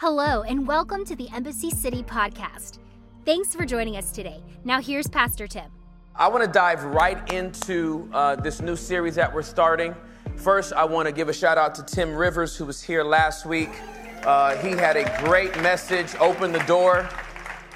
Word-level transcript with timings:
Hello, 0.00 0.40
and 0.44 0.66
welcome 0.66 1.04
to 1.04 1.14
the 1.14 1.28
Embassy 1.28 1.68
City 1.68 2.02
podcast. 2.02 2.78
Thanks 3.26 3.54
for 3.54 3.66
joining 3.66 3.98
us 3.98 4.12
today. 4.12 4.42
Now, 4.64 4.80
here's 4.80 5.06
Pastor 5.06 5.46
Tim. 5.46 5.70
I 6.16 6.26
want 6.26 6.42
to 6.42 6.50
dive 6.50 6.82
right 6.84 7.30
into 7.30 8.08
uh, 8.14 8.36
this 8.36 8.62
new 8.62 8.76
series 8.76 9.14
that 9.16 9.30
we're 9.30 9.42
starting. 9.42 9.94
First, 10.36 10.72
I 10.72 10.86
want 10.86 11.06
to 11.06 11.12
give 11.12 11.28
a 11.28 11.34
shout 11.34 11.58
out 11.58 11.74
to 11.74 11.82
Tim 11.82 12.14
Rivers, 12.14 12.56
who 12.56 12.64
was 12.64 12.82
here 12.82 13.04
last 13.04 13.44
week. 13.44 13.68
Uh, 14.24 14.56
he 14.56 14.70
had 14.70 14.96
a 14.96 15.22
great 15.22 15.54
message, 15.60 16.14
opened 16.18 16.54
the 16.54 16.64
door. 16.64 17.06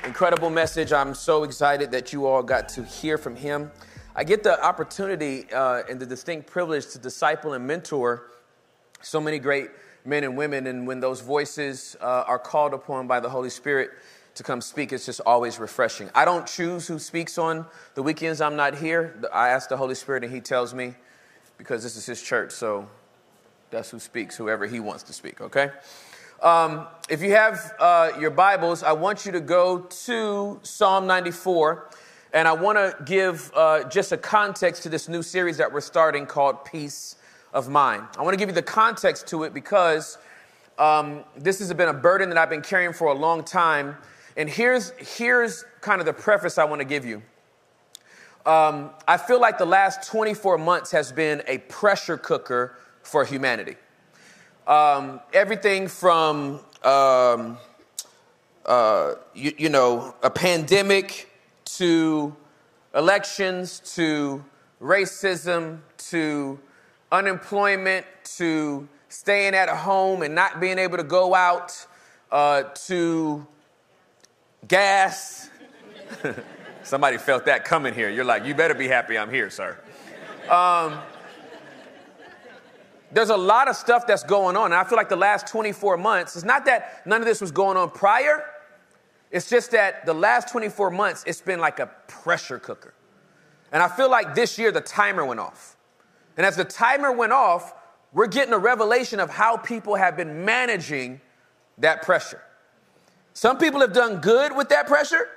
Incredible 0.06 0.48
message. 0.48 0.94
I'm 0.94 1.12
so 1.12 1.42
excited 1.42 1.90
that 1.90 2.10
you 2.14 2.24
all 2.24 2.42
got 2.42 2.70
to 2.70 2.84
hear 2.84 3.18
from 3.18 3.36
him. 3.36 3.70
I 4.16 4.24
get 4.24 4.42
the 4.42 4.64
opportunity 4.64 5.44
uh, 5.52 5.82
and 5.90 6.00
the 6.00 6.06
distinct 6.06 6.46
privilege 6.46 6.86
to 6.92 6.98
disciple 6.98 7.52
and 7.52 7.66
mentor 7.66 8.30
so 9.02 9.20
many 9.20 9.38
great 9.38 9.68
men 10.04 10.24
and 10.24 10.36
women. 10.36 10.66
And 10.66 10.86
when 10.86 11.00
those 11.00 11.20
voices 11.20 11.96
uh, 12.00 12.24
are 12.26 12.38
called 12.38 12.74
upon 12.74 13.06
by 13.06 13.20
the 13.20 13.28
Holy 13.28 13.50
Spirit 13.50 13.90
to 14.34 14.42
come 14.42 14.60
speak, 14.60 14.92
it's 14.92 15.06
just 15.06 15.20
always 15.24 15.58
refreshing. 15.58 16.10
I 16.14 16.24
don't 16.24 16.46
choose 16.46 16.86
who 16.86 16.98
speaks 16.98 17.38
on 17.38 17.66
the 17.94 18.02
weekends 18.02 18.40
I'm 18.40 18.56
not 18.56 18.76
here. 18.76 19.18
I 19.32 19.48
ask 19.48 19.68
the 19.68 19.76
Holy 19.76 19.94
Spirit, 19.94 20.24
and 20.24 20.32
He 20.32 20.40
tells 20.40 20.74
me 20.74 20.94
because 21.56 21.82
this 21.82 21.96
is 21.96 22.06
His 22.06 22.20
church. 22.20 22.52
So 22.52 22.88
that's 23.70 23.90
who 23.90 23.98
speaks, 23.98 24.36
whoever 24.36 24.66
He 24.66 24.80
wants 24.80 25.04
to 25.04 25.12
speak, 25.12 25.40
okay? 25.40 25.70
Um, 26.42 26.86
if 27.08 27.22
you 27.22 27.30
have 27.30 27.72
uh, 27.78 28.12
your 28.20 28.30
Bibles, 28.30 28.82
I 28.82 28.92
want 28.92 29.24
you 29.24 29.32
to 29.32 29.40
go 29.40 29.78
to 29.78 30.60
Psalm 30.62 31.06
94. 31.06 31.90
And 32.34 32.48
I 32.48 32.52
want 32.52 32.76
to 32.76 32.96
give 33.04 33.52
uh, 33.54 33.84
just 33.84 34.10
a 34.10 34.16
context 34.16 34.82
to 34.82 34.88
this 34.88 35.08
new 35.08 35.22
series 35.22 35.56
that 35.58 35.72
we're 35.72 35.80
starting 35.80 36.26
called 36.26 36.64
Peace 36.64 37.14
of 37.54 37.68
mine. 37.68 38.02
I 38.18 38.22
want 38.22 38.34
to 38.34 38.36
give 38.36 38.50
you 38.50 38.54
the 38.54 38.62
context 38.62 39.28
to 39.28 39.44
it 39.44 39.54
because 39.54 40.18
um, 40.76 41.24
this 41.36 41.60
has 41.60 41.72
been 41.72 41.88
a 41.88 41.94
burden 41.94 42.28
that 42.28 42.36
I've 42.36 42.50
been 42.50 42.62
carrying 42.62 42.92
for 42.92 43.06
a 43.06 43.14
long 43.14 43.44
time. 43.44 43.96
And 44.36 44.50
here's, 44.50 44.90
here's 44.98 45.64
kind 45.80 46.00
of 46.00 46.06
the 46.06 46.12
preface 46.12 46.58
I 46.58 46.64
want 46.64 46.80
to 46.80 46.84
give 46.84 47.06
you. 47.06 47.22
Um, 48.44 48.90
I 49.08 49.16
feel 49.16 49.40
like 49.40 49.56
the 49.56 49.64
last 49.64 50.10
24 50.10 50.58
months 50.58 50.90
has 50.90 51.12
been 51.12 51.42
a 51.46 51.58
pressure 51.58 52.18
cooker 52.18 52.76
for 53.02 53.24
humanity. 53.24 53.76
Um, 54.66 55.20
everything 55.32 55.88
from, 55.88 56.60
um, 56.82 57.56
uh, 58.66 59.14
you, 59.32 59.52
you 59.56 59.68
know, 59.68 60.14
a 60.22 60.30
pandemic 60.30 61.30
to 61.76 62.34
elections 62.94 63.80
to 63.94 64.44
racism 64.80 65.80
to 65.96 66.58
unemployment 67.14 68.04
to 68.24 68.88
staying 69.08 69.54
at 69.54 69.68
a 69.68 69.76
home 69.76 70.22
and 70.22 70.34
not 70.34 70.60
being 70.60 70.78
able 70.78 70.96
to 70.96 71.04
go 71.04 71.32
out 71.34 71.86
uh, 72.32 72.64
to 72.74 73.46
gas. 74.66 75.48
Somebody 76.82 77.18
felt 77.18 77.46
that 77.46 77.64
coming 77.64 77.94
here. 77.94 78.10
You're 78.10 78.24
like, 78.24 78.44
you 78.44 78.54
better 78.54 78.74
be 78.74 78.88
happy 78.88 79.16
I'm 79.16 79.30
here, 79.30 79.48
sir. 79.48 79.78
Um, 80.50 80.98
there's 83.12 83.30
a 83.30 83.36
lot 83.36 83.68
of 83.68 83.76
stuff 83.76 84.06
that's 84.08 84.24
going 84.24 84.56
on. 84.56 84.66
And 84.66 84.74
I 84.74 84.82
feel 84.82 84.96
like 84.96 85.08
the 85.08 85.16
last 85.16 85.46
24 85.46 85.96
months, 85.96 86.34
it's 86.34 86.44
not 86.44 86.64
that 86.64 87.06
none 87.06 87.20
of 87.20 87.26
this 87.26 87.40
was 87.40 87.52
going 87.52 87.76
on 87.76 87.90
prior, 87.90 88.44
it's 89.30 89.48
just 89.48 89.70
that 89.70 90.04
the 90.04 90.14
last 90.14 90.48
24 90.48 90.90
months, 90.90 91.22
it's 91.26 91.40
been 91.40 91.60
like 91.60 91.78
a 91.78 91.86
pressure 92.08 92.58
cooker. 92.58 92.92
And 93.70 93.82
I 93.82 93.88
feel 93.88 94.10
like 94.10 94.34
this 94.34 94.58
year 94.58 94.72
the 94.72 94.80
timer 94.80 95.24
went 95.24 95.40
off. 95.40 95.76
And 96.36 96.44
as 96.44 96.56
the 96.56 96.64
timer 96.64 97.12
went 97.12 97.32
off, 97.32 97.74
we're 98.12 98.26
getting 98.26 98.52
a 98.52 98.58
revelation 98.58 99.20
of 99.20 99.30
how 99.30 99.56
people 99.56 99.96
have 99.96 100.16
been 100.16 100.44
managing 100.44 101.20
that 101.78 102.02
pressure. 102.02 102.40
Some 103.32 103.58
people 103.58 103.80
have 103.80 103.92
done 103.92 104.20
good 104.20 104.56
with 104.56 104.68
that 104.68 104.86
pressure, 104.86 105.28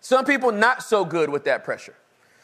some 0.00 0.24
people 0.26 0.52
not 0.52 0.82
so 0.82 1.04
good 1.04 1.30
with 1.30 1.44
that 1.44 1.64
pressure. 1.64 1.94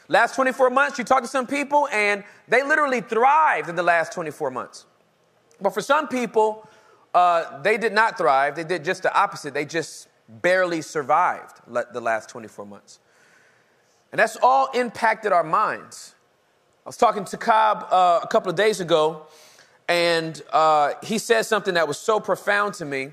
Last 0.07 0.35
24 0.35 0.71
months, 0.71 0.97
you 0.97 1.03
talk 1.03 1.21
to 1.21 1.27
some 1.27 1.47
people 1.47 1.87
and 1.89 2.23
they 2.47 2.63
literally 2.63 3.01
thrived 3.01 3.69
in 3.69 3.75
the 3.75 3.83
last 3.83 4.11
24 4.11 4.51
months. 4.51 4.85
But 5.61 5.73
for 5.73 5.81
some 5.81 6.07
people, 6.07 6.67
uh, 7.13 7.61
they 7.61 7.77
did 7.77 7.93
not 7.93 8.17
thrive. 8.17 8.55
They 8.55 8.63
did 8.63 8.83
just 8.83 9.03
the 9.03 9.13
opposite. 9.17 9.53
They 9.53 9.63
just 9.63 10.07
barely 10.27 10.81
survived 10.81 11.61
the 11.67 12.01
last 12.01 12.29
24 12.29 12.65
months. 12.65 12.99
And 14.11 14.19
that's 14.19 14.37
all 14.41 14.69
impacted 14.73 15.31
our 15.31 15.43
minds. 15.43 16.15
I 16.83 16.89
was 16.89 16.97
talking 16.97 17.25
to 17.25 17.37
Cobb 17.37 17.85
uh, 17.91 18.21
a 18.23 18.27
couple 18.27 18.49
of 18.49 18.55
days 18.55 18.79
ago, 18.79 19.27
and 19.87 20.41
uh, 20.51 20.93
he 21.03 21.19
said 21.19 21.43
something 21.43 21.75
that 21.75 21.87
was 21.87 21.99
so 21.99 22.19
profound 22.19 22.73
to 22.75 22.85
me. 22.85 23.11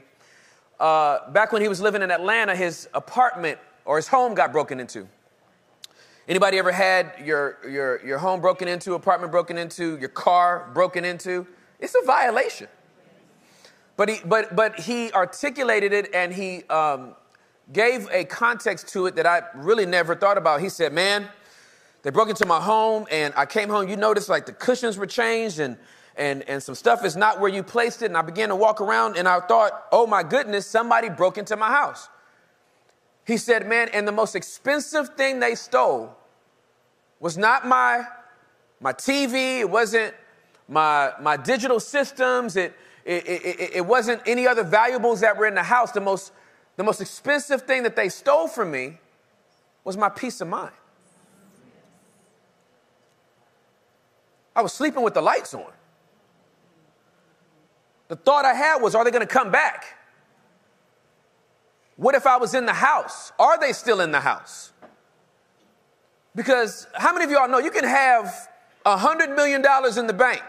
Uh, 0.80 1.30
back 1.32 1.52
when 1.52 1.60
he 1.60 1.68
was 1.68 1.78
living 1.78 2.00
in 2.00 2.10
Atlanta, 2.10 2.56
his 2.56 2.88
apartment 2.94 3.58
or 3.84 3.96
his 3.96 4.08
home 4.08 4.34
got 4.34 4.52
broken 4.52 4.80
into. 4.80 5.06
Anybody 6.26 6.56
ever 6.56 6.72
had 6.72 7.12
your, 7.22 7.58
your, 7.68 8.02
your 8.06 8.16
home 8.16 8.40
broken 8.40 8.68
into, 8.68 8.94
apartment 8.94 9.32
broken 9.32 9.58
into, 9.58 9.98
your 9.98 10.08
car 10.08 10.70
broken 10.72 11.04
into? 11.04 11.46
It's 11.78 11.94
a 11.94 12.06
violation. 12.06 12.68
But 13.98 14.08
he, 14.08 14.20
but, 14.24 14.56
but 14.56 14.80
he 14.80 15.12
articulated 15.12 15.92
it 15.92 16.14
and 16.14 16.32
he 16.32 16.64
um, 16.70 17.14
gave 17.70 18.08
a 18.12 18.24
context 18.24 18.88
to 18.94 19.04
it 19.06 19.16
that 19.16 19.26
I 19.26 19.42
really 19.54 19.84
never 19.84 20.14
thought 20.14 20.38
about. 20.38 20.62
He 20.62 20.70
said, 20.70 20.94
Man, 20.94 21.28
they 22.08 22.12
broke 22.12 22.30
into 22.30 22.46
my 22.46 22.58
home 22.58 23.06
and 23.10 23.34
I 23.36 23.44
came 23.44 23.69
home. 23.69 23.86
You 23.86 23.96
notice 23.98 24.30
like 24.30 24.46
the 24.46 24.54
cushions 24.54 24.96
were 24.96 25.04
changed 25.04 25.58
and, 25.58 25.76
and, 26.16 26.42
and 26.48 26.62
some 26.62 26.74
stuff 26.74 27.04
is 27.04 27.16
not 27.16 27.38
where 27.38 27.50
you 27.50 27.62
placed 27.62 28.00
it. 28.00 28.06
And 28.06 28.16
I 28.16 28.22
began 28.22 28.48
to 28.48 28.56
walk 28.56 28.80
around 28.80 29.19
and 29.19 29.28
I 29.28 29.41
thought, 29.41 29.72
oh 29.92 30.06
my 30.06 30.22
goodness, 30.22 30.66
somebody 30.66 31.10
broke 31.10 31.36
into 31.36 31.54
my 31.54 31.68
house. 31.68 32.08
He 33.26 33.36
said, 33.36 33.68
Man, 33.68 33.91
and 33.92 34.08
the 34.08 34.12
most 34.12 34.34
expensive 34.34 35.16
thing 35.16 35.38
they 35.38 35.54
stole 35.54 36.16
was 37.20 37.36
not 37.36 37.66
my, 37.66 38.04
my 38.80 38.94
TV, 38.94 39.58
it 39.60 39.68
wasn't 39.68 40.14
my, 40.66 41.12
my 41.20 41.36
digital 41.36 41.78
systems, 41.78 42.56
it, 42.56 42.74
it, 43.04 43.28
it, 43.28 43.70
it, 43.74 43.86
wasn't 43.86 44.22
any 44.24 44.47
other 44.47 44.64
valuables 44.64 45.20
that 45.20 45.36
were 45.36 45.47
in 45.47 45.54
the 45.54 45.62
house. 45.62 45.92
The 45.92 46.00
most, 46.00 46.32
the 46.76 46.84
most 46.84 47.02
expensive 47.02 47.64
thing 47.64 47.82
that 47.82 47.97
they 47.97 48.08
stole 48.08 48.48
from 48.48 48.70
me 48.70 48.97
was 49.84 49.98
my 49.98 50.08
peace 50.08 50.41
of 50.41 50.48
mind. 50.48 50.72
I 54.58 54.60
was 54.60 54.72
sleeping 54.72 55.04
with 55.04 55.14
the 55.14 55.20
lights 55.22 55.54
on. 55.54 55.70
The 58.08 58.16
thought 58.16 58.44
I 58.44 58.54
had 58.54 58.78
was, 58.78 58.96
are 58.96 59.04
they 59.04 59.12
going 59.12 59.24
to 59.24 59.32
come 59.32 59.52
back? 59.52 59.84
What 61.94 62.16
if 62.16 62.26
I 62.26 62.38
was 62.38 62.54
in 62.54 62.66
the 62.66 62.72
house? 62.72 63.30
Are 63.38 63.56
they 63.60 63.72
still 63.72 64.00
in 64.00 64.10
the 64.10 64.18
house? 64.18 64.72
Because 66.34 66.88
how 66.94 67.12
many 67.12 67.24
of 67.24 67.30
y'all 67.30 67.48
know 67.48 67.60
you 67.60 67.70
can 67.70 67.84
have 67.84 68.34
a 68.84 68.97
$100 68.97 69.36
million 69.36 69.64
in 69.97 70.06
the 70.08 70.12
bank, 70.12 70.42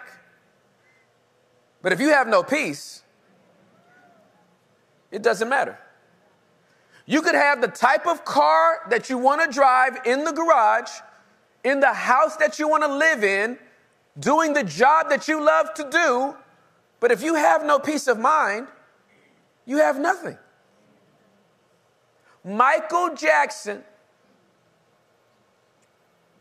but 1.84 1.94
if 1.94 2.00
you 2.00 2.10
have 2.10 2.28
no 2.28 2.42
peace, 2.42 3.04
it 5.12 5.22
doesn't 5.22 5.50
matter. 5.50 5.78
You 7.06 7.22
could 7.22 7.36
have 7.36 7.62
the 7.62 7.68
type 7.68 8.08
of 8.08 8.26
car 8.26 8.88
that 8.90 9.08
you 9.12 9.20
want 9.20 9.44
to 9.44 9.52
drive 9.54 10.00
in 10.04 10.24
the 10.24 10.32
garage, 10.32 10.90
in 11.64 11.80
the 11.80 11.94
house 11.94 12.38
that 12.38 12.58
you 12.58 12.68
want 12.68 12.82
to 12.82 12.92
live 12.92 13.24
in, 13.24 13.60
doing 14.18 14.54
the 14.54 14.64
job 14.64 15.10
that 15.10 15.28
you 15.28 15.44
love 15.44 15.74
to 15.76 15.90
do, 15.90 16.36
but 17.00 17.12
if 17.12 17.22
you 17.22 17.36
have 17.36 17.66
no 17.66 17.80
peace 17.80 18.08
of 18.08 18.20
mind, 18.20 18.68
you 19.66 19.78
have 19.78 20.00
nothing. 20.00 20.38
Michael 22.44 23.16
Jackson 23.16 23.84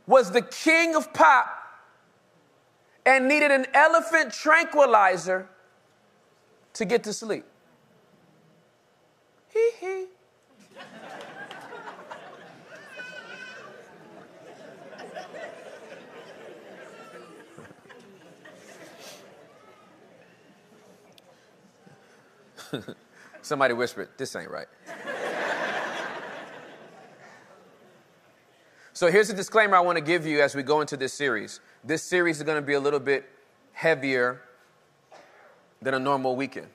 was 0.06 0.30
the 0.30 0.42
king 0.42 0.94
of 0.94 1.12
pop 1.12 1.46
and 3.04 3.28
needed 3.28 3.50
an 3.50 3.66
elephant 3.74 4.32
tranquilizer 4.32 5.48
to 6.74 6.84
get 6.84 7.04
to 7.04 7.12
sleep. 7.12 7.44
Hee 9.48 9.70
hee. 9.81 10.04
Somebody 23.43 23.75
whispered, 23.75 24.09
This 24.17 24.35
ain't 24.37 24.50
right. 24.50 24.69
So 28.99 29.12
here's 29.12 29.31
a 29.31 29.32
disclaimer 29.32 29.76
I 29.76 29.81
want 29.81 29.97
to 29.97 30.03
give 30.03 30.26
you 30.26 30.41
as 30.41 30.56
we 30.56 30.65
go 30.65 30.81
into 30.81 30.97
this 30.97 31.12
series. 31.12 31.61
This 31.85 32.03
series 32.03 32.38
is 32.38 32.43
going 32.43 32.61
to 32.61 32.67
be 32.67 32.73
a 32.73 32.81
little 32.81 32.99
bit 32.99 33.31
heavier 33.70 34.43
than 35.81 35.94
a 35.94 36.00
normal 36.00 36.35
weekend. 36.35 36.67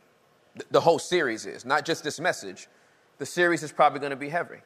The 0.71 0.79
whole 0.79 0.99
series 0.99 1.45
is, 1.45 1.65
not 1.65 1.83
just 1.83 2.01
this 2.01 2.21
message. 2.21 2.69
The 3.17 3.25
series 3.25 3.61
is 3.61 3.73
probably 3.73 3.99
going 3.99 4.11
to 4.11 4.15
be 4.15 4.29
heavy. 4.29 4.59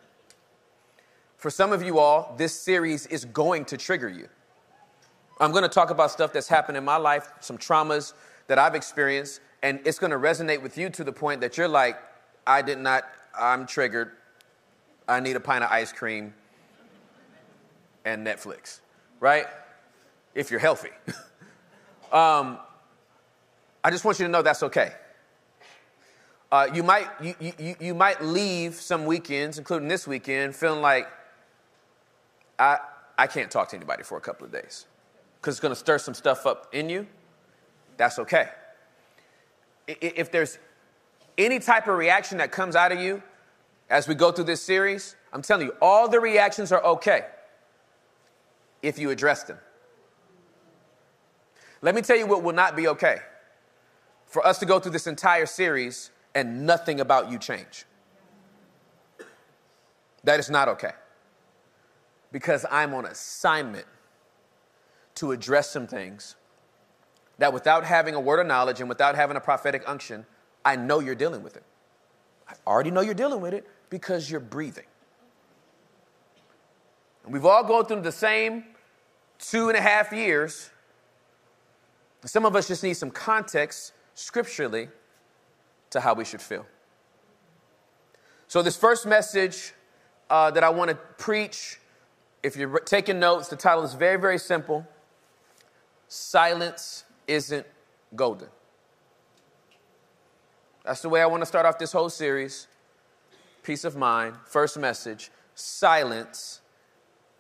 For 1.38 1.50
some 1.50 1.74
of 1.74 1.82
you 1.82 1.98
all, 1.98 2.36
this 2.38 2.54
series 2.54 3.08
is 3.08 3.26
going 3.26 3.66
to 3.66 3.78
trigger 3.78 4.10
you. 4.10 4.30
I'm 5.40 5.52
going 5.52 5.64
to 5.64 5.70
talk 5.70 5.90
about 5.90 6.12
stuff 6.12 6.32
that's 6.32 6.48
happened 6.48 6.78
in 6.78 6.86
my 6.86 6.98
life, 6.98 7.32
some 7.40 7.58
traumas 7.58 8.14
that 8.46 8.60
I've 8.60 8.76
experienced, 8.76 9.42
and 9.63 9.80
it's 9.86 10.00
going 10.00 10.12
to 10.12 10.18
resonate 10.18 10.62
with 10.62 10.77
you 10.77 10.89
to 10.92 11.04
the 11.04 11.12
point 11.12 11.42
that 11.42 11.57
you're 11.57 11.68
like, 11.68 11.98
I 12.45 12.62
did 12.62 12.77
not, 12.77 13.04
I'm 13.38 13.65
triggered. 13.65 14.12
I 15.07 15.19
need 15.19 15.36
a 15.36 15.39
pint 15.39 15.63
of 15.63 15.71
ice 15.71 15.92
cream 15.92 16.33
and 18.06 18.25
Netflix, 18.25 18.80
right? 19.19 19.45
If 20.36 20.51
you're 20.51 20.59
healthy. 20.59 20.92
um, 22.12 22.57
I 23.83 23.89
just 23.89 24.06
want 24.06 24.19
you 24.19 24.25
to 24.25 24.31
know 24.31 24.42
that's 24.42 24.63
okay. 24.63 24.92
Uh, 26.51 26.68
you, 26.74 26.83
might, 26.83 27.07
you, 27.21 27.36
you, 27.57 27.75
you 27.80 27.94
might 27.94 28.21
leave 28.24 28.75
some 28.75 29.06
weekends, 29.06 29.57
including 29.57 29.88
this 29.89 30.07
weekend, 30.07 30.56
feeling 30.56 30.81
like 30.81 31.07
I, 32.57 32.77
I 33.18 33.27
can't 33.27 33.51
talk 33.51 33.69
to 33.69 33.75
anybody 33.75 34.04
for 34.04 34.18
a 34.18 34.21
couple 34.21 34.45
of 34.45 34.51
days 34.51 34.86
because 35.42 35.56
it's 35.56 35.59
going 35.59 35.74
to 35.74 35.80
stir 35.80 35.98
some 35.98 36.13
stuff 36.13 36.45
up 36.45 36.68
in 36.74 36.89
you. 36.89 37.07
That's 37.98 38.19
okay. 38.19 38.50
If 39.88 40.31
there's 40.31 40.60
any 41.38 41.60
type 41.60 41.88
of 41.88 41.98
reaction 41.98 42.39
that 42.39 42.51
comes 42.51 42.75
out 42.75 42.92
of 42.92 43.00
you 43.00 43.24
as 43.89 44.07
we 44.07 44.16
go 44.16 44.31
through 44.31 44.45
this 44.45 44.62
series, 44.62 45.16
I'm 45.31 45.42
telling 45.42 45.68
you, 45.68 45.74
all 45.81 46.10
the 46.10 46.19
reactions 46.19 46.72
are 46.72 46.84
okay 46.84 47.25
if 48.81 49.00
you 49.00 49.10
address 49.10 49.44
them. 49.44 49.57
Let 51.81 51.95
me 51.95 52.01
tell 52.01 52.18
you 52.18 52.25
what 52.25 52.44
will 52.44 52.54
not 52.54 52.75
be 52.75 52.88
okay 52.88 53.19
for 54.25 54.45
us 54.45 54.60
to 54.60 54.66
go 54.66 54.80
through 54.80 54.92
this 54.92 55.07
entire 55.07 55.45
series 55.45 56.12
and 56.36 56.66
nothing 56.66 57.00
about 57.00 57.31
you 57.31 57.38
change. 57.38 57.86
That 60.24 60.40
is 60.40 60.50
not 60.50 60.68
okay. 60.69 60.92
Because 62.31 62.66
I'm 62.69 62.94
on 62.94 63.06
assignment 63.06 63.86
to 65.16 65.31
address 65.31 65.69
some 65.69 65.88
things 65.88 66.36
that 67.38 67.54
without 67.54 67.84
having 67.84 68.16
a 68.16 68.19
word 68.19 68.39
of 68.39 68.48
knowledge 68.48 68.80
and 68.80 68.89
without 68.89 69.16
having 69.16 69.38
a 69.38 69.39
prophetic 69.39 69.84
unction, 69.86 70.25
I 70.66 70.75
know 70.75 71.00
you're 71.00 71.16
dealing 71.16 71.44
with 71.44 71.56
it. 71.56 71.63
I 72.48 72.54
already 72.66 72.92
know 72.92 73.01
you're 73.01 73.13
dealing 73.13 73.42
with 73.42 73.54
it 73.54 73.68
because 73.89 74.30
you're 74.30 74.39
breathing. 74.39 74.86
And 77.24 77.34
we've 77.34 77.45
all 77.45 77.63
gone 77.63 77.86
through 77.86 78.01
the 78.01 78.12
same 78.12 78.63
two 79.39 79.69
and 79.69 79.78
a 79.78 79.81
half 79.81 80.12
years. 80.12 80.72
Some 82.25 82.45
of 82.45 82.56
us 82.56 82.68
just 82.68 82.84
need 82.84 82.95
some 82.95 83.12
context 83.12 83.94
scripturally 84.16 84.90
to 85.92 86.00
how 86.00 86.13
we 86.13 86.25
should 86.25 86.42
feel. 86.42 86.66
So, 88.48 88.62
this 88.62 88.78
first 88.78 89.06
message 89.06 89.74
uh, 90.30 90.51
that 90.51 90.63
I 90.63 90.69
want 90.69 90.90
to 90.90 90.95
preach, 91.18 91.80
if 92.44 92.56
you're 92.56 92.80
taking 92.80 93.19
notes, 93.19 93.50
the 93.50 93.56
title 93.56 93.83
is 93.83 93.94
very, 93.94 94.19
very 94.19 94.40
simple 94.40 94.88
Silence 96.07 97.04
isn't 97.28 97.66
golden. 98.16 98.48
That's 100.84 101.02
the 101.02 101.10
way 101.10 101.22
I 101.22 101.26
want 101.26 101.42
to 101.42 101.46
start 101.46 101.66
off 101.66 101.78
this 101.78 101.92
whole 101.92 102.10
series. 102.10 102.68
Peace 103.62 103.84
of 103.84 103.96
mind. 103.96 104.36
First 104.46 104.78
message 104.78 105.32
silence 105.54 106.62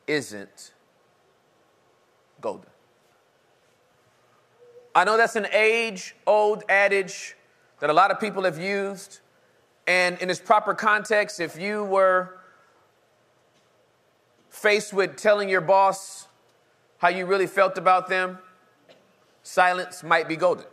isn't 0.05 0.73
golden. 2.41 2.69
I 4.93 5.03
know 5.03 5.15
that's 5.15 5.35
an 5.35 5.47
age 5.53 6.15
old 6.25 6.63
adage 6.67 7.35
that 7.79 7.89
a 7.89 7.93
lot 7.93 8.11
of 8.11 8.19
people 8.19 8.43
have 8.43 8.59
used. 8.59 9.19
And 9.85 10.19
in 10.19 10.29
its 10.29 10.39
proper 10.39 10.73
context, 10.73 11.39
if 11.39 11.57
you 11.57 11.83
were 11.83 12.39
faced 14.49 14.91
with 14.91 15.15
telling 15.15 15.47
your 15.47 15.61
boss 15.61 16.27
how 16.97 17.09
you 17.09 17.25
really 17.25 17.47
felt 17.47 17.77
about 17.77 18.09
them, 18.09 18.39
silence 19.47 20.03
might 20.03 20.27
be 20.27 20.35
golden. 20.35 20.65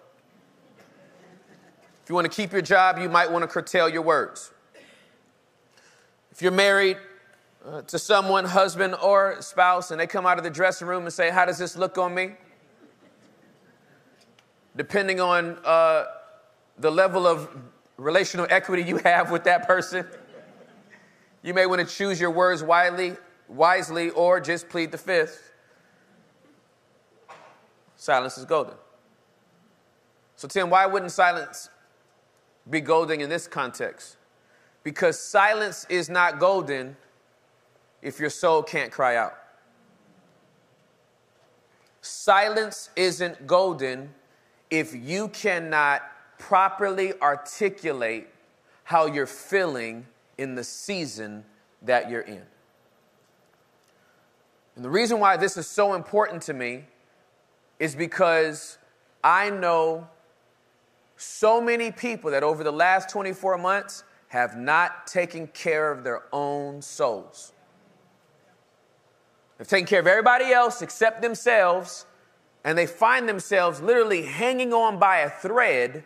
If 2.02 2.08
you 2.08 2.14
want 2.14 2.30
to 2.30 2.36
keep 2.36 2.52
your 2.52 2.60
job, 2.60 2.98
you 2.98 3.08
might 3.08 3.30
want 3.30 3.42
to 3.42 3.48
curtail 3.48 3.88
your 3.88 4.02
words. 4.02 4.50
If 6.32 6.42
you're 6.42 6.52
married 6.52 6.98
uh, 7.64 7.82
to 7.82 7.98
someone, 7.98 8.44
husband 8.44 8.96
or 9.00 9.40
spouse, 9.40 9.90
and 9.90 10.00
they 10.00 10.06
come 10.06 10.26
out 10.26 10.38
of 10.38 10.44
the 10.44 10.50
dressing 10.50 10.88
room 10.88 11.04
and 11.04 11.12
say, 11.12 11.30
How 11.30 11.44
does 11.44 11.56
this 11.56 11.76
look 11.76 11.96
on 11.96 12.14
me? 12.14 12.32
Depending 14.76 15.20
on 15.20 15.56
uh, 15.64 16.06
the 16.78 16.90
level 16.90 17.28
of 17.28 17.48
relational 17.96 18.46
equity 18.50 18.82
you 18.82 18.96
have 18.98 19.30
with 19.30 19.44
that 19.44 19.68
person, 19.68 20.04
you 21.42 21.54
may 21.54 21.66
want 21.66 21.88
to 21.88 21.94
choose 21.94 22.20
your 22.20 22.30
words 22.30 22.62
wisely, 22.62 23.16
wisely 23.48 24.10
or 24.10 24.40
just 24.40 24.68
plead 24.68 24.90
the 24.90 24.98
fifth. 24.98 25.53
Silence 28.04 28.36
is 28.36 28.44
golden. 28.44 28.74
So, 30.36 30.46
Tim, 30.46 30.68
why 30.68 30.84
wouldn't 30.84 31.10
silence 31.10 31.70
be 32.68 32.82
golden 32.82 33.22
in 33.22 33.30
this 33.30 33.46
context? 33.46 34.18
Because 34.82 35.18
silence 35.18 35.86
is 35.88 36.10
not 36.10 36.38
golden 36.38 36.98
if 38.02 38.20
your 38.20 38.28
soul 38.28 38.62
can't 38.62 38.92
cry 38.92 39.16
out. 39.16 39.38
Silence 42.02 42.90
isn't 42.94 43.46
golden 43.46 44.12
if 44.68 44.94
you 44.94 45.28
cannot 45.28 46.02
properly 46.38 47.14
articulate 47.22 48.28
how 48.82 49.06
you're 49.06 49.24
feeling 49.24 50.04
in 50.36 50.56
the 50.56 50.64
season 50.64 51.42
that 51.80 52.10
you're 52.10 52.20
in. 52.20 52.42
And 54.76 54.84
the 54.84 54.90
reason 54.90 55.20
why 55.20 55.38
this 55.38 55.56
is 55.56 55.66
so 55.66 55.94
important 55.94 56.42
to 56.42 56.52
me 56.52 56.84
is 57.78 57.94
because 57.94 58.78
I 59.22 59.50
know 59.50 60.08
so 61.16 61.60
many 61.60 61.90
people 61.90 62.30
that 62.30 62.42
over 62.42 62.64
the 62.64 62.72
last 62.72 63.08
24 63.10 63.58
months 63.58 64.04
have 64.28 64.56
not 64.56 65.06
taken 65.06 65.46
care 65.48 65.92
of 65.92 66.04
their 66.04 66.22
own 66.32 66.82
souls. 66.82 67.52
They've 69.58 69.68
taken 69.68 69.86
care 69.86 70.00
of 70.00 70.06
everybody 70.06 70.52
else 70.52 70.82
except 70.82 71.22
themselves, 71.22 72.06
and 72.64 72.76
they 72.76 72.86
find 72.86 73.28
themselves 73.28 73.80
literally 73.80 74.22
hanging 74.22 74.72
on 74.72 74.98
by 74.98 75.18
a 75.18 75.30
thread 75.30 76.04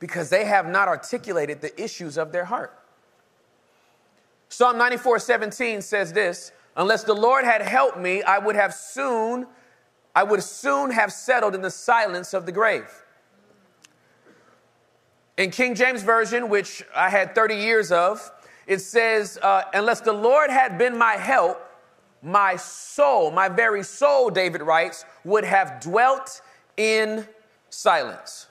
because 0.00 0.30
they 0.30 0.44
have 0.44 0.66
not 0.66 0.88
articulated 0.88 1.60
the 1.60 1.80
issues 1.80 2.18
of 2.18 2.32
their 2.32 2.44
heart. 2.44 2.76
Psalm 4.48 4.78
94 4.78 5.18
17 5.18 5.82
says 5.82 6.12
this 6.12 6.52
Unless 6.76 7.04
the 7.04 7.14
Lord 7.14 7.44
had 7.44 7.62
helped 7.62 7.98
me, 7.98 8.22
I 8.22 8.38
would 8.38 8.56
have 8.56 8.74
soon, 8.74 9.46
I 10.18 10.24
would 10.24 10.42
soon 10.42 10.90
have 10.90 11.12
settled 11.12 11.54
in 11.54 11.62
the 11.62 11.70
silence 11.70 12.34
of 12.34 12.44
the 12.44 12.50
grave. 12.50 12.90
In 15.36 15.52
King 15.52 15.76
James 15.76 16.02
Version, 16.02 16.48
which 16.48 16.82
I 16.92 17.08
had 17.08 17.36
30 17.36 17.54
years 17.54 17.92
of, 17.92 18.28
it 18.66 18.80
says, 18.80 19.38
uh, 19.40 19.62
Unless 19.72 20.00
the 20.00 20.12
Lord 20.12 20.50
had 20.50 20.76
been 20.76 20.98
my 20.98 21.12
help, 21.12 21.64
my 22.20 22.56
soul, 22.56 23.30
my 23.30 23.48
very 23.48 23.84
soul, 23.84 24.28
David 24.28 24.60
writes, 24.60 25.04
would 25.22 25.44
have 25.44 25.78
dwelt 25.80 26.42
in 26.76 27.24
silence. 27.70 28.48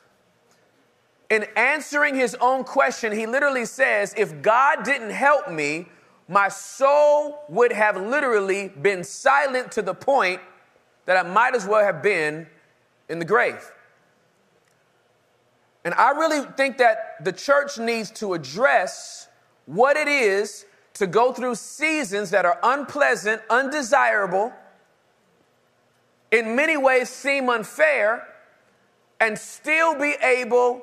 In 1.30 1.48
answering 1.58 2.16
his 2.16 2.34
own 2.36 2.64
question, 2.64 3.12
he 3.12 3.26
literally 3.26 3.66
says, 3.66 4.14
If 4.16 4.42
God 4.42 4.86
didn't 4.86 5.10
help 5.10 5.52
me, 5.52 5.88
my 6.30 6.48
soul 6.48 7.44
would 7.50 7.74
have 7.74 7.98
literally 7.98 8.70
been 8.70 9.04
silent 9.04 9.74
to 9.74 9.82
the 9.82 9.94
point 9.94 10.40
that 11.08 11.18
I 11.18 11.28
might 11.28 11.56
as 11.56 11.66
well 11.66 11.84
have 11.84 12.04
been 12.04 12.46
in 13.10 13.18
the 13.18 13.26
grave. 13.26 13.72
And 15.84 15.96
I 15.96 16.12
really 16.12 16.46
think 16.58 16.78
that 16.78 17.24
the 17.24 17.32
church 17.32 17.80
needs 17.80 18.12
to 18.12 18.34
address 18.34 19.30
what 19.66 19.96
it 19.96 20.10
is 20.10 20.66
to 20.96 21.08
go 21.08 21.32
through 21.32 21.56
seasons 21.56 22.30
that 22.32 22.46
are 22.46 22.60
unpleasant, 22.62 23.42
undesirable, 23.50 24.52
in 26.30 26.58
many 26.58 26.76
ways 26.76 27.10
seem 27.10 27.50
unfair, 27.50 28.28
and 29.22 29.40
still 29.40 29.98
be 29.98 30.16
able 30.22 30.82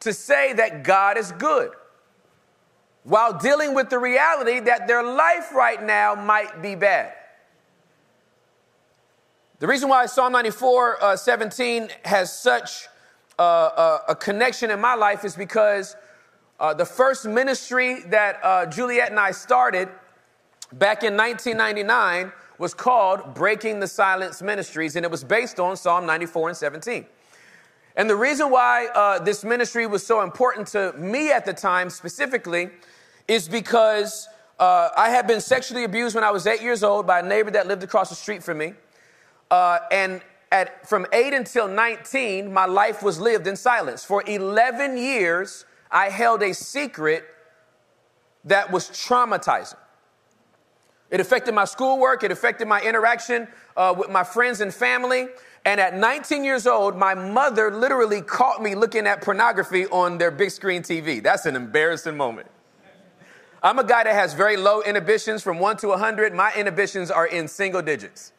to 0.00 0.12
say 0.12 0.54
that 0.54 0.84
God 0.84 1.18
is 1.18 1.32
good 1.32 1.72
while 3.04 3.38
dealing 3.38 3.74
with 3.74 3.90
the 3.90 3.98
reality 3.98 4.58
that 4.60 4.88
their 4.88 5.02
life 5.02 5.52
right 5.52 5.82
now 5.82 6.14
might 6.14 6.62
be 6.62 6.74
bad. 6.74 7.12
The 9.58 9.66
reason 9.66 9.88
why 9.88 10.04
Psalm 10.04 10.32
94 10.32 11.02
uh, 11.02 11.16
17 11.16 11.88
has 12.04 12.30
such 12.30 12.88
uh, 13.38 13.42
uh, 13.42 13.98
a 14.10 14.14
connection 14.14 14.70
in 14.70 14.78
my 14.78 14.94
life 14.94 15.24
is 15.24 15.34
because 15.34 15.96
uh, 16.60 16.74
the 16.74 16.84
first 16.84 17.24
ministry 17.24 18.02
that 18.08 18.38
uh, 18.42 18.66
Juliet 18.66 19.08
and 19.08 19.18
I 19.18 19.30
started 19.30 19.88
back 20.74 21.04
in 21.04 21.16
1999 21.16 22.32
was 22.58 22.74
called 22.74 23.32
Breaking 23.32 23.80
the 23.80 23.86
Silence 23.86 24.42
Ministries, 24.42 24.94
and 24.94 25.06
it 25.06 25.10
was 25.10 25.24
based 25.24 25.58
on 25.58 25.74
Psalm 25.74 26.04
94 26.04 26.48
and 26.48 26.56
17. 26.58 27.06
And 27.96 28.10
the 28.10 28.16
reason 28.16 28.50
why 28.50 28.88
uh, 28.88 29.20
this 29.20 29.42
ministry 29.42 29.86
was 29.86 30.04
so 30.04 30.20
important 30.20 30.68
to 30.68 30.92
me 30.98 31.32
at 31.32 31.46
the 31.46 31.54
time 31.54 31.88
specifically 31.88 32.68
is 33.26 33.48
because 33.48 34.28
I 34.60 35.08
had 35.08 35.26
been 35.26 35.40
sexually 35.40 35.84
abused 35.84 36.14
when 36.14 36.24
I 36.24 36.30
was 36.30 36.46
eight 36.46 36.60
years 36.60 36.82
old 36.82 37.06
by 37.06 37.20
a 37.20 37.22
neighbor 37.22 37.50
that 37.52 37.66
lived 37.66 37.84
across 37.84 38.10
the 38.10 38.16
street 38.16 38.42
from 38.42 38.58
me. 38.58 38.74
Uh, 39.50 39.78
and 39.90 40.20
at, 40.52 40.86
from 40.88 41.06
eight 41.12 41.34
until 41.34 41.68
19, 41.68 42.52
my 42.52 42.66
life 42.66 43.02
was 43.02 43.20
lived 43.20 43.46
in 43.46 43.56
silence. 43.56 44.04
For 44.04 44.22
11 44.26 44.96
years, 44.96 45.64
I 45.90 46.08
held 46.08 46.42
a 46.42 46.54
secret 46.54 47.24
that 48.44 48.70
was 48.70 48.88
traumatizing. 48.90 49.76
It 51.10 51.20
affected 51.20 51.54
my 51.54 51.64
schoolwork, 51.64 52.24
it 52.24 52.32
affected 52.32 52.66
my 52.66 52.80
interaction 52.80 53.46
uh, 53.76 53.94
with 53.96 54.10
my 54.10 54.24
friends 54.24 54.60
and 54.60 54.74
family. 54.74 55.28
And 55.64 55.80
at 55.80 55.96
19 55.96 56.44
years 56.44 56.66
old, 56.66 56.96
my 56.96 57.14
mother 57.14 57.70
literally 57.70 58.22
caught 58.22 58.62
me 58.62 58.74
looking 58.74 59.06
at 59.06 59.22
pornography 59.22 59.86
on 59.86 60.18
their 60.18 60.30
big 60.30 60.50
screen 60.50 60.82
TV. 60.82 61.22
That's 61.22 61.46
an 61.46 61.56
embarrassing 61.56 62.16
moment. 62.16 62.48
I'm 63.62 63.78
a 63.78 63.84
guy 63.84 64.04
that 64.04 64.14
has 64.14 64.32
very 64.34 64.56
low 64.56 64.82
inhibitions 64.82 65.42
from 65.42 65.58
1 65.58 65.78
to 65.78 65.88
100. 65.88 66.34
My 66.34 66.52
inhibitions 66.54 67.10
are 67.10 67.26
in 67.26 67.48
single 67.48 67.82
digits. 67.82 68.32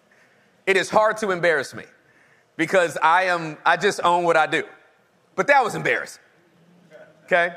It 0.68 0.76
is 0.76 0.90
hard 0.90 1.16
to 1.18 1.32
embarrass 1.32 1.74
me 1.74 1.86
because 2.58 2.98
I 3.02 3.24
am 3.24 3.58
I 3.66 3.78
just 3.78 4.02
own 4.04 4.26
what 4.26 4.36
I 4.36 4.46
do. 4.46 4.64
But 5.36 5.48
that 5.48 5.64
was 5.64 5.76
embarrassing. 5.76 6.22
Okay? 7.26 7.56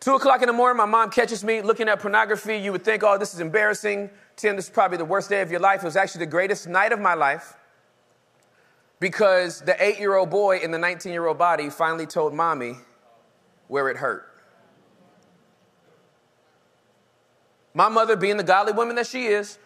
Two 0.00 0.14
o'clock 0.14 0.42
in 0.42 0.46
the 0.46 0.52
morning, 0.52 0.76
my 0.76 0.84
mom 0.84 1.10
catches 1.10 1.42
me 1.42 1.62
looking 1.62 1.88
at 1.88 2.00
pornography. 2.00 2.56
You 2.56 2.70
would 2.72 2.84
think, 2.84 3.02
oh, 3.02 3.16
this 3.18 3.34
is 3.34 3.40
embarrassing. 3.40 4.10
Tim, 4.36 4.56
this 4.56 4.66
is 4.66 4.70
probably 4.70 4.98
the 4.98 5.04
worst 5.04 5.30
day 5.30 5.40
of 5.40 5.50
your 5.50 5.58
life. 5.58 5.82
It 5.82 5.86
was 5.86 5.96
actually 5.96 6.20
the 6.20 6.30
greatest 6.30 6.68
night 6.68 6.92
of 6.92 7.00
my 7.00 7.14
life 7.14 7.56
because 9.00 9.62
the 9.62 9.82
eight 9.82 9.98
year 9.98 10.14
old 10.14 10.28
boy 10.28 10.58
in 10.58 10.70
the 10.70 10.78
19 10.78 11.12
year 11.12 11.26
old 11.26 11.38
body 11.38 11.70
finally 11.70 12.06
told 12.06 12.34
mommy 12.34 12.76
where 13.68 13.88
it 13.88 13.96
hurt. 13.96 14.26
My 17.74 17.88
mother, 17.88 18.16
being 18.16 18.36
the 18.36 18.44
godly 18.44 18.72
woman 18.72 18.96
that 18.96 19.06
she 19.06 19.26
is, 19.26 19.58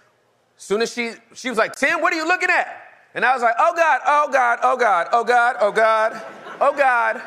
soon 0.56 0.82
as 0.82 0.92
she, 0.92 1.12
she 1.34 1.48
was 1.48 1.58
like, 1.58 1.74
Tim, 1.74 2.00
what 2.00 2.12
are 2.12 2.16
you 2.16 2.26
looking 2.26 2.50
at? 2.50 2.82
And 3.14 3.24
I 3.24 3.34
was 3.34 3.42
like, 3.42 3.54
oh 3.58 3.74
God, 3.76 4.00
oh 4.06 4.28
God, 4.32 4.58
oh 4.62 4.76
God, 4.76 5.06
oh 5.12 5.24
God, 5.24 5.56
oh 5.60 5.72
God, 5.72 6.22
oh 6.60 6.72
God, 6.72 7.22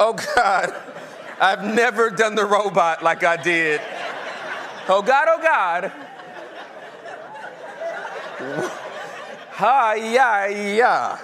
oh 0.00 0.12
God. 0.12 0.74
I've 1.40 1.64
never 1.64 2.10
done 2.10 2.34
the 2.34 2.44
robot 2.44 3.02
like 3.02 3.24
I 3.24 3.36
did. 3.36 3.80
Oh 4.88 5.02
God, 5.02 5.26
oh 5.28 5.40
God. 5.40 5.92
Hi, 9.52 9.94
yeah, 9.94 10.48
yeah. 10.48 11.18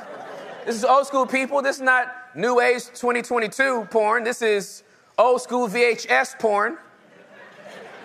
This 0.65 0.77
is 0.77 0.85
old 0.85 1.07
school 1.07 1.27
people. 1.27 1.63
This 1.63 1.77
is 1.77 1.83
not 1.83 2.15
new 2.35 2.61
age 2.61 2.87
2022 2.87 3.89
porn. 3.91 4.25
This 4.25 4.43
is 4.43 4.83
old 5.19 5.43
school 5.43 5.69
VHS 5.69 6.39
porn. 6.39 6.79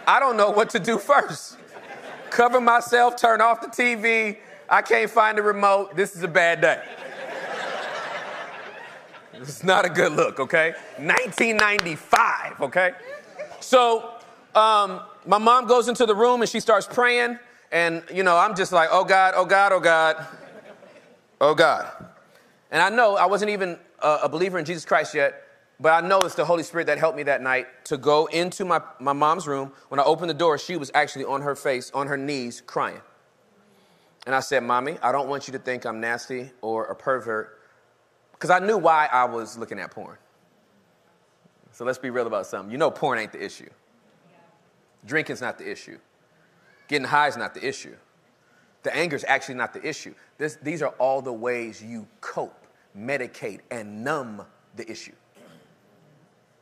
I 0.08 0.20
don't 0.20 0.38
know 0.38 0.50
what 0.52 0.70
to 0.72 0.80
do 0.80 0.98
first. 0.98 1.58
Cover 2.32 2.62
myself, 2.62 3.18
turn 3.18 3.42
off 3.42 3.62
the 3.62 3.68
TV. 3.68 4.38
I 4.70 4.82
can't 4.82 5.12
find 5.12 5.38
the 5.38 5.44
remote. 5.44 5.96
This 5.96 6.16
is 6.16 6.24
a 6.24 6.28
bad 6.28 6.62
day. 6.62 6.82
It's 9.34 9.64
not 9.64 9.86
a 9.86 9.90
good 9.90 10.12
look, 10.12 10.40
okay? 10.40 10.76
1995, 10.98 12.62
okay? 12.62 12.92
So 13.60 14.14
um, 14.54 15.02
my 15.26 15.40
mom 15.40 15.66
goes 15.66 15.88
into 15.88 16.06
the 16.06 16.14
room 16.14 16.42
and 16.42 16.50
she 16.50 16.60
starts 16.60 16.86
praying. 16.86 17.40
And, 17.72 18.04
you 18.14 18.22
know, 18.22 18.38
I'm 18.38 18.56
just 18.56 18.72
like, 18.72 18.90
oh 18.92 19.04
God, 19.04 19.34
oh 19.36 19.46
God, 19.46 19.72
oh 19.72 19.80
God, 19.80 20.28
oh 21.40 21.56
God. 21.56 21.92
And 22.70 22.84
I 22.84 22.90
know 22.90 23.16
I 23.16 23.26
wasn't 23.26 23.50
even 23.50 23.80
a, 24.00 24.20
a 24.24 24.30
believer 24.30 24.60
in 24.60 24.66
Jesus 24.66 24.86
Christ 24.86 25.16
yet, 25.16 25.42
but 25.82 26.04
I 26.04 26.08
know 26.08 26.20
it's 26.20 26.36
the 26.36 26.46
Holy 26.46 26.62
Spirit 26.62 26.88
that 26.88 27.00
helped 27.00 27.18
me 27.18 27.24
that 27.24 27.42
night 27.42 27.66
to 27.86 27.98
go 27.98 28.28
into 28.28 28.66
my, 28.66 28.82
my 29.00 29.14
mom's 29.14 29.48
room. 29.48 29.72
When 29.90 30.00
I 30.00 30.04
opened 30.04 30.30
the 30.30 30.36
door, 30.36 30.60
she 30.60 30.78
was 30.78 30.92
actually 30.94 31.26
on 31.26 31.42
her 31.42 31.56
face, 31.56 31.90
on 31.94 32.06
her 32.06 32.18
knees, 32.18 32.62
crying. 32.62 33.02
And 34.28 34.36
I 34.36 34.42
said, 34.42 34.64
Mommy, 34.64 34.98
I 35.02 35.12
don't 35.12 35.28
want 35.28 35.48
you 35.48 35.54
to 35.54 35.60
think 35.60 35.86
I'm 35.86 36.00
nasty 36.00 36.52
or 36.62 36.86
a 36.86 36.96
pervert 36.96 37.60
because 38.34 38.52
I 38.52 38.60
knew 38.60 38.78
why 38.78 39.10
I 39.12 39.26
was 39.26 39.58
looking 39.58 39.80
at 39.80 39.90
porn. 39.90 40.18
So 41.72 41.84
let's 41.84 41.98
be 41.98 42.12
real 42.12 42.28
about 42.28 42.46
something. 42.46 42.72
You 42.72 42.78
know, 42.78 42.92
porn 42.92 43.18
ain't 43.18 43.32
the 43.32 43.44
issue. 43.44 43.70
Drinking's 45.06 45.42
not 45.42 45.58
the 45.58 45.70
issue. 45.70 45.98
Getting 46.88 47.08
high 47.08 47.28
is 47.28 47.38
not 47.38 47.56
the 47.56 47.68
issue. 47.68 47.96
The 48.84 48.96
anger 48.96 49.16
is 49.16 49.26
actually 49.28 49.56
not 49.56 49.74
the 49.74 49.88
issue. 49.88 50.14
This, 50.38 50.58
these 50.62 50.84
are 50.84 50.94
all 51.00 51.24
the 51.24 51.34
ways 51.34 51.84
you 51.84 52.08
cope, 52.20 52.68
medicate, 52.96 53.62
and 53.72 54.04
numb 54.04 54.46
the 54.76 54.90
issue. 54.90 55.14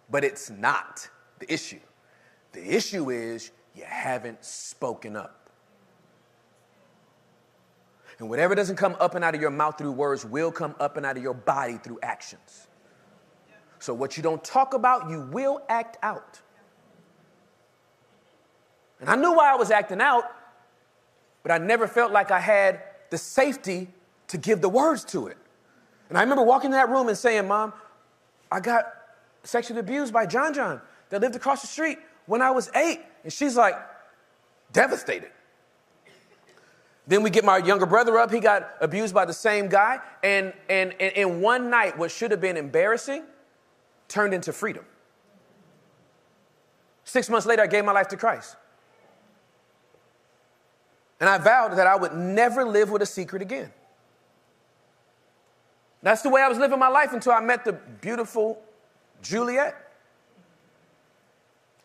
But 0.10 0.24
it's 0.24 0.50
not 0.50 1.08
the 1.40 1.52
issue. 1.52 1.80
The 2.52 2.76
issue 2.76 3.10
is 3.10 3.52
you 3.76 3.84
haven't 3.86 4.44
spoken 4.44 5.16
up. 5.16 5.50
And 8.18 8.30
whatever 8.30 8.54
doesn't 8.54 8.76
come 8.76 8.98
up 9.00 9.16
and 9.16 9.24
out 9.24 9.34
of 9.34 9.40
your 9.40 9.50
mouth 9.50 9.78
through 9.78 9.94
words 9.94 10.26
will 10.26 10.52
come 10.52 10.76
up 10.80 10.98
and 10.98 11.06
out 11.06 11.16
of 11.16 11.24
your 11.24 11.34
body 11.34 11.78
through 11.78 12.00
actions. 12.04 12.68
So, 13.80 13.94
what 13.94 14.18
you 14.18 14.24
don't 14.24 14.44
talk 14.44 14.74
about, 14.74 15.10
you 15.10 15.22
will 15.22 15.62
act 15.70 15.98
out. 16.04 16.42
And 19.00 19.10
I 19.10 19.16
knew 19.16 19.34
why 19.34 19.54
I 19.54 19.56
was 19.56 19.72
acting 19.72 20.02
out, 20.02 20.26
but 21.44 21.52
I 21.54 21.58
never 21.58 21.88
felt 21.88 22.12
like 22.12 22.30
I 22.32 22.42
had 22.42 22.84
the 23.10 23.18
safety 23.18 23.88
to 24.28 24.38
give 24.38 24.60
the 24.60 24.68
words 24.68 25.06
to 25.06 25.28
it. 25.28 25.38
And 26.10 26.18
I 26.18 26.22
remember 26.22 26.44
walking 26.44 26.68
in 26.68 26.72
that 26.74 26.90
room 26.90 27.08
and 27.08 27.18
saying, 27.18 27.48
Mom, 27.48 27.72
I 28.52 28.60
got 28.60 28.86
sexually 29.50 29.80
abused 29.80 30.14
by 30.14 30.26
John 30.26 30.54
John 30.54 30.82
that 31.10 31.22
lived 31.22 31.36
across 31.36 31.62
the 31.62 31.68
street 31.68 31.98
when 32.26 32.42
I 32.42 32.52
was 32.52 32.70
eight. 32.76 33.02
And 33.24 33.34
she's 33.34 33.58
like, 33.58 33.76
devastated. 34.72 35.32
Then 37.08 37.24
we 37.24 37.32
get 37.32 37.44
my 37.44 37.58
younger 37.58 37.88
brother 37.88 38.18
up. 38.20 38.32
He 38.32 38.40
got 38.40 38.70
abused 38.82 39.16
by 39.16 39.26
the 39.26 39.34
same 39.34 39.68
guy. 39.68 40.00
And, 40.24 40.54
and, 40.70 40.94
and 41.00 41.14
in 41.14 41.42
one 41.42 41.70
night, 41.72 41.98
what 41.98 42.12
should 42.12 42.30
have 42.30 42.40
been 42.40 42.56
embarrassing 42.56 43.24
turned 44.08 44.34
into 44.34 44.54
freedom. 44.54 44.86
Six 47.04 47.30
months 47.30 47.48
later, 47.48 47.64
I 47.64 47.68
gave 47.68 47.84
my 47.84 47.92
life 47.92 48.10
to 48.10 48.18
Christ. 48.18 48.56
And 51.20 51.28
I 51.28 51.40
vowed 51.40 51.78
that 51.78 51.88
I 51.88 51.96
would 51.96 52.14
never 52.14 52.64
live 52.64 52.92
with 52.92 53.02
a 53.02 53.08
secret 53.08 53.42
again. 53.42 53.74
That's 56.04 56.22
the 56.22 56.30
way 56.30 56.42
I 56.42 56.48
was 56.48 56.58
living 56.58 56.80
my 56.80 56.88
life 56.88 57.12
until 57.12 57.34
I 57.34 57.42
met 57.42 57.66
the 57.66 57.74
beautiful 57.74 58.62
Juliet. 59.22 59.76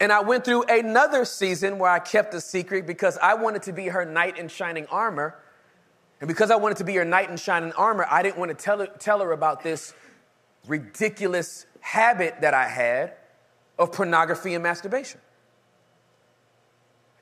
And 0.00 0.12
I 0.12 0.20
went 0.20 0.44
through 0.44 0.64
another 0.64 1.24
season 1.24 1.78
where 1.78 1.90
I 1.90 1.98
kept 1.98 2.34
a 2.34 2.40
secret 2.40 2.86
because 2.86 3.16
I 3.18 3.34
wanted 3.34 3.62
to 3.62 3.72
be 3.72 3.86
her 3.88 4.04
knight 4.04 4.38
in 4.38 4.48
shining 4.48 4.86
armor. 4.86 5.36
And 6.20 6.28
because 6.28 6.50
I 6.50 6.56
wanted 6.56 6.78
to 6.78 6.84
be 6.84 6.94
her 6.96 7.04
knight 7.04 7.30
in 7.30 7.36
shining 7.36 7.72
armor, 7.72 8.06
I 8.10 8.22
didn't 8.22 8.38
want 8.38 8.50
to 8.50 8.56
tell 8.56 8.78
her, 8.80 8.86
tell 8.86 9.20
her 9.20 9.32
about 9.32 9.62
this 9.62 9.94
ridiculous 10.66 11.66
habit 11.80 12.40
that 12.40 12.54
I 12.54 12.66
had 12.66 13.14
of 13.78 13.92
pornography 13.92 14.54
and 14.54 14.62
masturbation. 14.62 15.20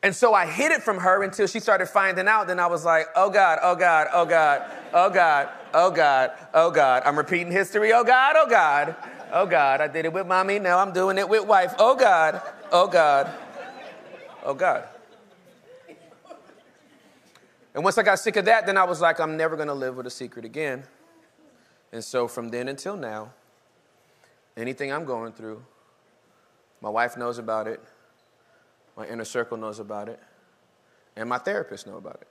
And 0.04 0.14
so 0.14 0.34
I 0.34 0.46
hid 0.46 0.72
it 0.72 0.82
from 0.82 0.98
her 0.98 1.22
until 1.22 1.46
she 1.46 1.60
started 1.60 1.86
finding 1.86 2.26
out. 2.26 2.48
Then 2.48 2.58
I 2.58 2.66
was 2.66 2.84
like, 2.84 3.06
oh 3.14 3.30
God, 3.30 3.60
oh 3.62 3.76
God, 3.76 4.08
oh 4.12 4.24
God, 4.26 4.62
oh 4.92 5.10
God, 5.10 5.48
oh 5.72 5.90
God, 5.90 6.30
oh 6.54 6.70
God. 6.70 7.02
I'm 7.06 7.16
repeating 7.16 7.52
history. 7.52 7.92
Oh 7.92 8.02
God, 8.02 8.34
oh 8.36 8.48
God, 8.48 8.96
oh 9.32 9.46
God. 9.46 9.80
I 9.80 9.86
did 9.86 10.04
it 10.04 10.12
with 10.12 10.26
mommy. 10.26 10.58
Now 10.58 10.78
I'm 10.78 10.92
doing 10.92 11.18
it 11.18 11.28
with 11.28 11.46
wife. 11.46 11.74
Oh 11.78 11.94
God, 11.94 12.42
Oh 12.72 12.86
God. 12.86 13.30
Oh 14.42 14.54
God. 14.54 14.84
And 17.74 17.84
once 17.84 17.98
I 17.98 18.02
got 18.02 18.18
sick 18.18 18.36
of 18.36 18.46
that, 18.46 18.64
then 18.64 18.78
I 18.78 18.84
was 18.84 19.00
like, 19.00 19.20
I'm 19.20 19.36
never 19.36 19.56
going 19.56 19.68
to 19.68 19.74
live 19.74 19.96
with 19.96 20.06
a 20.06 20.10
secret 20.10 20.46
again. 20.46 20.84
And 21.92 22.02
so 22.02 22.26
from 22.26 22.48
then 22.48 22.68
until 22.68 22.96
now, 22.96 23.32
anything 24.56 24.90
I'm 24.90 25.04
going 25.04 25.32
through, 25.32 25.62
my 26.80 26.88
wife 26.88 27.16
knows 27.18 27.36
about 27.36 27.68
it, 27.68 27.82
my 28.96 29.06
inner 29.06 29.24
circle 29.24 29.56
knows 29.56 29.78
about 29.78 30.08
it, 30.08 30.20
and 31.16 31.28
my 31.28 31.38
therapist 31.38 31.86
know 31.86 31.96
about 31.96 32.16
it. 32.20 32.28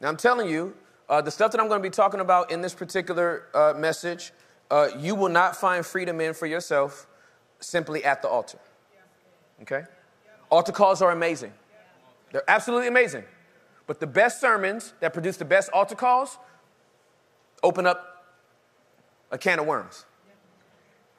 Now 0.00 0.08
I'm 0.08 0.16
telling 0.16 0.48
you, 0.48 0.74
uh, 1.08 1.20
the 1.20 1.30
stuff 1.30 1.52
that 1.52 1.60
I'm 1.60 1.68
going 1.68 1.82
to 1.82 1.88
be 1.88 1.92
talking 1.92 2.20
about 2.20 2.50
in 2.50 2.60
this 2.60 2.74
particular 2.74 3.44
uh, 3.54 3.74
message, 3.76 4.32
uh, 4.70 4.88
you 4.98 5.14
will 5.14 5.28
not 5.28 5.56
find 5.56 5.84
freedom 5.84 6.20
in 6.20 6.34
for 6.34 6.46
yourself 6.46 7.06
simply 7.60 8.04
at 8.04 8.22
the 8.22 8.28
altar. 8.28 8.58
Okay? 9.62 9.84
Altar 10.50 10.72
calls 10.72 11.02
are 11.02 11.10
amazing. 11.10 11.52
They're 12.32 12.48
absolutely 12.48 12.88
amazing. 12.88 13.24
But 13.86 14.00
the 14.00 14.06
best 14.06 14.40
sermons 14.40 14.94
that 15.00 15.12
produce 15.12 15.36
the 15.36 15.44
best 15.44 15.70
altar 15.72 15.94
calls 15.94 16.38
open 17.62 17.86
up 17.86 18.26
a 19.30 19.38
can 19.38 19.58
of 19.58 19.66
worms. 19.66 20.04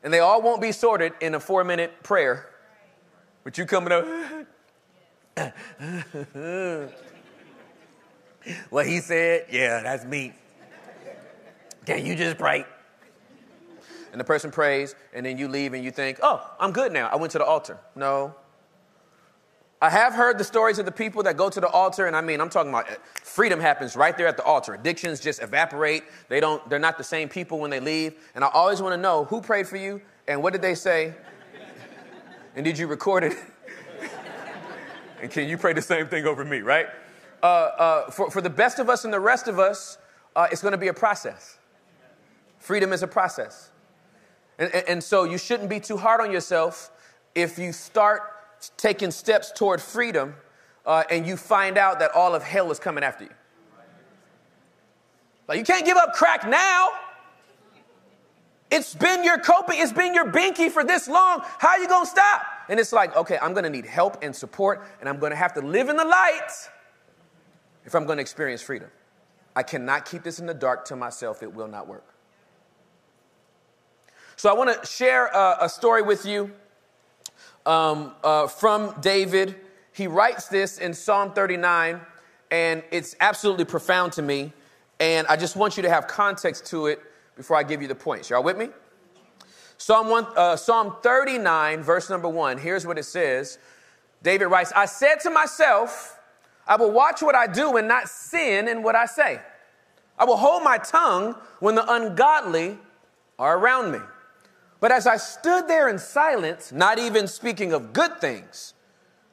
And 0.03 0.13
they 0.13 0.19
all 0.19 0.41
won't 0.41 0.62
be 0.62 0.71
sorted 0.71 1.13
in 1.21 1.35
a 1.35 1.39
four 1.39 1.63
minute 1.63 2.03
prayer. 2.03 2.50
But 3.46 3.58
you 3.58 3.66
coming 3.66 3.94
up. 3.94 4.06
what 8.70 8.86
he 8.86 9.00
said, 9.00 9.46
yeah, 9.50 9.82
that's 9.82 10.04
me. 10.04 10.34
Can 11.86 12.06
you 12.06 12.16
just 12.16 12.38
pray? 12.38 12.66
and 14.16 14.20
the 14.22 14.24
person 14.24 14.50
prays, 14.50 14.96
and 15.14 15.25
then 15.25 15.38
you 15.38 15.50
leave 15.50 15.74
and 15.74 15.84
you 15.84 15.92
think, 15.92 16.20
oh, 16.24 16.42
I'm 16.58 16.72
good 16.72 16.94
now. 16.94 17.10
I 17.12 17.18
went 17.18 17.34
to 17.34 17.38
the 17.38 17.44
altar. 17.44 17.78
No. 17.96 18.34
I 19.82 19.90
have 19.90 20.14
heard 20.14 20.38
the 20.38 20.44
stories 20.46 20.80
of 20.80 20.86
the 20.86 20.92
people 20.92 21.22
that 21.24 21.36
go 21.36 21.50
to 21.50 21.60
the 21.60 21.68
altar, 21.68 22.06
and 22.06 22.16
I 22.16 22.22
mean, 22.22 22.40
I'm 22.40 22.50
talking 22.50 22.70
about 22.70 22.90
uh, 22.90 22.96
freedom 23.14 23.60
happens 23.60 23.98
right 23.98 24.18
there 24.18 24.25
at 24.25 24.38
the 24.38 24.44
altar. 24.44 24.74
Addictions 24.74 25.20
just 25.20 25.42
evaporate. 25.42 26.04
They 26.30 26.40
don't, 26.40 26.68
they're 26.70 26.80
not 26.80 26.98
the 26.98 27.04
same 27.04 27.28
people 27.28 27.60
when 27.60 27.70
they 27.70 27.82
leave. 27.82 28.14
And 28.36 28.44
I 28.46 28.48
always 28.54 28.82
want 28.82 28.94
to 28.94 28.98
know 28.98 29.25
who 29.25 29.42
prayed 29.42 29.68
for 29.68 29.75
you 29.75 30.02
and 30.30 30.42
what 30.42 30.54
did 30.54 30.62
they 30.62 30.75
say 30.75 31.14
And 32.55 32.63
did 32.63 32.77
you 32.77 32.88
record 32.88 33.25
it? 33.25 33.38
and 35.21 35.29
can 35.29 35.47
you 35.50 35.57
pray 35.57 35.74
the 35.74 35.81
same 35.81 36.07
thing 36.07 36.25
over 36.25 36.45
me, 36.45 36.59
right? 36.59 36.88
Uh, 37.43 37.45
uh, 37.45 38.12
for, 38.12 38.31
for 38.31 38.41
the 38.41 38.50
best 38.50 38.79
of 38.79 38.89
us 38.89 39.03
and 39.03 39.13
the 39.13 39.19
rest 39.19 39.47
of 39.47 39.59
us, 39.59 39.97
uh, 40.35 40.47
it's 40.51 40.62
going 40.62 40.71
to 40.71 40.77
be 40.77 40.88
a 40.88 40.93
process. 40.93 41.59
Freedom 42.57 42.93
is 42.93 43.03
a 43.03 43.07
process. 43.07 43.71
And, 44.57 44.74
and, 44.74 44.89
and 44.89 45.03
so 45.03 45.25
you 45.25 45.38
shouldn't 45.38 45.69
be 45.69 45.79
too 45.81 45.97
hard 45.97 46.21
on 46.21 46.31
yourself 46.31 46.91
if 47.35 47.59
you 47.59 47.74
start 47.74 48.21
taking 48.77 49.12
steps 49.12 49.51
toward 49.51 49.81
freedom 49.81 50.33
uh, 50.85 51.03
and 51.12 51.27
you 51.27 51.35
find 51.35 51.77
out 51.77 52.00
that 52.00 52.12
all 52.15 52.33
of 52.33 52.41
hell 52.41 52.71
is 52.71 52.79
coming 52.79 53.03
after 53.03 53.25
you. 53.25 53.29
Like, 55.47 55.59
you 55.59 55.65
can't 55.65 55.85
give 55.85 55.97
up 55.97 56.13
crack 56.13 56.47
now. 56.47 56.89
It's 58.75 58.94
been 58.94 59.24
your 59.24 59.38
coping, 59.38 59.79
it's 59.79 59.94
been 59.94 60.13
your 60.13 60.29
binky 60.29 60.70
for 60.70 60.84
this 60.84 61.08
long. 61.08 61.39
How 61.60 61.70
are 61.70 61.79
you 61.79 61.88
gonna 61.88 62.05
stop? 62.05 62.46
And 62.67 62.77
it's 62.77 62.91
like, 62.91 63.15
okay, 63.15 63.39
I'm 63.41 63.53
gonna 63.53 63.70
need 63.70 63.86
help 63.86 64.17
and 64.22 64.36
support, 64.36 64.86
and 65.00 65.08
I'm 65.08 65.17
gonna 65.17 65.38
have 65.38 65.53
to 65.53 65.62
live 65.62 65.88
in 65.88 65.96
the 65.96 66.03
light 66.03 66.51
if 67.86 67.96
I'm 67.96 68.05
gonna 68.05 68.20
experience 68.20 68.62
freedom. 68.62 68.89
I 69.55 69.63
cannot 69.63 70.03
keep 70.03 70.24
this 70.24 70.39
in 70.39 70.46
the 70.46 70.53
dark 70.53 70.84
to 70.86 70.98
myself, 70.98 71.41
it 71.41 71.53
will 71.53 71.70
not 71.70 71.88
work. 71.88 72.03
So 74.36 74.50
I 74.50 74.53
wanna 74.53 74.86
share 74.86 75.27
a, 75.27 75.58
a 75.62 75.70
story 75.70 76.01
with 76.01 76.25
you 76.25 76.51
um, 77.65 78.12
uh, 78.25 78.48
from 78.48 78.94
David. 79.00 79.55
He 79.94 80.08
writes 80.08 80.50
this 80.50 80.79
in 80.79 80.94
Psalm 80.94 81.32
39, 81.32 82.01
and 82.51 82.84
it's 82.91 83.15
absolutely 83.22 83.63
profound 83.63 84.12
to 84.13 84.22
me. 84.22 84.51
And 85.00 85.25
I 85.27 85.38
just 85.38 85.55
want 85.55 85.77
you 85.77 85.84
to 85.84 85.89
have 85.89 86.08
context 86.08 86.65
to 86.67 86.88
it 86.88 87.00
before 87.36 87.58
I 87.58 87.63
give 87.63 87.82
you 87.82 87.88
the 87.88 87.96
points. 87.96 88.30
Y'all 88.30 88.44
with 88.44 88.58
me? 88.58 88.70
Psalm, 89.77 90.10
one, 90.10 90.25
uh, 90.36 90.56
Psalm 90.56 90.96
39, 91.04 91.84
verse 91.84 92.10
number 92.10 92.30
one. 92.30 92.58
Here's 92.58 92.88
what 92.88 92.98
it 92.98 93.04
says 93.04 93.58
David 94.24 94.46
writes, 94.48 94.72
I 94.75 94.86
said 94.86 95.20
to 95.22 95.30
myself, 95.30 96.20
I 96.68 96.77
will 96.77 96.92
watch 96.92 97.22
what 97.22 97.36
I 97.36 97.48
do 97.48 97.77
and 97.77 97.88
not 97.88 98.10
sin 98.10 98.68
in 98.68 98.82
what 98.82 98.96
I 98.96 99.06
say. 99.06 99.39
I 100.18 100.25
will 100.25 100.38
hold 100.38 100.63
my 100.63 100.77
tongue 100.77 101.36
when 101.60 101.75
the 101.75 101.92
ungodly 101.94 102.77
are 103.38 103.58
around 103.58 103.92
me. 103.92 104.00
But 104.80 104.92
as 104.92 105.08
I 105.08 105.18
stood 105.18 105.68
there 105.68 105.89
in 105.89 106.00
silence, 106.00 106.72
not 106.72 106.98
even 106.98 107.27
speaking 107.27 107.74
of 107.74 107.92
good 107.94 108.20
things, 108.20 108.74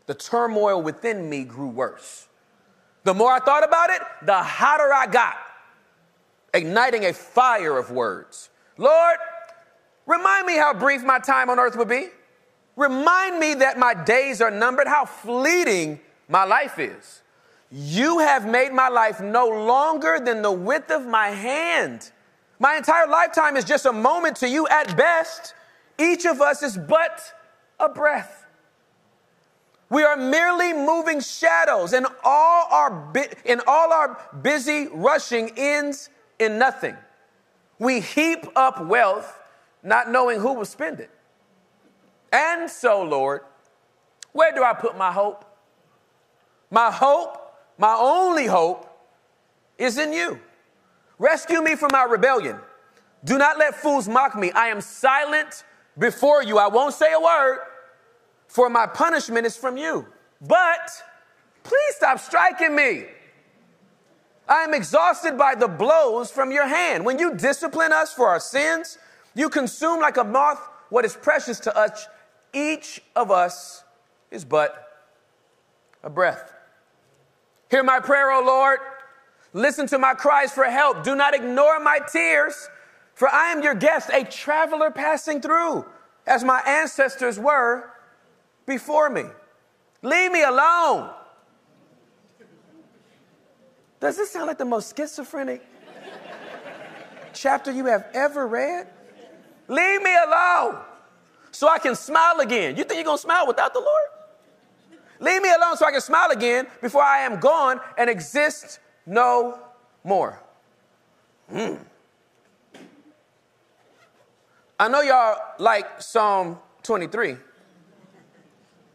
the 0.06 0.14
turmoil 0.14 0.82
within 0.82 1.30
me 1.30 1.44
grew 1.44 1.68
worse. 1.68 2.26
The 3.04 3.14
more 3.14 3.32
I 3.32 3.38
thought 3.38 3.64
about 3.64 3.90
it, 3.90 4.02
the 4.22 4.42
hotter 4.42 4.92
I 4.92 5.06
got 5.06 5.36
igniting 6.54 7.06
a 7.06 7.12
fire 7.12 7.76
of 7.78 7.90
words. 7.90 8.50
Lord, 8.76 9.16
remind 10.06 10.46
me 10.46 10.56
how 10.56 10.74
brief 10.74 11.02
my 11.02 11.18
time 11.18 11.50
on 11.50 11.58
earth 11.58 11.76
would 11.76 11.88
be. 11.88 12.08
Remind 12.76 13.38
me 13.38 13.54
that 13.54 13.78
my 13.78 13.94
days 13.94 14.40
are 14.40 14.50
numbered, 14.50 14.86
how 14.86 15.04
fleeting 15.04 16.00
my 16.28 16.44
life 16.44 16.78
is. 16.78 17.22
You 17.70 18.18
have 18.18 18.46
made 18.46 18.72
my 18.72 18.88
life 18.88 19.20
no 19.20 19.48
longer 19.48 20.20
than 20.22 20.42
the 20.42 20.52
width 20.52 20.90
of 20.90 21.06
my 21.06 21.28
hand. 21.28 22.10
My 22.58 22.76
entire 22.76 23.06
lifetime 23.06 23.56
is 23.56 23.64
just 23.64 23.86
a 23.86 23.92
moment 23.92 24.36
to 24.36 24.48
you 24.48 24.68
at 24.68 24.96
best. 24.96 25.54
Each 25.98 26.24
of 26.26 26.40
us 26.40 26.62
is 26.62 26.76
but 26.76 27.20
a 27.80 27.88
breath. 27.88 28.46
We 29.90 30.04
are 30.04 30.16
merely 30.16 30.72
moving 30.72 31.20
shadows, 31.20 31.92
and 31.92 32.06
all 32.24 32.66
our, 32.70 32.90
bi- 32.90 33.28
and 33.44 33.60
all 33.66 33.92
our 33.92 34.18
busy 34.42 34.88
rushing 34.90 35.52
ends 35.56 36.08
in 36.42 36.58
nothing. 36.58 36.96
We 37.78 38.00
heap 38.00 38.46
up 38.54 38.84
wealth 38.84 39.38
not 39.82 40.10
knowing 40.10 40.40
who 40.40 40.52
will 40.52 40.64
spend 40.64 41.00
it. 41.00 41.10
And 42.32 42.70
so, 42.70 43.02
Lord, 43.02 43.42
where 44.32 44.52
do 44.52 44.62
I 44.62 44.72
put 44.72 44.96
my 44.96 45.12
hope? 45.12 45.44
My 46.70 46.90
hope, 46.90 47.38
my 47.76 47.94
only 47.98 48.46
hope, 48.46 48.88
is 49.76 49.98
in 49.98 50.12
you. 50.12 50.40
Rescue 51.18 51.60
me 51.62 51.76
from 51.76 51.90
my 51.92 52.04
rebellion. 52.04 52.58
Do 53.24 53.38
not 53.38 53.58
let 53.58 53.74
fools 53.74 54.08
mock 54.08 54.36
me. 54.36 54.50
I 54.52 54.68
am 54.68 54.80
silent 54.80 55.64
before 55.98 56.42
you. 56.42 56.58
I 56.58 56.68
won't 56.68 56.94
say 56.94 57.12
a 57.12 57.20
word, 57.20 57.58
for 58.48 58.68
my 58.68 58.86
punishment 58.86 59.46
is 59.46 59.56
from 59.56 59.76
you. 59.76 60.06
But 60.40 60.90
please 61.62 61.94
stop 61.96 62.18
striking 62.18 62.74
me. 62.74 63.04
I 64.52 64.64
am 64.64 64.74
exhausted 64.74 65.38
by 65.38 65.54
the 65.54 65.66
blows 65.66 66.30
from 66.30 66.52
your 66.52 66.68
hand. 66.68 67.06
When 67.06 67.18
you 67.18 67.34
discipline 67.34 67.90
us 67.90 68.12
for 68.12 68.28
our 68.28 68.38
sins, 68.38 68.98
you 69.34 69.48
consume 69.48 69.98
like 69.98 70.18
a 70.18 70.24
moth 70.24 70.60
what 70.90 71.06
is 71.06 71.16
precious 71.16 71.58
to 71.60 71.74
us. 71.74 72.06
Each 72.52 73.00
of 73.16 73.30
us 73.30 73.82
is 74.30 74.44
but 74.44 75.06
a 76.02 76.10
breath. 76.10 76.52
Hear 77.70 77.82
my 77.82 77.98
prayer, 77.98 78.30
O 78.30 78.44
Lord. 78.44 78.80
Listen 79.54 79.86
to 79.86 79.98
my 79.98 80.12
cries 80.12 80.52
for 80.52 80.64
help. 80.64 81.02
Do 81.02 81.16
not 81.16 81.34
ignore 81.34 81.80
my 81.80 82.00
tears, 82.12 82.68
for 83.14 83.30
I 83.30 83.52
am 83.52 83.62
your 83.62 83.74
guest, 83.74 84.10
a 84.12 84.22
traveler 84.22 84.90
passing 84.90 85.40
through, 85.40 85.86
as 86.26 86.44
my 86.44 86.60
ancestors 86.66 87.38
were 87.38 87.88
before 88.66 89.08
me. 89.08 89.24
Leave 90.02 90.30
me 90.30 90.42
alone. 90.42 91.08
Does 94.02 94.16
this 94.16 94.32
sound 94.32 94.48
like 94.48 94.58
the 94.58 94.64
most 94.64 94.96
schizophrenic 94.96 95.64
chapter 97.32 97.70
you 97.70 97.86
have 97.86 98.04
ever 98.12 98.48
read? 98.48 98.88
Leave 99.68 100.02
me 100.02 100.12
alone 100.26 100.78
so 101.52 101.68
I 101.68 101.78
can 101.78 101.94
smile 101.94 102.40
again. 102.40 102.76
You 102.76 102.82
think 102.82 102.94
you're 102.94 103.04
going 103.04 103.16
to 103.16 103.22
smile 103.22 103.46
without 103.46 103.72
the 103.72 103.78
Lord? 103.78 104.98
Leave 105.20 105.40
me 105.40 105.50
alone 105.54 105.76
so 105.76 105.86
I 105.86 105.92
can 105.92 106.00
smile 106.00 106.32
again 106.32 106.66
before 106.80 107.04
I 107.04 107.20
am 107.20 107.38
gone 107.38 107.80
and 107.96 108.10
exist 108.10 108.80
no 109.06 109.60
more. 110.02 110.42
Mm. 111.48 111.78
I 114.80 114.88
know 114.88 115.02
y'all 115.02 115.38
like 115.60 116.02
Psalm 116.02 116.58
23 116.82 117.36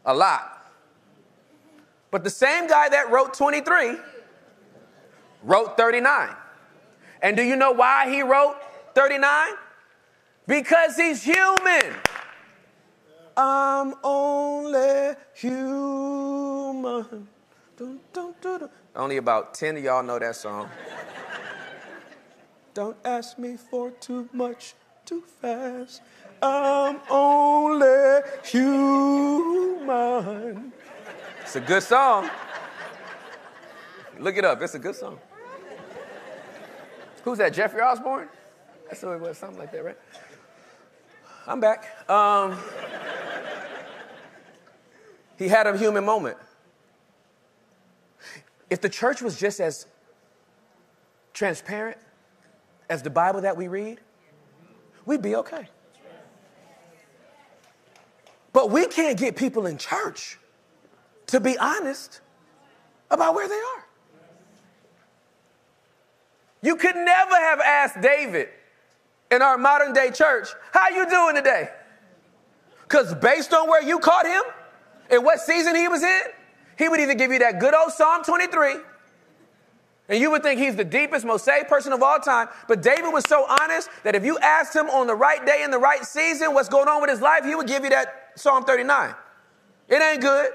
a 0.04 0.14
lot. 0.14 0.70
But 2.10 2.24
the 2.24 2.30
same 2.30 2.66
guy 2.66 2.90
that 2.90 3.10
wrote 3.10 3.32
23 3.32 3.96
wrote 5.48 5.76
39. 5.76 6.28
And 7.22 7.36
do 7.36 7.42
you 7.42 7.56
know 7.56 7.72
why 7.72 8.08
he 8.08 8.22
wrote 8.22 8.56
39? 8.94 9.48
Because 10.46 10.96
he's 10.96 11.24
human. 11.24 11.94
I'm 13.36 13.94
only 14.04 15.14
human. 15.34 17.28
Dun, 17.76 18.00
dun, 18.12 18.34
dun, 18.40 18.68
Only 18.94 19.16
about 19.16 19.54
10 19.54 19.78
of 19.78 19.84
y'all 19.84 20.02
know 20.02 20.18
that 20.18 20.36
song. 20.36 20.68
Don't 22.74 22.96
ask 23.04 23.38
me 23.38 23.56
for 23.56 23.90
too 23.92 24.28
much 24.32 24.74
too 25.04 25.22
fast. 25.40 26.02
I'm 26.42 27.00
only 27.08 28.20
human. 28.44 29.92
It's 31.42 31.56
a 31.56 31.60
good 31.60 31.82
song. 31.82 32.28
Look 34.18 34.36
it 34.36 34.44
up. 34.44 34.60
It's 34.62 34.74
a 34.74 34.78
good 34.78 34.94
song. 34.94 35.18
Who's 37.28 37.36
that? 37.36 37.52
Jeffrey 37.52 37.82
Osborne? 37.82 38.26
That's 38.86 39.02
who 39.02 39.12
it 39.12 39.20
was. 39.20 39.36
Something 39.36 39.58
like 39.58 39.70
that, 39.72 39.84
right? 39.84 39.98
I'm 41.46 41.60
back. 41.60 42.08
Um, 42.08 42.56
he 45.36 45.46
had 45.46 45.66
a 45.66 45.76
human 45.76 46.06
moment. 46.06 46.38
If 48.70 48.80
the 48.80 48.88
church 48.88 49.20
was 49.20 49.38
just 49.38 49.60
as 49.60 49.84
transparent 51.34 51.98
as 52.88 53.02
the 53.02 53.10
Bible 53.10 53.42
that 53.42 53.58
we 53.58 53.68
read, 53.68 54.00
we'd 55.04 55.20
be 55.20 55.36
okay. 55.36 55.68
But 58.54 58.70
we 58.70 58.86
can't 58.86 59.18
get 59.18 59.36
people 59.36 59.66
in 59.66 59.76
church 59.76 60.38
to 61.26 61.40
be 61.40 61.58
honest 61.58 62.22
about 63.10 63.34
where 63.34 63.46
they 63.46 63.54
are. 63.54 63.87
You 66.62 66.76
could 66.76 66.96
never 66.96 67.36
have 67.36 67.60
asked 67.60 68.00
David 68.00 68.48
in 69.30 69.42
our 69.42 69.58
modern 69.58 69.92
day 69.92 70.10
church, 70.10 70.48
how 70.72 70.88
you 70.88 71.08
doing 71.08 71.34
today? 71.34 71.70
Because 72.82 73.14
based 73.14 73.52
on 73.52 73.68
where 73.68 73.82
you 73.82 73.98
caught 73.98 74.26
him 74.26 74.42
and 75.10 75.24
what 75.24 75.40
season 75.40 75.76
he 75.76 75.88
was 75.88 76.02
in, 76.02 76.22
he 76.78 76.88
would 76.88 77.00
either 77.00 77.14
give 77.14 77.30
you 77.30 77.38
that 77.40 77.60
good 77.60 77.74
old 77.74 77.92
Psalm 77.92 78.22
23, 78.24 78.76
and 80.08 80.18
you 80.18 80.30
would 80.30 80.42
think 80.42 80.58
he's 80.58 80.74
the 80.74 80.84
deepest, 80.84 81.26
most 81.26 81.44
saved 81.44 81.68
person 81.68 81.92
of 81.92 82.02
all 82.02 82.18
time. 82.18 82.48
But 82.66 82.82
David 82.82 83.12
was 83.12 83.24
so 83.28 83.44
honest 83.60 83.90
that 84.04 84.14
if 84.14 84.24
you 84.24 84.38
asked 84.38 84.74
him 84.74 84.88
on 84.88 85.06
the 85.06 85.14
right 85.14 85.44
day 85.44 85.62
in 85.62 85.70
the 85.70 85.78
right 85.78 86.04
season 86.04 86.54
what's 86.54 86.68
going 86.68 86.88
on 86.88 87.02
with 87.02 87.10
his 87.10 87.20
life, 87.20 87.44
he 87.44 87.54
would 87.54 87.66
give 87.66 87.84
you 87.84 87.90
that 87.90 88.32
Psalm 88.36 88.64
39. 88.64 89.14
It 89.88 90.02
ain't 90.02 90.22
good. 90.22 90.50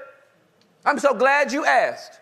I'm 0.84 0.98
so 0.98 1.14
glad 1.14 1.52
you 1.52 1.64
asked. 1.64 2.18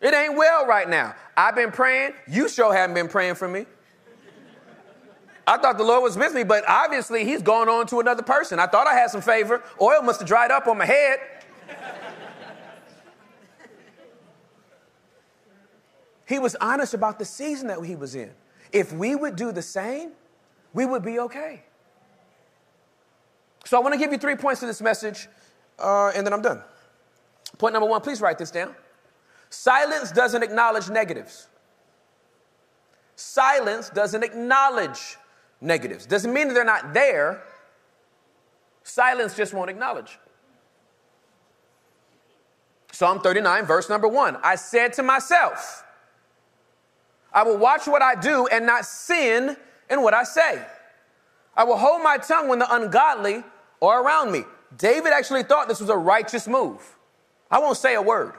It 0.00 0.14
ain't 0.14 0.36
well 0.36 0.66
right 0.66 0.88
now. 0.88 1.14
I've 1.36 1.54
been 1.54 1.70
praying. 1.70 2.12
You 2.26 2.48
sure 2.48 2.72
haven't 2.72 2.94
been 2.94 3.08
praying 3.08 3.34
for 3.34 3.48
me. 3.48 3.66
I 5.46 5.58
thought 5.58 5.78
the 5.78 5.84
Lord 5.84 6.02
was 6.02 6.16
with 6.16 6.32
me, 6.32 6.44
but 6.44 6.64
obviously 6.68 7.24
he's 7.24 7.42
gone 7.42 7.68
on 7.68 7.86
to 7.88 8.00
another 8.00 8.22
person. 8.22 8.58
I 8.58 8.66
thought 8.66 8.86
I 8.86 8.94
had 8.94 9.10
some 9.10 9.20
favor. 9.20 9.62
Oil 9.80 10.00
must 10.02 10.20
have 10.20 10.28
dried 10.28 10.50
up 10.50 10.68
on 10.68 10.78
my 10.78 10.86
head. 10.86 11.18
he 16.26 16.38
was 16.38 16.54
honest 16.60 16.94
about 16.94 17.18
the 17.18 17.24
season 17.24 17.66
that 17.68 17.82
he 17.84 17.96
was 17.96 18.14
in. 18.14 18.30
If 18.72 18.92
we 18.92 19.16
would 19.16 19.34
do 19.34 19.50
the 19.50 19.62
same, 19.62 20.12
we 20.72 20.86
would 20.86 21.02
be 21.02 21.18
okay. 21.18 21.64
So 23.64 23.76
I 23.76 23.80
want 23.80 23.92
to 23.92 23.98
give 23.98 24.12
you 24.12 24.18
three 24.18 24.36
points 24.36 24.60
to 24.60 24.66
this 24.66 24.80
message, 24.80 25.28
uh, 25.78 26.12
and 26.14 26.24
then 26.24 26.32
I'm 26.32 26.42
done. 26.42 26.62
Point 27.58 27.72
number 27.72 27.88
one, 27.88 28.00
please 28.00 28.20
write 28.20 28.38
this 28.38 28.50
down. 28.50 28.74
Silence 29.50 30.12
doesn't 30.12 30.42
acknowledge 30.42 30.88
negatives. 30.88 31.48
Silence 33.16 33.90
doesn't 33.90 34.22
acknowledge 34.22 35.18
negatives. 35.60 36.06
Doesn't 36.06 36.32
mean 36.32 36.54
they're 36.54 36.64
not 36.64 36.94
there. 36.94 37.42
Silence 38.84 39.36
just 39.36 39.52
won't 39.52 39.68
acknowledge. 39.68 40.18
Psalm 42.92 43.20
39, 43.20 43.66
verse 43.66 43.88
number 43.88 44.08
one 44.08 44.38
I 44.42 44.54
said 44.54 44.92
to 44.94 45.02
myself, 45.02 45.84
I 47.32 47.42
will 47.42 47.58
watch 47.58 47.86
what 47.86 48.02
I 48.02 48.14
do 48.14 48.46
and 48.46 48.66
not 48.66 48.84
sin 48.84 49.56
in 49.88 50.02
what 50.02 50.14
I 50.14 50.24
say. 50.24 50.64
I 51.56 51.64
will 51.64 51.76
hold 51.76 52.02
my 52.02 52.16
tongue 52.16 52.48
when 52.48 52.58
the 52.58 52.74
ungodly 52.74 53.44
are 53.82 54.02
around 54.02 54.32
me. 54.32 54.44
David 54.76 55.12
actually 55.12 55.42
thought 55.42 55.68
this 55.68 55.80
was 55.80 55.90
a 55.90 55.96
righteous 55.96 56.46
move. 56.46 56.96
I 57.50 57.58
won't 57.58 57.76
say 57.76 57.94
a 57.94 58.02
word. 58.02 58.34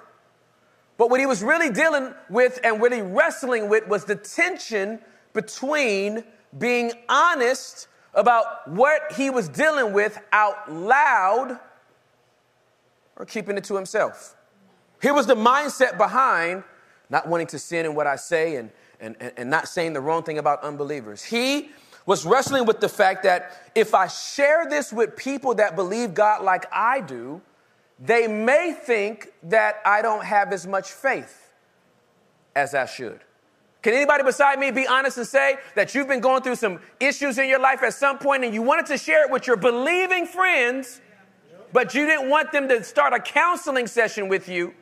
But 1.02 1.10
what 1.10 1.20
he 1.20 1.26
was 1.26 1.42
really 1.42 1.72
dealing 1.72 2.14
with 2.30 2.60
and 2.64 2.80
really 2.80 3.02
wrestling 3.02 3.70
with 3.70 3.88
was 3.88 4.06
the 4.06 4.16
tension 4.16 5.00
between 5.34 6.24
being 6.60 6.92
honest 7.10 7.88
about 8.14 8.70
what 8.70 9.12
he 9.14 9.32
was 9.32 9.50
dealing 9.50 9.94
with 9.94 10.20
out 10.32 10.72
loud 10.72 11.60
or 13.16 13.26
keeping 13.26 13.58
it 13.58 13.64
to 13.64 13.76
himself. 13.76 14.36
Here 15.02 15.12
was 15.12 15.26
the 15.26 15.34
mindset 15.34 15.98
behind 15.98 16.64
not 17.10 17.28
wanting 17.28 17.48
to 17.48 17.58
sin 17.58 17.88
in 17.88 17.96
what 17.96 18.06
I 18.06 18.16
say 18.16 18.58
and, 18.58 18.70
and, 19.00 19.16
and 19.38 19.50
not 19.50 19.68
saying 19.68 19.94
the 19.94 20.02
wrong 20.02 20.22
thing 20.22 20.38
about 20.38 20.62
unbelievers. 20.62 21.24
He 21.24 21.72
was 22.06 22.28
wrestling 22.28 22.68
with 22.68 22.80
the 22.80 22.90
fact 22.90 23.24
that 23.24 23.72
if 23.74 23.96
I 23.96 24.06
share 24.06 24.70
this 24.70 24.94
with 24.94 25.16
people 25.18 25.56
that 25.56 25.76
believe 25.76 26.14
God 26.14 26.44
like 26.44 26.68
I 26.72 27.02
do, 27.02 27.42
they 28.04 28.28
may 28.28 28.74
think 28.74 29.30
that 29.44 29.76
I 29.86 30.02
don't 30.02 30.26
have 30.26 30.52
as 30.52 30.66
much 30.66 30.92
faith 30.92 31.54
as 32.56 32.74
I 32.74 32.88
should. 32.88 33.20
Can 33.84 33.94
anybody 33.94 34.24
beside 34.24 34.60
me 34.60 34.72
be 34.72 34.88
honest 34.88 35.18
and 35.18 35.28
say 35.28 35.58
that 35.76 35.94
you've 35.94 36.08
been 36.08 36.20
going 36.20 36.42
through 36.42 36.56
some 36.56 36.80
issues 37.00 37.38
in 37.38 37.48
your 37.48 37.60
life 37.60 37.82
at 37.84 37.94
some 37.94 38.18
point 38.18 38.44
and 38.44 38.54
you 38.54 38.62
wanted 38.62 38.88
to 38.88 38.98
share 38.98 39.24
it 39.26 39.32
with 39.32 39.48
your 39.48 39.56
believing 39.56 40.26
friends, 40.26 41.00
but 41.74 41.94
you 41.94 42.06
didn't 42.06 42.30
want 42.30 42.52
them 42.52 42.68
to 42.70 42.84
start 42.84 43.14
a 43.14 43.20
counseling 43.20 43.88
session 43.88 44.28
with 44.28 44.50
you 44.50 44.74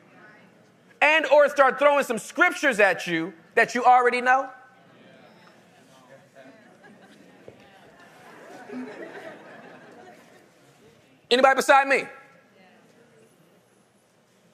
and 1.01 1.25
or 1.27 1.47
start 1.49 1.77
throwing 1.77 2.03
some 2.03 2.17
scriptures 2.17 2.79
at 2.79 3.05
you 3.05 3.33
that 3.55 3.75
you 3.75 3.83
already 3.83 4.21
know? 4.21 4.49
Anybody 11.31 11.55
beside 11.55 11.87
me? 11.87 12.05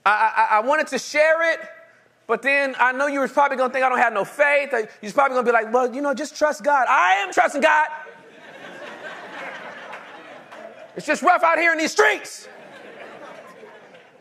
I, 0.06 0.48
I, 0.52 0.58
I 0.58 0.60
wanted 0.60 0.88
to 0.88 1.00
share 1.00 1.54
it, 1.54 1.60
but 2.28 2.42
then 2.42 2.76
I 2.80 2.92
know 2.92 3.08
you 3.08 3.20
were 3.20 3.28
probably 3.28 3.58
going 3.58 3.70
to 3.70 3.74
think 3.74 3.86
I 3.86 3.90
don't 3.90 3.98
have 3.98 4.14
no 4.14 4.26
faith. 4.26 4.72
You're 5.02 5.12
probably 5.12 5.36
going 5.36 5.46
to 5.46 5.52
be 5.52 5.54
like, 5.54 5.74
well, 5.74 5.94
you 5.94 6.02
know, 6.02 6.14
just 6.14 6.36
trust 6.36 6.64
God. 6.64 6.88
I 6.88 7.14
am 7.16 7.34
trusting 7.34 7.62
God. 7.62 7.88
it's 10.96 11.06
just 11.06 11.22
rough 11.24 11.44
out 11.44 11.58
here 11.58 11.72
in 11.72 11.78
these 11.78 11.92
streets. 11.92 12.48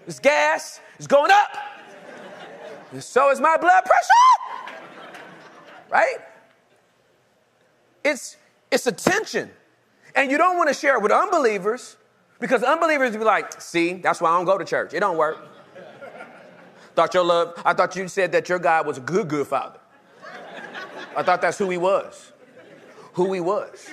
This 0.07 0.19
gas 0.19 0.81
is 0.99 1.07
going 1.07 1.31
up. 1.31 1.57
And 2.93 3.03
so 3.03 3.31
is 3.31 3.41
my 3.41 3.57
blood 3.57 3.85
pressure. 3.85 4.81
Right? 5.91 6.17
It's 8.05 8.37
it's 8.71 8.87
a 8.87 8.93
tension. 8.93 9.51
And 10.15 10.31
you 10.31 10.39
don't 10.39 10.57
want 10.57 10.69
to 10.69 10.75
share 10.75 10.97
it 10.97 11.03
with 11.03 11.13
unbelievers 11.13 11.97
because 12.39 12.63
unbelievers 12.63 13.13
be 13.13 13.25
like, 13.25 13.61
see, 13.61 13.95
that's 13.95 14.21
why 14.21 14.31
I 14.31 14.37
don't 14.37 14.45
go 14.45 14.59
to 14.59 14.65
church. 14.65 14.95
It 14.95 15.01
don't 15.01 15.17
work. 15.17 15.39
Thought 16.95 17.15
your 17.15 17.25
love, 17.25 17.61
I 17.65 17.75
thought 17.75 17.97
you 17.97 18.07
said 18.09 18.33
that 18.33 18.49
your 18.49 18.59
God 18.59 18.87
was 18.87 18.99
a 18.99 19.01
good, 19.01 19.29
good 19.29 19.47
father. 19.47 19.81
I 21.17 21.23
thought 21.23 21.41
that's 21.41 21.59
who 21.59 21.71
he 21.71 21.77
was. 21.77 22.33
Who 23.15 23.33
he 23.33 23.41
was. 23.41 23.89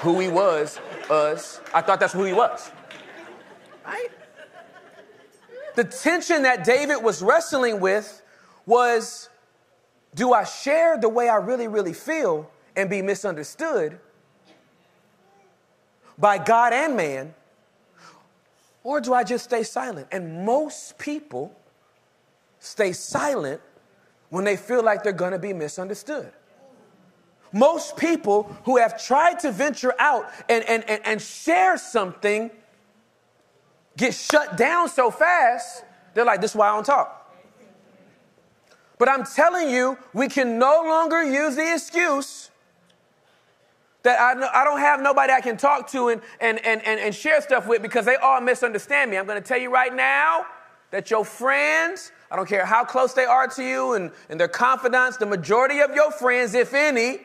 Who 0.00 0.18
he 0.18 0.28
was, 0.28 0.78
us. 1.10 1.60
I 1.74 1.82
thought 1.82 2.00
that's 2.00 2.12
who 2.12 2.24
he 2.24 2.32
was. 2.32 2.70
Right? 3.84 4.08
The 5.74 5.84
tension 5.84 6.42
that 6.42 6.64
David 6.64 7.02
was 7.02 7.22
wrestling 7.22 7.80
with 7.80 8.22
was 8.66 9.28
do 10.14 10.32
I 10.32 10.44
share 10.44 10.98
the 10.98 11.08
way 11.08 11.28
I 11.28 11.36
really, 11.36 11.68
really 11.68 11.92
feel 11.92 12.50
and 12.76 12.90
be 12.90 13.02
misunderstood 13.02 13.98
by 16.18 16.38
God 16.38 16.72
and 16.72 16.96
man? 16.96 17.34
Or 18.82 19.00
do 19.00 19.12
I 19.12 19.24
just 19.24 19.44
stay 19.44 19.62
silent? 19.62 20.08
And 20.10 20.44
most 20.44 20.98
people 20.98 21.54
stay 22.60 22.92
silent 22.92 23.60
when 24.28 24.44
they 24.44 24.56
feel 24.56 24.82
like 24.82 25.02
they're 25.02 25.12
going 25.12 25.32
to 25.32 25.38
be 25.38 25.52
misunderstood. 25.52 26.32
Most 27.52 27.96
people 27.96 28.44
who 28.64 28.76
have 28.76 29.02
tried 29.02 29.40
to 29.40 29.50
venture 29.50 29.92
out 29.98 30.30
and, 30.48 30.62
and, 30.68 30.88
and, 30.88 31.04
and, 31.04 31.20
share 31.20 31.76
something 31.76 32.48
get 33.96 34.14
shut 34.14 34.56
down 34.56 34.88
so 34.88 35.10
fast, 35.10 35.84
they're 36.14 36.24
like, 36.24 36.40
this 36.40 36.52
is 36.52 36.56
why 36.56 36.68
I 36.68 36.74
don't 36.74 36.86
talk. 36.86 37.16
But 38.98 39.08
I'm 39.08 39.24
telling 39.24 39.68
you, 39.68 39.98
we 40.12 40.28
can 40.28 40.58
no 40.58 40.84
longer 40.86 41.24
use 41.24 41.56
the 41.56 41.72
excuse 41.72 42.50
that 44.02 44.20
I, 44.20 44.60
I 44.60 44.64
don't 44.64 44.78
have 44.78 45.02
nobody 45.02 45.32
I 45.32 45.40
can 45.40 45.56
talk 45.56 45.90
to 45.90 46.08
and, 46.08 46.22
and, 46.40 46.64
and, 46.64 46.82
and, 46.86 47.00
and 47.00 47.14
share 47.14 47.40
stuff 47.40 47.66
with 47.66 47.82
because 47.82 48.04
they 48.04 48.16
all 48.16 48.40
misunderstand 48.40 49.10
me. 49.10 49.18
I'm 49.18 49.26
going 49.26 49.42
to 49.42 49.46
tell 49.46 49.58
you 49.58 49.72
right 49.72 49.94
now 49.94 50.46
that 50.90 51.10
your 51.10 51.24
friends 51.24 52.12
I 52.30 52.36
don't 52.36 52.48
care 52.48 52.64
how 52.64 52.84
close 52.84 53.12
they 53.12 53.24
are 53.24 53.48
to 53.48 53.62
you 53.62 53.94
and, 53.94 54.12
and 54.28 54.38
their 54.38 54.48
confidants, 54.48 55.16
the 55.16 55.26
majority 55.26 55.80
of 55.80 55.94
your 55.94 56.12
friends, 56.12 56.54
if 56.54 56.74
any, 56.74 57.18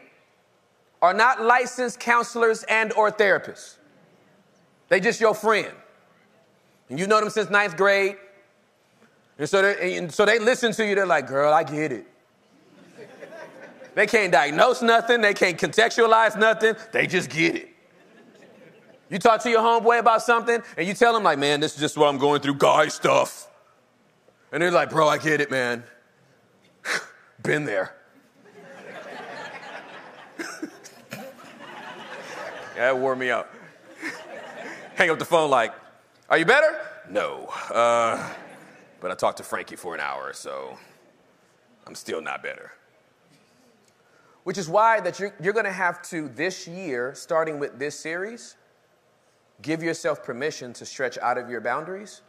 are 1.02 1.14
not 1.14 1.42
licensed 1.42 2.00
counselors 2.00 2.64
and 2.64 2.92
or 2.94 3.12
therapists. 3.12 3.78
They 4.90 5.00
just 5.00 5.22
your 5.22 5.36
friend. 5.36 5.72
And 6.90 7.00
you 7.00 7.08
know 7.08 7.20
them 7.20 7.30
since 7.30 7.50
ninth 7.50 7.78
grade. 7.78 8.18
And 9.38 9.48
so, 9.50 9.62
they, 9.62 9.98
and 9.98 10.12
so 10.12 10.26
they 10.26 10.40
listen 10.40 10.72
to 10.74 10.86
you, 10.86 10.96
they're 10.96 11.06
like, 11.06 11.28
girl, 11.28 11.54
I 11.54 11.64
get 11.64 11.92
it. 11.92 12.08
they 13.94 14.08
can't 14.08 14.32
diagnose 14.32 14.82
nothing, 14.82 15.22
they 15.22 15.34
can't 15.34 15.58
contextualize 15.58 16.38
nothing, 16.38 16.76
they 16.94 17.06
just 17.06 17.30
get 17.30 17.56
it. 17.56 17.70
You 19.10 19.20
talk 19.20 19.42
to 19.44 19.50
your 19.50 19.62
homeboy 19.62 20.00
about 20.00 20.24
something 20.24 20.62
and 20.78 20.88
you 20.88 20.94
tell 20.94 21.16
him, 21.16 21.24
like, 21.24 21.38
man, 21.38 21.60
this 21.60 21.76
is 21.76 21.80
just 21.80 21.98
what 21.98 22.08
I'm 22.08 22.18
going 22.18 22.42
through, 22.42 22.56
guy 22.56 22.88
stuff. 22.88 23.48
And 24.56 24.62
they're 24.62 24.72
like, 24.72 24.90
bro, 24.90 25.08
I 25.10 25.18
get 25.18 25.42
it, 25.42 25.52
man. 25.52 25.84
Been 27.44 27.66
there. 27.66 27.94
that 32.78 32.98
wore 32.98 33.18
me 33.18 33.32
out. 33.32 33.50
Hang 34.96 35.10
up 35.10 35.20
the 35.20 35.26
phone 35.26 35.50
like, 35.50 35.74
are 36.30 36.38
you 36.38 36.46
better? 36.46 36.80
No. 37.10 37.48
Uh, 37.70 38.32
but 39.02 39.12
I 39.12 39.16
talked 39.16 39.40
to 39.40 39.44
Frankie 39.44 39.76
for 39.76 39.94
an 39.94 40.00
hour, 40.00 40.32
so 40.32 40.78
I'm 41.86 41.94
still 41.94 42.22
not 42.22 42.42
better. 42.42 42.72
Which 44.46 44.58
is 44.58 44.70
why 44.70 45.02
that 45.02 45.20
you're, 45.20 45.36
you're 45.42 45.52
going 45.52 45.66
to 45.66 45.72
have 45.74 46.02
to 46.04 46.30
this 46.30 46.66
year, 46.66 47.14
starting 47.14 47.60
with 47.60 47.78
this 47.78 48.00
series, 48.00 48.56
give 49.62 49.84
yourself 49.84 50.24
permission 50.24 50.72
to 50.72 50.86
stretch 50.86 51.18
out 51.18 51.38
of 51.38 51.50
your 51.50 51.60
boundaries 51.60 52.22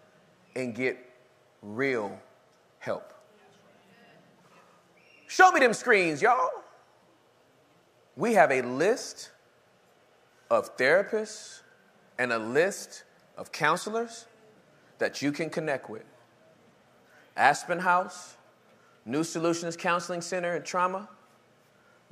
and 0.57 0.75
get 0.75 1.06
real 1.74 2.18
help. 2.79 3.12
Show 5.26 5.50
me 5.50 5.61
them 5.61 5.72
screens, 5.72 6.22
y'all. 6.22 6.50
We 8.16 8.35
have 8.35 8.50
a 8.50 8.62
list 8.62 9.31
of 10.50 10.76
therapists 10.76 11.61
and 12.18 12.33
a 12.33 12.38
list 12.38 13.05
of 13.37 13.52
counselors 13.52 14.26
that 14.98 15.20
you 15.20 15.33
can 15.33 15.50
connect 15.50 15.90
with. 15.90 16.05
Aspen 17.37 17.81
House, 17.81 18.37
New 19.05 19.24
Solutions 19.24 19.76
Counseling 19.76 20.22
Center 20.22 20.55
and 20.55 20.64
Trauma, 20.64 21.09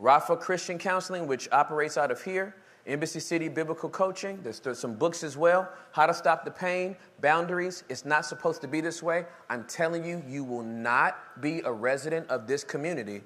Rapha 0.01 0.39
Christian 0.39 0.79
Counseling, 0.79 1.27
which 1.27 1.49
operates 1.51 1.97
out 1.97 2.11
of 2.11 2.23
here, 2.23 2.55
Embassy 2.87 3.21
City 3.21 3.49
Biblical 3.49 3.89
Coaching. 3.89 4.41
There's, 4.43 4.61
there's, 4.61 4.79
some 4.79 4.95
books 4.95 5.25
as 5.25 5.37
well. 5.37 5.69
How 5.93 6.07
to 6.07 6.13
Stop 6.13 6.45
the 6.45 6.51
Pain, 6.51 6.97
Boundaries. 7.21 7.83
It's 7.89 8.05
not 8.05 8.27
supposed 8.27 8.61
to 8.61 8.69
be 8.69 8.81
this 8.81 9.03
way. 9.03 9.25
I'm 9.49 9.65
telling 9.65 10.05
you, 10.05 10.23
you 10.29 10.45
will 10.45 10.63
not 10.63 11.41
be 11.41 11.61
a 11.65 11.73
resident 11.73 12.29
of 12.29 12.47
this 12.47 12.63
community 12.63 13.23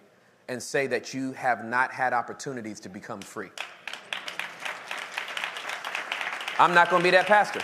and 0.48 0.62
say 0.62 0.86
that 0.86 1.12
you 1.12 1.32
have 1.32 1.64
not 1.64 1.92
had 1.92 2.12
opportunities 2.12 2.78
to 2.80 2.88
become 2.88 3.20
free. 3.20 3.50
I'm 6.58 6.74
not 6.74 6.90
going 6.90 7.02
to 7.02 7.04
be 7.04 7.10
that 7.10 7.26
pastor. 7.26 7.60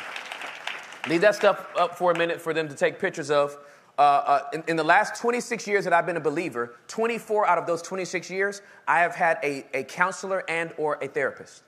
Leave 1.09 1.21
that 1.21 1.35
stuff 1.35 1.67
up 1.79 1.97
for 1.97 2.13
a 2.13 2.19
minute 2.19 2.41
for 2.41 2.55
them 2.55 2.69
to 2.69 2.75
take 2.75 2.99
pictures 2.99 3.31
of. 3.31 3.57
Uh, 3.97 4.03
uh, 4.03 4.41
in, 4.53 4.65
in, 4.69 4.77
the 4.77 4.85
last 4.85 5.21
26 5.21 5.69
years 5.69 5.85
that 5.85 5.93
I've 5.93 6.07
been 6.07 6.17
a 6.17 6.21
believer, 6.21 6.75
24 6.89 7.47
out 7.47 7.59
of 7.59 7.67
those 7.67 7.81
26 7.83 8.29
years, 8.29 8.63
I 8.89 9.01
have 9.01 9.15
had 9.15 9.39
a, 9.45 9.65
a 9.73 9.85
counselor 9.85 10.43
and 10.49 10.73
or 10.79 10.99
a 11.01 11.07
therapist. 11.07 11.63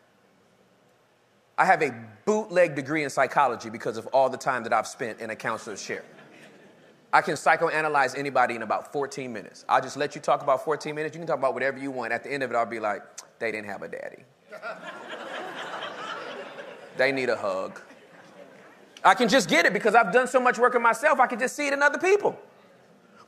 I 1.58 1.64
have 1.64 1.82
a 1.82 1.92
bootleg 2.24 2.74
degree 2.74 3.02
in 3.02 3.10
psychology 3.10 3.70
because 3.70 3.96
of 3.96 4.06
all 4.08 4.28
the 4.28 4.36
time 4.36 4.62
that 4.64 4.72
I've 4.72 4.86
spent 4.86 5.20
in 5.20 5.30
a 5.30 5.36
counselor's 5.36 5.82
chair. 5.82 6.04
I 7.12 7.22
can 7.22 7.34
psychoanalyze 7.34 8.18
anybody 8.18 8.56
in 8.56 8.62
about 8.62 8.92
14 8.92 9.32
minutes. 9.32 9.64
I'll 9.68 9.80
just 9.80 9.96
let 9.96 10.14
you 10.14 10.20
talk 10.20 10.42
about 10.42 10.64
14 10.64 10.94
minutes. 10.94 11.14
You 11.14 11.20
can 11.20 11.26
talk 11.26 11.38
about 11.38 11.54
whatever 11.54 11.78
you 11.78 11.90
want. 11.90 12.12
At 12.12 12.24
the 12.24 12.32
end 12.32 12.42
of 12.42 12.50
it, 12.50 12.56
I'll 12.56 12.66
be 12.66 12.80
like, 12.80 13.02
they 13.38 13.50
didn't 13.52 13.68
have 13.68 13.82
a 13.82 13.88
daddy. 13.88 14.24
they 16.98 17.12
need 17.12 17.30
a 17.30 17.36
hug. 17.36 17.80
I 19.02 19.14
can 19.14 19.28
just 19.28 19.48
get 19.48 19.64
it 19.64 19.72
because 19.72 19.94
I've 19.94 20.12
done 20.12 20.26
so 20.26 20.40
much 20.40 20.58
work 20.58 20.74
on 20.74 20.82
myself, 20.82 21.20
I 21.20 21.26
can 21.26 21.38
just 21.38 21.56
see 21.56 21.68
it 21.68 21.72
in 21.72 21.82
other 21.82 21.98
people. 21.98 22.38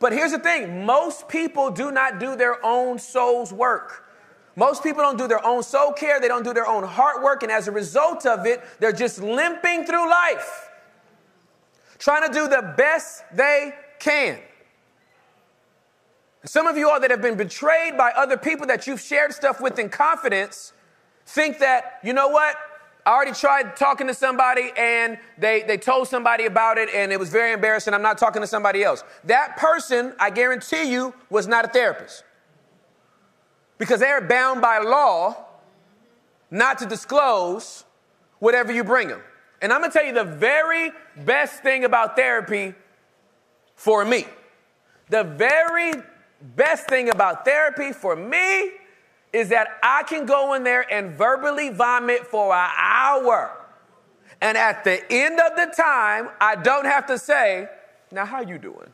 But 0.00 0.12
here's 0.12 0.32
the 0.32 0.38
thing 0.38 0.84
most 0.84 1.28
people 1.28 1.70
do 1.70 1.90
not 1.90 2.18
do 2.18 2.36
their 2.36 2.64
own 2.64 2.98
soul's 2.98 3.52
work. 3.52 4.07
Most 4.58 4.82
people 4.82 5.04
don't 5.04 5.16
do 5.16 5.28
their 5.28 5.44
own 5.46 5.62
soul 5.62 5.92
care, 5.92 6.18
they 6.18 6.26
don't 6.26 6.42
do 6.42 6.52
their 6.52 6.66
own 6.66 6.82
heart 6.82 7.22
work, 7.22 7.44
and 7.44 7.52
as 7.52 7.68
a 7.68 7.70
result 7.70 8.26
of 8.26 8.44
it, 8.44 8.60
they're 8.80 8.90
just 8.90 9.22
limping 9.22 9.84
through 9.84 10.10
life, 10.10 10.68
trying 12.00 12.26
to 12.26 12.34
do 12.34 12.48
the 12.48 12.74
best 12.76 13.22
they 13.32 13.72
can. 14.00 14.40
Some 16.44 16.66
of 16.66 16.76
you 16.76 16.90
all 16.90 16.98
that 16.98 17.12
have 17.12 17.22
been 17.22 17.36
betrayed 17.36 17.96
by 17.96 18.10
other 18.10 18.36
people 18.36 18.66
that 18.66 18.88
you've 18.88 19.00
shared 19.00 19.32
stuff 19.32 19.60
with 19.60 19.78
in 19.78 19.90
confidence 19.90 20.72
think 21.24 21.60
that, 21.60 22.00
you 22.02 22.12
know 22.12 22.26
what? 22.26 22.56
I 23.06 23.12
already 23.12 23.32
tried 23.32 23.76
talking 23.76 24.08
to 24.08 24.14
somebody 24.14 24.72
and 24.76 25.18
they, 25.38 25.62
they 25.62 25.78
told 25.78 26.08
somebody 26.08 26.46
about 26.46 26.78
it 26.78 26.88
and 26.92 27.12
it 27.12 27.20
was 27.20 27.28
very 27.28 27.52
embarrassing. 27.52 27.94
I'm 27.94 28.02
not 28.02 28.18
talking 28.18 28.42
to 28.42 28.48
somebody 28.48 28.82
else. 28.82 29.04
That 29.22 29.56
person, 29.56 30.14
I 30.18 30.30
guarantee 30.30 30.90
you, 30.90 31.14
was 31.30 31.46
not 31.46 31.64
a 31.64 31.68
therapist 31.68 32.24
because 33.78 34.00
they're 34.00 34.20
bound 34.20 34.60
by 34.60 34.78
law 34.78 35.36
not 36.50 36.78
to 36.78 36.86
disclose 36.86 37.84
whatever 38.38 38.72
you 38.72 38.84
bring 38.84 39.08
them. 39.08 39.22
And 39.60 39.72
I'm 39.72 39.80
gonna 39.80 39.92
tell 39.92 40.04
you 40.04 40.12
the 40.12 40.24
very 40.24 40.92
best 41.24 41.62
thing 41.62 41.84
about 41.84 42.16
therapy 42.16 42.74
for 43.74 44.04
me. 44.04 44.26
The 45.08 45.24
very 45.24 45.92
best 46.56 46.86
thing 46.88 47.10
about 47.10 47.44
therapy 47.44 47.92
for 47.92 48.14
me 48.14 48.72
is 49.32 49.48
that 49.50 49.78
I 49.82 50.02
can 50.04 50.26
go 50.26 50.54
in 50.54 50.64
there 50.64 50.90
and 50.92 51.16
verbally 51.16 51.70
vomit 51.70 52.26
for 52.26 52.54
an 52.54 52.70
hour. 52.76 53.52
And 54.40 54.56
at 54.56 54.84
the 54.84 55.00
end 55.12 55.40
of 55.40 55.56
the 55.56 55.72
time, 55.76 56.30
I 56.40 56.54
don't 56.54 56.84
have 56.84 57.06
to 57.06 57.18
say, 57.18 57.68
now 58.10 58.24
how 58.24 58.40
you 58.40 58.58
doing? 58.58 58.92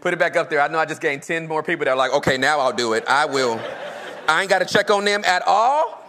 Put 0.00 0.12
it 0.12 0.18
back 0.18 0.36
up 0.36 0.50
there. 0.50 0.60
I 0.60 0.68
know 0.68 0.78
I 0.78 0.84
just 0.84 1.00
gained 1.00 1.22
10 1.22 1.48
more 1.48 1.62
people 1.62 1.84
that 1.84 1.92
are 1.92 1.96
like, 1.96 2.12
okay, 2.12 2.36
now 2.36 2.60
I'll 2.60 2.72
do 2.72 2.92
it. 2.92 3.04
I 3.08 3.24
will. 3.26 3.60
I 4.28 4.42
ain't 4.42 4.50
got 4.50 4.58
to 4.60 4.64
check 4.64 4.90
on 4.90 5.04
them 5.04 5.24
at 5.24 5.42
all. 5.46 6.04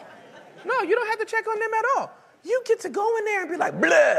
No, 0.65 0.82
you 0.82 0.95
don't 0.95 1.08
have 1.08 1.19
to 1.19 1.26
check 1.26 1.47
on 1.47 1.60
them 1.60 1.69
at 1.73 1.86
all. 1.95 2.12
You 2.43 2.62
get 2.65 2.80
to 2.82 2.89
go 2.89 3.17
in 3.17 3.26
there 3.26 3.41
and 3.41 3.52
be 3.52 3.58
like, 3.58 3.80
blah. 3.80 4.15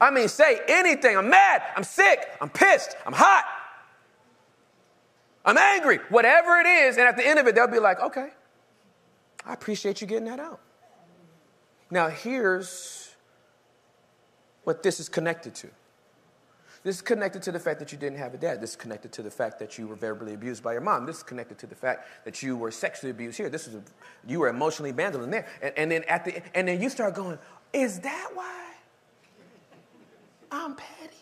I 0.00 0.10
mean, 0.10 0.28
say 0.28 0.60
anything. 0.68 1.16
I'm 1.16 1.30
mad. 1.30 1.62
I'm 1.76 1.84
sick. 1.84 2.26
I'm 2.40 2.50
pissed. 2.50 2.96
I'm 3.06 3.12
hot. 3.12 3.44
I'm 5.44 5.56
angry. 5.58 5.98
Whatever 6.08 6.58
it 6.58 6.66
is. 6.66 6.96
And 6.96 7.06
at 7.06 7.16
the 7.16 7.26
end 7.26 7.38
of 7.38 7.46
it, 7.46 7.54
they'll 7.54 7.68
be 7.68 7.78
like, 7.78 8.00
okay, 8.00 8.30
I 9.46 9.52
appreciate 9.52 10.00
you 10.00 10.06
getting 10.06 10.26
that 10.26 10.40
out. 10.40 10.60
Now, 11.90 12.08
here's 12.08 13.14
what 14.64 14.82
this 14.82 15.00
is 15.00 15.08
connected 15.08 15.54
to. 15.56 15.68
This 16.84 16.96
is 16.96 17.02
connected 17.02 17.42
to 17.44 17.52
the 17.52 17.58
fact 17.58 17.78
that 17.78 17.92
you 17.92 17.98
didn't 17.98 18.18
have 18.18 18.34
a 18.34 18.36
dad. 18.36 18.60
This 18.60 18.70
is 18.70 18.76
connected 18.76 19.10
to 19.12 19.22
the 19.22 19.30
fact 19.30 19.58
that 19.58 19.78
you 19.78 19.86
were 19.86 19.96
verbally 19.96 20.34
abused 20.34 20.62
by 20.62 20.72
your 20.72 20.82
mom. 20.82 21.06
This 21.06 21.16
is 21.16 21.22
connected 21.22 21.58
to 21.60 21.66
the 21.66 21.74
fact 21.74 22.06
that 22.26 22.42
you 22.42 22.58
were 22.58 22.70
sexually 22.70 23.10
abused 23.10 23.38
here. 23.38 23.48
This 23.48 23.66
is 23.66 23.74
a, 23.74 23.82
you 24.26 24.40
were 24.40 24.48
emotionally 24.48 24.90
abandoned 24.90 25.32
there. 25.32 25.46
And, 25.62 25.72
and 25.78 25.90
then 25.90 26.04
at 26.04 26.26
the 26.26 26.42
and 26.54 26.68
then 26.68 26.82
you 26.82 26.90
start 26.90 27.14
going, 27.14 27.38
is 27.72 28.00
that 28.00 28.30
why 28.34 28.66
I'm 30.52 30.76
petty? 30.76 31.16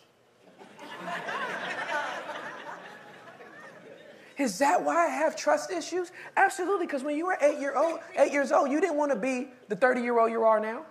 Is 4.37 4.57
that 4.59 4.83
why 4.83 5.05
I 5.05 5.09
have 5.09 5.35
trust 5.35 5.71
issues? 5.71 6.11
Absolutely, 6.35 6.87
because 6.87 7.03
when 7.03 7.15
you 7.15 7.25
were 7.25 7.37
eight 7.39 7.59
year 7.59 7.77
old, 7.77 7.99
eight 8.17 8.33
years 8.33 8.51
old, 8.51 8.69
you 8.69 8.81
didn't 8.81 8.97
want 8.97 9.11
to 9.11 9.17
be 9.17 9.47
the 9.69 9.75
30 9.75 10.01
year 10.01 10.19
old 10.19 10.31
you 10.31 10.43
are 10.43 10.59
now. 10.59 10.85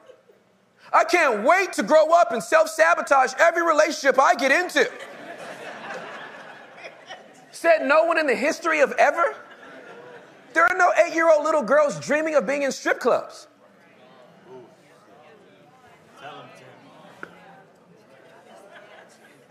I 0.93 1.05
can't 1.05 1.43
wait 1.43 1.73
to 1.75 1.83
grow 1.83 2.13
up 2.13 2.33
and 2.33 2.43
self 2.43 2.69
sabotage 2.69 3.33
every 3.39 3.63
relationship 3.63 4.19
I 4.19 4.35
get 4.35 4.53
into. 4.53 4.91
Said 7.51 7.87
no 7.87 8.05
one 8.05 8.19
in 8.19 8.27
the 8.27 8.35
history 8.35 8.81
of 8.81 8.93
ever. 8.93 9.35
There 10.53 10.65
are 10.65 10.77
no 10.77 10.93
eight 11.05 11.15
year 11.15 11.31
old 11.31 11.45
little 11.45 11.63
girls 11.63 11.99
dreaming 11.99 12.35
of 12.35 12.47
being 12.47 12.63
in 12.63 12.73
strip 12.73 13.01
clubs. 13.01 13.47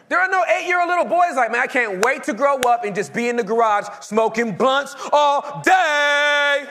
There 0.09 0.19
are 0.19 0.27
no 0.27 0.43
eight 0.43 0.67
year 0.67 0.81
old 0.81 0.89
little 0.89 1.05
boys 1.05 1.37
like, 1.37 1.53
man, 1.53 1.61
I 1.61 1.67
can't 1.67 2.03
wait 2.03 2.23
to 2.23 2.33
grow 2.33 2.57
up 2.57 2.83
and 2.83 2.93
just 2.93 3.13
be 3.13 3.29
in 3.29 3.37
the 3.37 3.45
garage 3.45 3.85
smoking 4.01 4.57
blunts 4.57 4.93
all 5.13 5.61
day. 5.63 6.67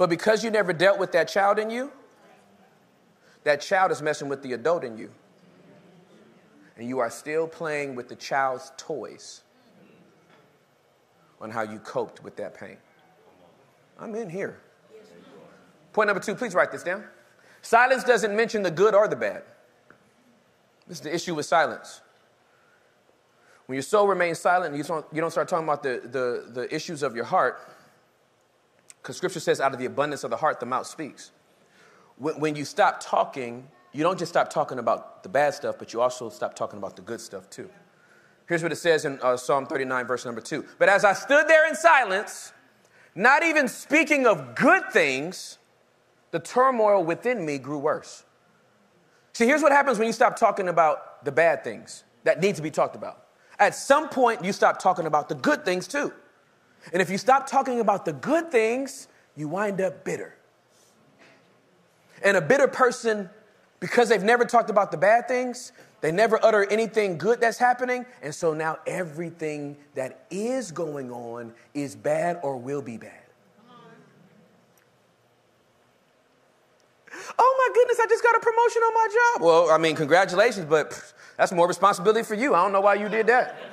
But 0.00 0.08
because 0.08 0.42
you 0.42 0.50
never 0.50 0.72
dealt 0.72 0.98
with 0.98 1.12
that 1.12 1.28
child 1.28 1.58
in 1.58 1.68
you, 1.68 1.92
that 3.44 3.60
child 3.60 3.92
is 3.92 4.00
messing 4.00 4.30
with 4.30 4.42
the 4.42 4.54
adult 4.54 4.82
in 4.82 4.96
you. 4.96 5.10
And 6.78 6.88
you 6.88 7.00
are 7.00 7.10
still 7.10 7.46
playing 7.46 7.94
with 7.96 8.08
the 8.08 8.16
child's 8.16 8.72
toys 8.78 9.42
on 11.38 11.50
how 11.50 11.60
you 11.60 11.78
coped 11.80 12.24
with 12.24 12.34
that 12.36 12.54
pain. 12.54 12.78
I'm 13.98 14.14
in 14.14 14.30
here. 14.30 14.58
Point 15.92 16.06
number 16.06 16.22
two, 16.22 16.34
please 16.34 16.54
write 16.54 16.72
this 16.72 16.82
down. 16.82 17.04
Silence 17.60 18.02
doesn't 18.02 18.34
mention 18.34 18.62
the 18.62 18.70
good 18.70 18.94
or 18.94 19.06
the 19.06 19.16
bad. 19.16 19.42
This 20.88 20.96
is 20.96 21.02
the 21.02 21.14
issue 21.14 21.34
with 21.34 21.44
silence. 21.44 22.00
When 23.66 23.74
your 23.74 23.82
soul 23.82 24.08
remains 24.08 24.38
silent 24.38 24.74
and 24.74 24.78
you 24.78 25.20
don't, 25.20 25.30
start 25.30 25.46
talking 25.46 25.64
about 25.64 25.82
the, 25.82 26.00
the, 26.02 26.50
the 26.50 26.74
issues 26.74 27.02
of 27.02 27.14
your 27.14 27.26
heart, 27.26 27.60
because 29.02 29.16
scripture 29.16 29.40
says, 29.40 29.60
out 29.60 29.72
of 29.72 29.78
the 29.78 29.86
abundance 29.86 30.24
of 30.24 30.30
the 30.30 30.36
heart, 30.36 30.60
the 30.60 30.66
mouth 30.66 30.86
speaks. 30.86 31.32
When, 32.18 32.54
you 32.54 32.66
stop 32.66 33.00
talking, 33.00 33.66
you 33.92 34.02
don't 34.02 34.18
just 34.18 34.30
stop 34.30 34.50
talking 34.50 34.78
about 34.78 35.22
the 35.22 35.28
bad 35.28 35.54
stuff, 35.54 35.76
but 35.78 35.92
you 35.92 36.02
also 36.02 36.28
stop 36.28 36.54
talking 36.54 36.78
about 36.78 36.96
the 36.96 37.02
good 37.02 37.20
stuff 37.20 37.48
too. 37.48 37.70
Here's 38.46 38.62
what 38.62 38.72
it 38.72 38.76
says 38.76 39.04
in 39.04 39.18
uh, 39.22 39.36
Psalm 39.36 39.66
39, 39.66 40.06
verse 40.06 40.24
number 40.26 40.40
two. 40.40 40.66
But 40.78 40.88
as 40.88 41.04
I 41.04 41.14
stood 41.14 41.48
there 41.48 41.66
in 41.66 41.74
silence, 41.74 42.52
not 43.14 43.42
even 43.42 43.68
speaking 43.68 44.26
of 44.26 44.54
good 44.54 44.82
things, 44.92 45.58
the 46.30 46.40
turmoil 46.40 47.02
within 47.02 47.46
me 47.46 47.58
grew 47.58 47.78
worse. 47.78 48.24
See, 49.32 49.46
here's 49.46 49.62
what 49.62 49.72
happens 49.72 49.98
when 49.98 50.06
you 50.06 50.12
stop 50.12 50.36
talking 50.36 50.68
about 50.68 51.24
the 51.24 51.32
bad 51.32 51.64
things 51.64 52.04
that 52.24 52.40
need 52.40 52.56
to 52.56 52.62
be 52.62 52.70
talked 52.70 52.96
about. 52.96 53.24
At 53.58 53.74
some 53.74 54.08
point, 54.08 54.44
you 54.44 54.52
stop 54.52 54.78
talking 54.78 55.06
about 55.06 55.28
the 55.28 55.34
good 55.34 55.64
things 55.64 55.86
too. 55.86 56.12
And 56.92 57.02
if 57.02 57.10
you 57.10 57.18
stop 57.18 57.46
talking 57.46 57.80
about 57.80 58.04
the 58.04 58.12
good 58.12 58.50
things, 58.50 59.08
you 59.36 59.48
wind 59.48 59.80
up 59.80 60.04
bitter. 60.04 60.34
And 62.22 62.36
a 62.36 62.40
bitter 62.40 62.68
person, 62.68 63.30
because 63.80 64.08
they've 64.08 64.22
never 64.22 64.44
talked 64.44 64.70
about 64.70 64.90
the 64.90 64.96
bad 64.96 65.28
things, 65.28 65.72
they 66.00 66.12
never 66.12 66.42
utter 66.42 66.64
anything 66.70 67.18
good 67.18 67.40
that's 67.40 67.58
happening. 67.58 68.06
And 68.22 68.34
so 68.34 68.54
now 68.54 68.78
everything 68.86 69.76
that 69.94 70.26
is 70.30 70.70
going 70.70 71.10
on 71.10 71.52
is 71.74 71.94
bad 71.94 72.40
or 72.42 72.56
will 72.56 72.82
be 72.82 72.96
bad. 72.96 73.12
Oh 77.38 77.68
my 77.68 77.74
goodness, 77.74 77.98
I 78.00 78.06
just 78.06 78.22
got 78.22 78.34
a 78.36 78.40
promotion 78.40 78.82
on 78.82 78.94
my 78.94 79.08
job. 79.12 79.42
Well, 79.42 79.70
I 79.70 79.78
mean, 79.78 79.94
congratulations, 79.94 80.66
but 80.66 81.12
that's 81.36 81.52
more 81.52 81.68
responsibility 81.68 82.22
for 82.22 82.34
you. 82.34 82.54
I 82.54 82.62
don't 82.62 82.72
know 82.72 82.80
why 82.80 82.94
you 82.94 83.08
did 83.08 83.26
that. 83.26 83.56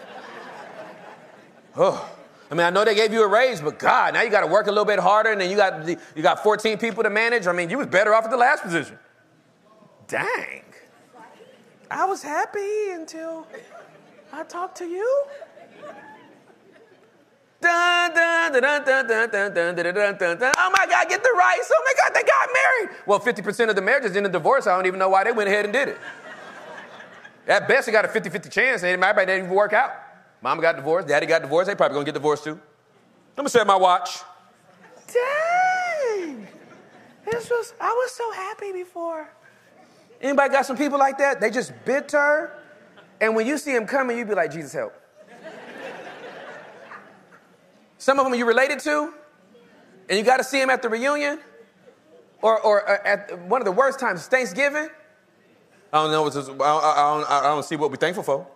Oh. 1.79 2.09
I 2.49 2.55
mean, 2.55 2.65
I 2.65 2.69
know 2.69 2.85
they 2.85 2.95
gave 2.95 3.11
you 3.11 3.23
a 3.23 3.27
raise, 3.27 3.59
but 3.59 3.77
God, 3.77 4.13
now 4.13 4.21
you 4.21 4.29
got 4.29 4.41
to 4.41 4.47
work 4.47 4.67
a 4.67 4.71
little 4.71 4.85
bit 4.85 4.99
harder, 4.99 5.31
and 5.31 5.41
then 5.41 5.49
you 5.49 5.57
got 5.57 5.87
you 5.87 6.23
got 6.23 6.43
14 6.43 6.77
people 6.77 7.03
to 7.03 7.09
manage. 7.09 7.45
I 7.45 7.51
mean, 7.51 7.69
you 7.69 7.77
was 7.77 7.87
better 7.87 8.13
off 8.13 8.23
at 8.23 8.31
the 8.31 8.37
last 8.37 8.63
position. 8.63 8.97
Dang. 10.07 10.63
I 11.89 12.05
was 12.05 12.21
happy 12.21 12.91
until 12.91 13.47
I 14.31 14.43
talked 14.43 14.77
to 14.77 14.85
you. 14.85 15.23
Dun, 17.59 18.13
dun, 18.13 18.51
dun, 18.53 18.61
dun, 18.61 19.07
dun, 19.07 19.07
dun, 19.07 19.53
dun, 19.53 19.75
dun, 19.75 19.75
dun, 19.75 20.17
dun, 20.17 20.37
dun. 20.37 20.53
Oh 20.57 20.69
my 20.71 20.85
God, 20.85 21.09
get 21.09 21.23
the 21.23 21.33
rights. 21.37 21.71
Oh 21.73 21.83
my 21.85 21.93
God, 22.03 22.13
they 22.13 22.23
got 22.23 22.49
married. 22.53 22.97
Well, 23.07 23.19
50% 23.19 23.69
of 23.69 23.75
the 23.75 23.81
marriages 23.81 24.15
in 24.15 24.29
divorce. 24.31 24.67
I 24.67 24.75
don't 24.75 24.85
even 24.85 24.99
know 24.99 25.09
why 25.09 25.23
they 25.23 25.31
went 25.31 25.49
ahead 25.49 25.65
and 25.65 25.73
did 25.73 25.89
it. 25.89 25.97
At 27.47 27.67
best, 27.67 27.87
they 27.87 27.91
got 27.91 28.05
a 28.05 28.09
50 28.09 28.29
50 28.29 28.49
chance. 28.49 28.83
And 28.83 28.91
everybody 28.91 29.25
didn't 29.25 29.45
even 29.45 29.55
work 29.55 29.73
out. 29.73 29.91
Mama 30.41 30.61
got 30.61 30.75
divorced, 30.75 31.07
daddy 31.07 31.25
got 31.25 31.41
divorced. 31.41 31.67
They 31.67 31.75
probably 31.75 31.95
gonna 31.95 32.05
get 32.05 32.13
divorced 32.13 32.43
too. 32.43 32.59
Let 33.35 33.43
me 33.43 33.49
set 33.49 33.67
my 33.67 33.75
watch. 33.75 34.19
Dang. 35.13 36.47
This 37.25 37.49
was, 37.49 37.73
I 37.79 37.89
was 37.89 38.11
so 38.11 38.31
happy 38.31 38.71
before. 38.71 39.29
Anybody 40.21 40.51
got 40.51 40.65
some 40.65 40.77
people 40.77 40.97
like 40.97 41.17
that? 41.17 41.39
They 41.39 41.51
just 41.51 41.73
bitter. 41.85 42.51
And 43.19 43.35
when 43.35 43.45
you 43.45 43.57
see 43.57 43.73
them 43.73 43.85
coming, 43.85 44.17
you 44.17 44.25
be 44.25 44.33
like, 44.33 44.51
Jesus, 44.51 44.73
help. 44.73 44.93
Some 47.97 48.19
of 48.19 48.25
them 48.25 48.33
you 48.35 48.45
related 48.45 48.79
to, 48.79 49.13
and 50.07 50.17
you 50.17 50.23
got 50.23 50.37
to 50.37 50.43
see 50.43 50.59
them 50.59 50.69
at 50.69 50.81
the 50.81 50.89
reunion, 50.89 51.39
or, 52.41 52.61
or 52.61 52.89
uh, 52.89 52.97
at 53.03 53.39
one 53.41 53.59
of 53.59 53.65
the 53.65 53.71
worst 53.71 53.99
times, 53.99 54.27
Thanksgiving. 54.27 54.87
I 55.91 56.03
don't 56.03 56.11
know. 56.11 56.27
I, 56.27 56.29
don't, 56.29 56.61
I, 56.61 56.95
don't, 56.95 57.31
I 57.31 57.43
don't 57.43 57.65
see 57.65 57.75
what 57.75 57.89
we're 57.89 57.97
thankful 57.97 58.23
for. 58.23 58.47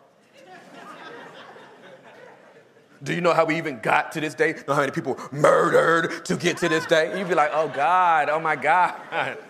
Do 3.04 3.14
you 3.14 3.22
know 3.22 3.34
how 3.34 3.46
we 3.46 3.58
even 3.58 3.80
got 3.80 4.12
to 4.12 4.22
this 4.22 4.36
day? 4.36 4.54
Know 4.68 4.76
how 4.76 4.82
many 4.82 4.92
people 4.92 5.20
murdered 5.32 6.24
to 6.26 6.36
get 6.36 6.58
to 6.58 6.70
this 6.70 6.86
day? 6.86 7.18
You'd 7.18 7.28
be 7.28 7.36
like, 7.36 7.50
oh 7.54 7.68
God, 7.68 8.30
oh 8.30 8.40
my 8.40 8.56
God. 8.56 9.38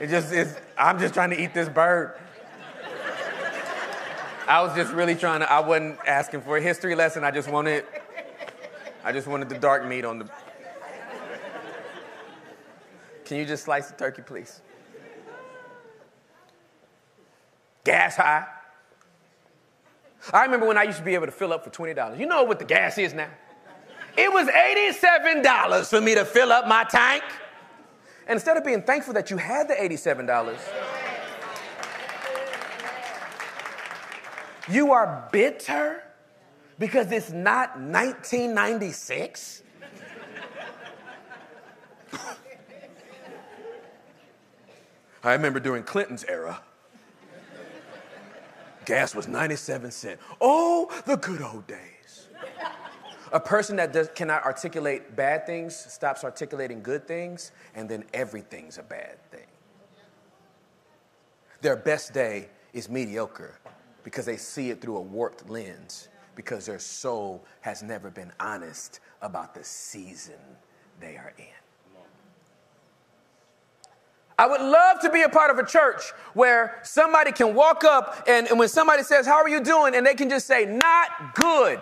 It 0.00 0.10
just 0.10 0.32
is, 0.32 0.56
I'm 0.76 1.00
just 1.00 1.12
trying 1.12 1.30
to 1.30 1.42
eat 1.42 1.52
this 1.52 1.68
bird. 1.68 2.16
I 4.46 4.62
was 4.62 4.74
just 4.76 4.92
really 4.92 5.16
trying 5.16 5.40
to, 5.40 5.52
I 5.52 5.58
wasn't 5.58 5.98
asking 6.06 6.42
for 6.42 6.56
a 6.56 6.60
history 6.60 6.94
lesson. 6.94 7.24
I 7.24 7.32
just 7.32 7.50
wanted, 7.50 7.84
I 9.04 9.10
just 9.10 9.26
wanted 9.26 9.48
the 9.48 9.58
dark 9.58 9.84
meat 9.84 10.04
on 10.04 10.20
the. 10.20 10.30
Can 13.24 13.38
you 13.38 13.44
just 13.44 13.64
slice 13.64 13.90
the 13.90 13.96
turkey, 13.96 14.22
please? 14.22 14.62
Gas 17.82 18.14
high. 18.16 18.46
I 20.32 20.44
remember 20.44 20.66
when 20.66 20.76
I 20.76 20.82
used 20.82 20.98
to 20.98 21.04
be 21.04 21.14
able 21.14 21.26
to 21.26 21.32
fill 21.32 21.52
up 21.52 21.64
for 21.64 21.70
$20. 21.70 22.18
You 22.18 22.26
know 22.26 22.44
what 22.44 22.58
the 22.58 22.64
gas 22.64 22.98
is 22.98 23.14
now? 23.14 23.30
It 24.16 24.32
was 24.32 24.48
$87 24.48 25.88
for 25.88 26.00
me 26.00 26.14
to 26.14 26.24
fill 26.24 26.50
up 26.52 26.66
my 26.66 26.84
tank. 26.84 27.22
And 28.26 28.36
instead 28.36 28.56
of 28.56 28.64
being 28.64 28.82
thankful 28.82 29.14
that 29.14 29.30
you 29.30 29.36
had 29.36 29.68
the 29.68 29.74
$87, 29.74 30.58
you 34.68 34.92
are 34.92 35.28
bitter 35.32 36.02
because 36.78 37.10
it's 37.10 37.30
not 37.30 37.78
1996. 37.80 39.62
I 45.24 45.32
remember 45.32 45.58
during 45.60 45.84
Clinton's 45.84 46.24
era, 46.24 46.60
gas 48.88 49.14
was 49.14 49.28
97 49.28 49.90
cents. 49.90 50.22
Oh, 50.40 50.90
the 51.04 51.16
good 51.16 51.42
old 51.42 51.66
days. 51.66 52.28
A 53.30 53.38
person 53.38 53.76
that 53.76 53.92
does, 53.92 54.08
cannot 54.14 54.44
articulate 54.44 55.14
bad 55.14 55.44
things 55.44 55.76
stops 55.76 56.24
articulating 56.24 56.82
good 56.82 57.06
things, 57.06 57.52
and 57.74 57.86
then 57.86 58.04
everything's 58.14 58.78
a 58.78 58.82
bad 58.82 59.18
thing. 59.30 59.46
Their 61.60 61.76
best 61.76 62.14
day 62.14 62.48
is 62.72 62.88
mediocre 62.88 63.58
because 64.04 64.24
they 64.24 64.38
see 64.38 64.70
it 64.70 64.80
through 64.80 64.96
a 64.96 65.02
warped 65.02 65.50
lens 65.50 66.08
because 66.34 66.64
their 66.64 66.78
soul 66.78 67.44
has 67.60 67.82
never 67.82 68.08
been 68.10 68.32
honest 68.40 69.00
about 69.20 69.54
the 69.54 69.64
season 69.64 70.40
they 70.98 71.18
are 71.18 71.34
in. 71.36 71.67
I 74.38 74.46
would 74.46 74.60
love 74.60 75.00
to 75.00 75.10
be 75.10 75.22
a 75.22 75.28
part 75.28 75.50
of 75.50 75.58
a 75.58 75.66
church 75.66 76.12
where 76.32 76.78
somebody 76.84 77.32
can 77.32 77.54
walk 77.56 77.82
up 77.82 78.24
and, 78.28 78.46
and, 78.46 78.58
when 78.58 78.68
somebody 78.68 79.02
says, 79.02 79.26
How 79.26 79.42
are 79.42 79.48
you 79.48 79.60
doing? 79.60 79.96
and 79.96 80.06
they 80.06 80.14
can 80.14 80.30
just 80.30 80.46
say, 80.46 80.64
Not 80.64 81.34
good. 81.34 81.80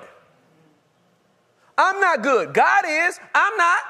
I'm 1.76 2.00
not 2.00 2.22
good. 2.22 2.54
God 2.54 2.84
is. 2.88 3.20
I'm 3.34 3.56
not. 3.58 3.80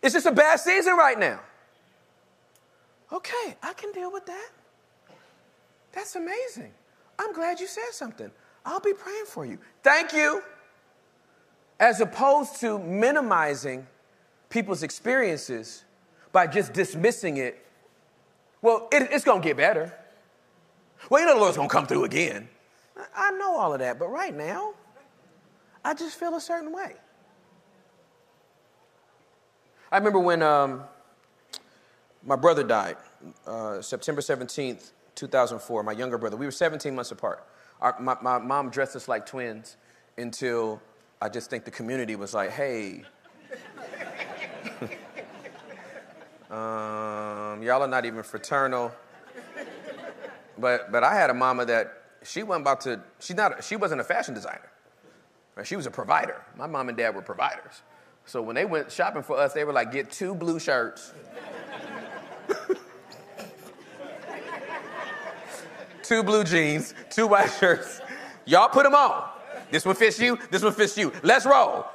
It's 0.00 0.14
just 0.14 0.26
a 0.26 0.32
bad 0.32 0.60
season 0.60 0.94
right 0.94 1.18
now. 1.18 1.40
Okay, 3.12 3.56
I 3.60 3.72
can 3.72 3.90
deal 3.90 4.12
with 4.12 4.26
that. 4.26 4.50
That's 5.92 6.14
amazing. 6.14 6.72
I'm 7.18 7.32
glad 7.32 7.58
you 7.58 7.66
said 7.66 7.90
something. 7.90 8.30
I'll 8.64 8.78
be 8.78 8.92
praying 8.92 9.24
for 9.26 9.44
you. 9.44 9.58
Thank 9.82 10.12
you. 10.12 10.42
As 11.80 12.00
opposed 12.00 12.60
to 12.60 12.78
minimizing 12.78 13.86
people's 14.50 14.82
experiences 14.82 15.84
by 16.32 16.46
just 16.46 16.72
dismissing 16.72 17.36
it. 17.36 17.64
Well, 18.62 18.88
it, 18.92 19.08
it's 19.10 19.24
to 19.24 19.40
get 19.40 19.56
better. 19.56 19.92
Well, 21.10 21.20
you 21.20 21.26
know 21.26 21.34
the 21.34 21.40
Lord's 21.40 21.56
to 21.56 21.68
come 21.68 21.86
through 21.86 22.04
again. 22.04 22.48
I 23.16 23.30
know 23.32 23.56
all 23.56 23.72
of 23.72 23.78
that, 23.80 23.98
but 23.98 24.08
right 24.08 24.34
now, 24.34 24.74
I 25.84 25.94
just 25.94 26.18
feel 26.18 26.34
a 26.34 26.40
certain 26.40 26.72
way. 26.72 26.94
I 29.90 29.96
remember 29.96 30.18
when 30.18 30.42
um, 30.42 30.82
my 32.24 32.36
brother 32.36 32.64
died, 32.64 32.96
uh, 33.46 33.80
September 33.80 34.20
17th, 34.20 34.90
2004, 35.14 35.82
my 35.82 35.92
younger 35.92 36.18
brother. 36.18 36.36
We 36.36 36.46
were 36.46 36.52
17 36.52 36.94
months 36.94 37.10
apart. 37.10 37.46
Our, 37.80 37.96
my, 38.00 38.16
my 38.20 38.38
mom 38.38 38.70
dressed 38.70 38.96
us 38.96 39.08
like 39.08 39.24
twins 39.24 39.76
until 40.16 40.82
I 41.22 41.28
just 41.28 41.48
think 41.48 41.64
the 41.64 41.70
community 41.70 42.16
was 42.16 42.34
like, 42.34 42.50
hey, 42.50 43.04
um, 46.50 47.62
y'all 47.62 47.82
are 47.82 47.88
not 47.88 48.04
even 48.04 48.22
fraternal. 48.22 48.92
But, 50.58 50.90
but 50.90 51.04
I 51.04 51.14
had 51.14 51.30
a 51.30 51.34
mama 51.34 51.64
that 51.66 52.02
she 52.24 52.42
wasn't 52.42 52.62
about 52.62 52.80
to, 52.82 53.00
she's 53.20 53.36
not, 53.36 53.62
she 53.62 53.76
wasn't 53.76 54.00
a 54.00 54.04
fashion 54.04 54.34
designer. 54.34 54.70
Right? 55.54 55.66
She 55.66 55.76
was 55.76 55.86
a 55.86 55.90
provider. 55.90 56.42
My 56.56 56.66
mom 56.66 56.88
and 56.88 56.98
dad 56.98 57.14
were 57.14 57.22
providers. 57.22 57.82
So 58.24 58.42
when 58.42 58.54
they 58.54 58.64
went 58.64 58.90
shopping 58.90 59.22
for 59.22 59.38
us, 59.38 59.52
they 59.52 59.64
were 59.64 59.72
like, 59.72 59.92
get 59.92 60.10
two 60.10 60.34
blue 60.34 60.58
shirts. 60.58 61.12
two 66.02 66.22
blue 66.22 66.44
jeans, 66.44 66.94
two 67.10 67.26
white 67.26 67.50
shirts. 67.58 68.00
Y'all 68.44 68.68
put 68.68 68.84
them 68.84 68.94
on. 68.94 69.30
This 69.70 69.84
one 69.84 69.94
fits 69.94 70.18
you, 70.18 70.38
this 70.50 70.62
one 70.62 70.72
fits 70.72 70.96
you. 70.96 71.12
Let's 71.22 71.44
roll. 71.46 71.86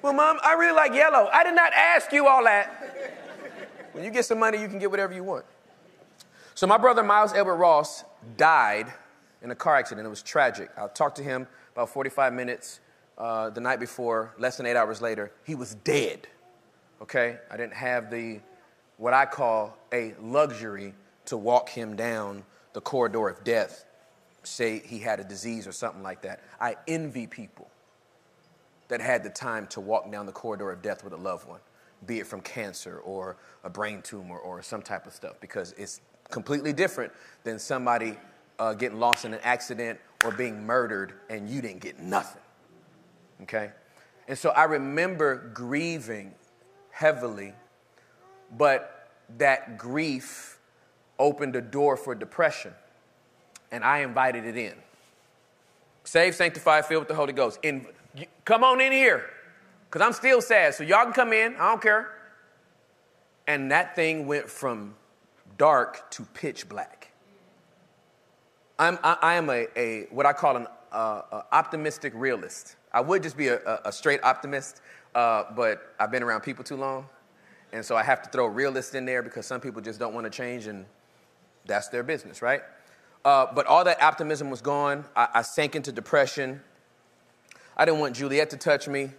Well, 0.00 0.12
mom, 0.12 0.38
I 0.42 0.54
really 0.54 0.74
like 0.74 0.94
yellow. 0.94 1.28
I 1.32 1.44
did 1.44 1.54
not 1.54 1.72
ask 1.72 2.12
you 2.12 2.26
all 2.26 2.42
that. 2.44 2.81
When 3.92 4.04
you 4.04 4.10
get 4.10 4.24
some 4.24 4.38
money, 4.38 4.60
you 4.60 4.68
can 4.68 4.78
get 4.78 4.90
whatever 4.90 5.14
you 5.14 5.24
want. 5.24 5.44
So 6.54 6.66
my 6.66 6.78
brother 6.78 7.02
Miles 7.02 7.32
Edward 7.32 7.56
Ross 7.56 8.04
died 8.36 8.92
in 9.42 9.50
a 9.50 9.54
car 9.54 9.76
accident. 9.76 10.06
It 10.06 10.10
was 10.10 10.22
tragic. 10.22 10.70
I 10.76 10.86
talked 10.88 11.16
to 11.16 11.22
him 11.22 11.46
about 11.74 11.90
45 11.90 12.32
minutes 12.32 12.80
uh, 13.18 13.50
the 13.50 13.60
night 13.60 13.80
before, 13.80 14.34
less 14.38 14.56
than 14.56 14.66
eight 14.66 14.76
hours 14.76 15.00
later. 15.00 15.32
He 15.44 15.54
was 15.54 15.74
dead. 15.76 16.26
Okay? 17.00 17.38
I 17.50 17.56
didn't 17.56 17.74
have 17.74 18.10
the, 18.10 18.40
what 18.96 19.14
I 19.14 19.26
call 19.26 19.76
a 19.92 20.14
luxury 20.20 20.94
to 21.26 21.36
walk 21.36 21.68
him 21.68 21.96
down 21.96 22.44
the 22.72 22.80
corridor 22.80 23.28
of 23.28 23.44
death, 23.44 23.84
say 24.42 24.80
he 24.84 24.98
had 24.98 25.20
a 25.20 25.24
disease 25.24 25.66
or 25.66 25.72
something 25.72 26.02
like 26.02 26.22
that. 26.22 26.40
I 26.60 26.76
envy 26.88 27.26
people 27.26 27.68
that 28.88 29.00
had 29.00 29.22
the 29.22 29.30
time 29.30 29.66
to 29.68 29.80
walk 29.80 30.10
down 30.10 30.26
the 30.26 30.32
corridor 30.32 30.70
of 30.70 30.82
death 30.82 31.04
with 31.04 31.12
a 31.12 31.16
loved 31.16 31.48
one, 31.48 31.60
be 32.06 32.20
it 32.20 32.26
from 32.26 32.40
cancer 32.40 32.98
or 32.98 33.36
a 33.64 33.70
brain 33.70 34.02
tumor 34.02 34.38
or 34.38 34.62
some 34.62 34.82
type 34.82 35.06
of 35.06 35.12
stuff, 35.12 35.36
because 35.40 35.72
it's 35.76 36.00
completely 36.30 36.72
different 36.72 37.12
than 37.44 37.58
somebody 37.58 38.16
uh, 38.58 38.74
getting 38.74 38.98
lost 38.98 39.24
in 39.24 39.34
an 39.34 39.40
accident 39.42 39.98
or 40.24 40.30
being 40.32 40.64
murdered 40.64 41.14
and 41.28 41.48
you 41.48 41.60
didn't 41.60 41.80
get 41.80 41.98
nothing. 41.98 42.42
Okay? 43.42 43.70
And 44.28 44.38
so 44.38 44.50
I 44.50 44.64
remember 44.64 45.50
grieving 45.52 46.32
heavily, 46.90 47.54
but 48.56 49.10
that 49.38 49.78
grief 49.78 50.58
opened 51.18 51.56
a 51.56 51.60
door 51.60 51.96
for 51.96 52.14
depression, 52.14 52.72
and 53.70 53.84
I 53.84 53.98
invited 53.98 54.44
it 54.44 54.56
in. 54.56 54.74
Saved, 56.04 56.36
sanctified, 56.36 56.84
filled 56.86 57.02
with 57.02 57.08
the 57.08 57.14
Holy 57.14 57.32
Ghost. 57.32 57.58
In, 57.62 57.86
come 58.44 58.64
on 58.64 58.80
in 58.80 58.92
here, 58.92 59.24
because 59.92 60.06
I'm 60.06 60.14
still 60.14 60.40
sad. 60.40 60.74
So 60.74 60.84
y'all 60.84 61.04
can 61.04 61.12
come 61.12 61.34
in, 61.34 61.54
I 61.56 61.68
don't 61.68 61.82
care. 61.82 62.10
And 63.46 63.70
that 63.72 63.94
thing 63.94 64.26
went 64.26 64.48
from 64.48 64.94
dark 65.58 66.10
to 66.12 66.22
pitch 66.32 66.66
black. 66.66 67.12
I'm, 68.78 68.98
I, 69.04 69.18
I 69.20 69.34
am 69.34 69.50
a, 69.50 69.66
a, 69.76 70.06
what 70.10 70.24
I 70.24 70.32
call 70.32 70.56
an 70.56 70.66
uh, 70.92 71.22
a 71.30 71.44
optimistic 71.52 72.12
realist. 72.16 72.76
I 72.92 73.00
would 73.00 73.22
just 73.22 73.36
be 73.36 73.48
a, 73.48 73.80
a 73.84 73.92
straight 73.92 74.22
optimist, 74.24 74.80
uh, 75.14 75.44
but 75.54 75.94
I've 76.00 76.10
been 76.10 76.22
around 76.22 76.40
people 76.40 76.64
too 76.64 76.76
long. 76.76 77.06
And 77.72 77.84
so 77.84 77.94
I 77.94 78.02
have 78.02 78.22
to 78.22 78.30
throw 78.30 78.46
realist 78.46 78.94
in 78.94 79.04
there 79.04 79.22
because 79.22 79.46
some 79.46 79.60
people 79.60 79.82
just 79.82 79.98
don't 79.98 80.14
want 80.14 80.24
to 80.24 80.30
change 80.30 80.66
and 80.66 80.86
that's 81.66 81.88
their 81.88 82.02
business, 82.02 82.40
right? 82.40 82.62
Uh, 83.24 83.46
but 83.54 83.66
all 83.66 83.84
that 83.84 84.02
optimism 84.02 84.50
was 84.50 84.62
gone. 84.62 85.04
I, 85.14 85.28
I 85.34 85.42
sank 85.42 85.76
into 85.76 85.92
depression. 85.92 86.62
I 87.76 87.84
didn't 87.84 88.00
want 88.00 88.16
Juliet 88.16 88.50
to 88.50 88.56
touch 88.56 88.88
me 88.88 89.10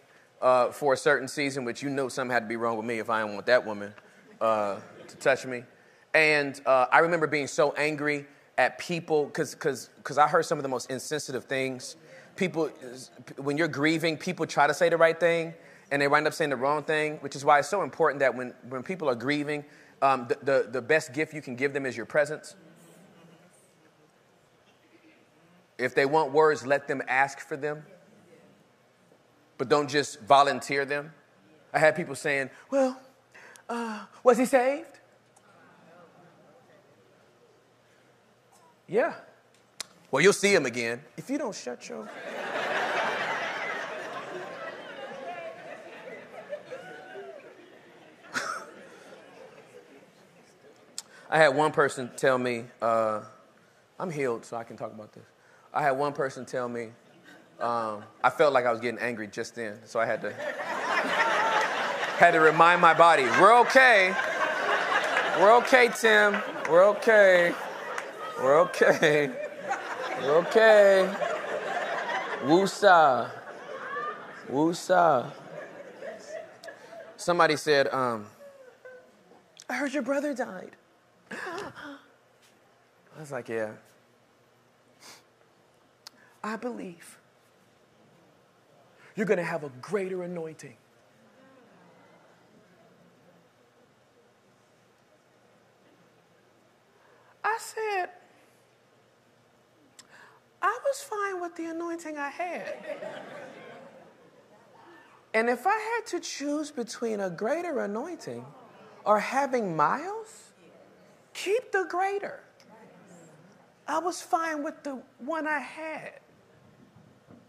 uh, 0.44 0.72
for 0.72 0.94
a 0.94 0.98
certain 0.98 1.28
season, 1.28 1.64
which 1.64 1.82
you 1.82 1.90
know 1.90 2.10
something 2.10 2.32
had 2.32 2.42
to 2.42 2.48
be 2.48 2.58
wrong 2.58 2.78
with 2.78 2.86
me 2.86 3.00
if 3.00 3.10
I 3.10 3.22
didn't 3.22 3.34
want 3.34 3.46
that 3.48 3.66
woman 3.66 3.94
uh, 4.42 4.76
to 5.08 5.16
touch 5.18 5.46
me. 5.46 5.64
And 6.14 6.62
uh, 6.66 6.86
I 6.92 7.00
remember 7.00 7.26
being 7.26 7.48
so 7.48 7.72
angry 7.72 8.28
at 8.58 8.78
people 8.78 9.26
because 9.26 9.90
I 10.18 10.28
heard 10.28 10.44
some 10.46 10.60
of 10.60 10.64
the 10.64 10.70
most 10.70 10.92
insensitive 10.92 11.46
things. 11.46 11.96
People, 12.36 12.70
when 13.38 13.58
you're 13.58 13.68
grieving, 13.68 14.18
people 14.18 14.46
try 14.46 14.68
to 14.68 14.74
say 14.74 14.90
the 14.90 14.98
right 14.98 15.20
thing 15.20 15.54
and 15.92 16.02
they 16.02 16.08
wind 16.08 16.28
up 16.28 16.34
saying 16.34 16.50
the 16.50 16.56
wrong 16.56 16.84
thing, 16.84 17.18
which 17.18 17.36
is 17.36 17.46
why 17.46 17.60
it's 17.60 17.70
so 17.70 17.82
important 17.82 18.20
that 18.20 18.36
when, 18.36 18.54
when 18.70 18.84
people 18.84 19.10
are 19.10 19.16
grieving, 19.16 19.64
um, 20.02 20.28
the, 20.28 20.38
the, 20.44 20.70
the 20.72 20.82
best 20.82 21.14
gift 21.14 21.34
you 21.34 21.42
can 21.42 21.56
give 21.56 21.72
them 21.72 21.86
is 21.86 21.96
your 21.96 22.06
presence. 22.06 22.56
If 25.78 25.96
they 25.96 26.06
want 26.06 26.32
words, 26.32 26.66
let 26.66 26.88
them 26.88 27.02
ask 27.08 27.40
for 27.40 27.56
them, 27.56 27.84
but 29.58 29.70
don't 29.70 29.90
just 29.90 30.20
volunteer 30.22 30.86
them. 30.86 31.14
I 31.74 31.80
had 31.80 31.96
people 31.96 32.16
saying, 32.16 32.50
Well, 32.70 33.00
uh, 33.70 34.06
was 34.24 34.38
he 34.38 34.46
saved? 34.46 35.00
Yeah. 38.88 39.14
Well, 40.12 40.22
you'll 40.22 40.34
see 40.34 40.54
him 40.54 40.66
again 40.68 41.02
if 41.18 41.30
you 41.30 41.38
don't 41.38 41.56
shut 41.56 41.90
your. 41.90 42.08
I 51.30 51.38
had 51.38 51.56
one 51.56 51.72
person 51.72 52.12
tell 52.16 52.38
me, 52.38 52.66
uh, 52.80 53.22
I'm 54.00 54.12
healed, 54.12 54.46
so 54.46 54.56
I 54.56 54.64
can 54.64 54.78
talk 54.78 54.94
about 54.94 55.14
this. 55.14 55.24
I 55.74 55.82
had 55.82 55.92
one 55.92 56.14
person 56.14 56.46
tell 56.46 56.70
me, 56.70 56.90
um, 57.60 58.04
I 58.24 58.30
felt 58.30 58.54
like 58.54 58.66
I 58.66 58.72
was 58.72 58.80
getting 58.80 59.00
angry 59.00 59.28
just 59.28 59.56
then, 59.56 59.80
so 59.86 60.00
I 60.00 60.06
had 60.06 60.22
to 60.22 60.34
had 62.18 62.32
to 62.32 62.40
remind 62.40 62.80
my 62.80 62.94
body, 62.94 63.24
we're 63.24 63.60
okay. 63.62 64.16
We're 65.40 65.58
okay, 65.58 65.90
Tim. 65.90 66.42
We're 66.70 66.86
okay. 66.90 67.54
We're 68.40 68.60
okay. 68.62 69.32
We're 70.22 70.38
okay. 70.38 71.14
Woosa. 72.44 73.32
Woosa. 74.50 75.32
Somebody 77.18 77.56
said, 77.56 77.88
um, 77.88 78.28
I 79.70 79.74
heard 79.74 79.94
your 79.94 80.04
brother 80.04 80.34
died. 80.34 80.76
I 81.32 83.20
was 83.20 83.32
like, 83.32 83.50
yeah. 83.50 83.72
I 86.44 86.58
believe 86.58 87.18
you're 89.16 89.26
going 89.26 89.38
to 89.38 89.44
have 89.44 89.64
a 89.64 89.70
greater 89.82 90.24
anointing. 90.24 90.76
I 97.44 97.58
said, 97.60 98.10
I 100.62 100.80
was 100.86 101.02
fine 101.02 101.42
with 101.42 101.56
the 101.56 101.66
anointing 101.66 102.18
I 102.18 102.30
had. 102.30 102.76
And 105.34 105.50
if 105.50 105.68
I 105.68 105.78
had 105.78 106.06
to 106.08 106.20
choose 106.20 106.72
between 106.72 107.20
a 107.20 107.30
greater 107.30 107.82
anointing 107.82 108.46
or 109.04 109.20
having 109.20 109.76
Miles, 109.76 110.54
keep 111.34 111.72
the 111.72 111.86
greater. 111.90 112.40
I 113.88 114.00
was 114.00 114.22
fine 114.22 114.64
with 114.64 114.82
the 114.84 115.02
one 115.20 115.48
I 115.48 115.60
had. 115.60 116.20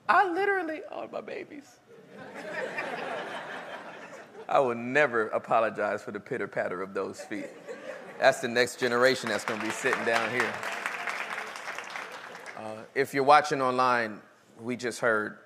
I 0.08 0.30
literally, 0.30 0.82
oh, 0.90 1.08
my 1.10 1.20
babies. 1.20 1.76
I 4.48 4.58
will 4.58 4.74
never 4.74 5.28
apologize 5.28 6.02
for 6.02 6.12
the 6.12 6.20
pitter 6.20 6.46
patter 6.46 6.82
of 6.82 6.92
those 6.92 7.20
feet. 7.20 7.48
That's 8.20 8.40
the 8.40 8.48
next 8.48 8.78
generation 8.78 9.30
that's 9.30 9.44
going 9.44 9.60
to 9.60 9.66
be 9.66 9.72
sitting 9.72 10.04
down 10.04 10.30
here. 10.30 10.52
Uh, 12.58 12.82
if 12.94 13.14
you're 13.14 13.24
watching 13.24 13.62
online, 13.62 14.20
we 14.60 14.76
just 14.76 15.00
heard 15.00 15.38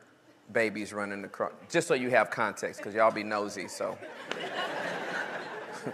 babies 0.53 0.93
running 0.93 1.25
across, 1.25 1.53
just 1.71 1.87
so 1.87 1.95
you 1.95 2.11
have 2.11 2.31
context, 2.31 2.81
because 2.81 2.95
y'all 2.95 3.11
be 3.11 3.23
nosy, 3.23 3.69
so. 3.69 3.97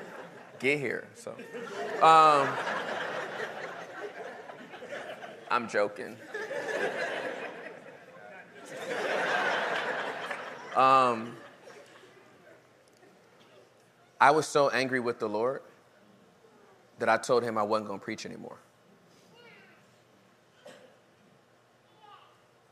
Get 0.59 0.79
here, 0.79 1.07
so. 1.15 1.33
Um, 2.03 2.49
I'm 5.51 5.69
joking. 5.69 6.17
Um, 10.77 11.37
I 14.21 14.31
was 14.31 14.47
so 14.47 14.71
angry 14.71 15.01
with 15.01 15.19
the 15.19 15.29
Lord 15.29 15.63
that 16.99 17.09
I 17.09 17.17
told 17.17 17.43
him 17.43 17.59
I 17.59 17.63
wasn't 17.63 17.89
going 17.89 18.01
to 18.01 18.05
preach 18.05 18.27
anymore. 18.27 18.57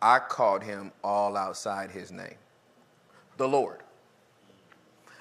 I 0.01 0.19
called 0.19 0.65
him 0.65 0.91
all 1.05 1.37
outside 1.37 1.91
his 1.91 2.11
name 2.11 2.35
the 3.37 3.49
Lord. 3.49 3.81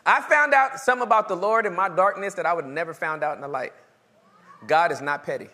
I 0.05 0.21
found 0.21 0.53
out 0.53 0.79
some 0.79 1.01
about 1.01 1.27
the 1.27 1.35
Lord 1.35 1.65
in 1.65 1.75
my 1.75 1.87
darkness 1.87 2.33
that 2.33 2.45
I 2.45 2.53
would 2.53 2.65
never 2.65 2.93
found 2.93 3.23
out 3.23 3.35
in 3.35 3.41
the 3.41 3.47
light. 3.47 3.73
God 4.67 4.91
is 4.91 5.01
not 5.01 5.23
petty, 5.23 5.49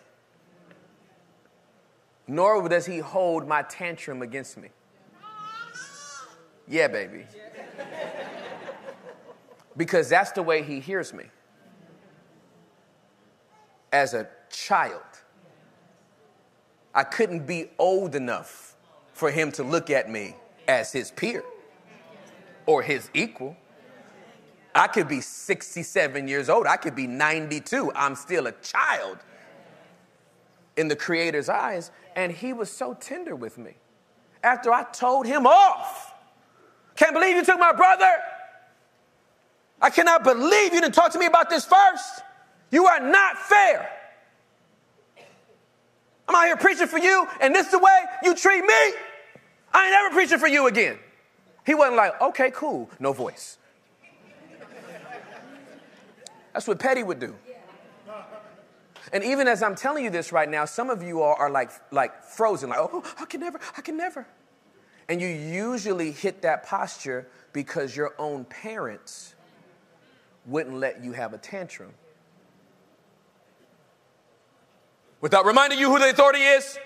nor 2.26 2.66
does 2.68 2.86
he 2.86 2.98
hold 2.98 3.46
my 3.46 3.62
tantrum 3.62 4.22
against 4.22 4.56
me. 4.56 4.68
Yeah, 6.68 6.88
baby. 6.88 7.24
Because 9.76 10.08
that's 10.08 10.32
the 10.32 10.42
way 10.42 10.62
he 10.62 10.80
hears 10.80 11.14
me. 11.14 11.24
As 13.92 14.12
a 14.12 14.28
child, 14.50 15.02
I 16.94 17.04
couldn't 17.04 17.46
be 17.46 17.70
old 17.78 18.14
enough 18.14 18.74
for 19.12 19.30
him 19.30 19.50
to 19.52 19.62
look 19.62 19.88
at 19.88 20.10
me 20.10 20.34
as 20.66 20.92
his 20.92 21.10
peer 21.10 21.42
or 22.66 22.82
his 22.82 23.08
equal. 23.14 23.56
I 24.74 24.86
could 24.88 25.08
be 25.08 25.20
67 25.20 26.28
years 26.28 26.48
old, 26.48 26.66
I 26.66 26.76
could 26.76 26.94
be 26.94 27.06
92. 27.06 27.90
I'm 27.94 28.14
still 28.14 28.46
a 28.46 28.52
child 28.52 29.18
in 30.76 30.88
the 30.88 30.96
Creator's 30.96 31.48
eyes. 31.48 31.90
And 32.14 32.30
he 32.30 32.52
was 32.52 32.70
so 32.70 32.94
tender 32.94 33.34
with 33.34 33.58
me. 33.58 33.74
After 34.42 34.72
I 34.72 34.84
told 34.84 35.26
him 35.26 35.46
off, 35.46 36.07
can't 36.98 37.14
believe 37.14 37.36
you 37.36 37.44
took 37.44 37.60
my 37.60 37.72
brother. 37.72 38.12
I 39.80 39.88
cannot 39.88 40.24
believe 40.24 40.74
you 40.74 40.80
didn't 40.80 40.94
talk 40.94 41.12
to 41.12 41.18
me 41.18 41.26
about 41.26 41.48
this 41.48 41.64
first. 41.64 42.22
You 42.72 42.86
are 42.86 42.98
not 42.98 43.38
fair. 43.38 43.88
I'm 46.26 46.34
out 46.34 46.46
here 46.46 46.56
preaching 46.56 46.88
for 46.88 46.98
you, 46.98 47.26
and 47.40 47.54
this 47.54 47.66
is 47.66 47.72
the 47.72 47.78
way 47.78 48.04
you 48.24 48.34
treat 48.34 48.62
me. 48.62 48.92
I 49.72 49.86
ain't 49.86 49.94
ever 49.94 50.14
preaching 50.14 50.38
for 50.38 50.48
you 50.48 50.66
again. 50.66 50.98
He 51.64 51.74
wasn't 51.74 51.96
like, 51.96 52.20
okay, 52.20 52.50
cool, 52.50 52.90
no 52.98 53.12
voice. 53.12 53.58
That's 56.52 56.66
what 56.66 56.80
Petty 56.80 57.04
would 57.04 57.20
do. 57.20 57.36
And 59.12 59.22
even 59.22 59.46
as 59.46 59.62
I'm 59.62 59.76
telling 59.76 60.02
you 60.02 60.10
this 60.10 60.32
right 60.32 60.48
now, 60.48 60.64
some 60.64 60.90
of 60.90 61.00
you 61.02 61.22
are, 61.22 61.36
are 61.36 61.50
like, 61.50 61.70
like 61.92 62.24
frozen, 62.24 62.70
like, 62.70 62.80
oh, 62.80 63.04
I 63.20 63.24
can 63.24 63.40
never, 63.40 63.60
I 63.76 63.82
can 63.82 63.96
never. 63.96 64.26
And 65.08 65.20
you 65.20 65.28
usually 65.28 66.12
hit 66.12 66.42
that 66.42 66.64
posture 66.66 67.26
because 67.52 67.96
your 67.96 68.14
own 68.18 68.44
parents 68.44 69.34
wouldn't 70.46 70.76
let 70.76 71.02
you 71.02 71.12
have 71.12 71.32
a 71.32 71.38
tantrum. 71.38 71.92
Without 75.20 75.46
reminding 75.46 75.78
you 75.78 75.90
who 75.90 75.98
the 75.98 76.10
authority 76.10 76.40
is? 76.40 76.78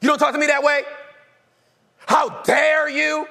You 0.00 0.08
don't 0.08 0.18
talk 0.18 0.32
to 0.32 0.38
me 0.38 0.46
that 0.46 0.62
way? 0.62 0.82
How 2.06 2.42
dare 2.42 2.88
you? 2.88 3.26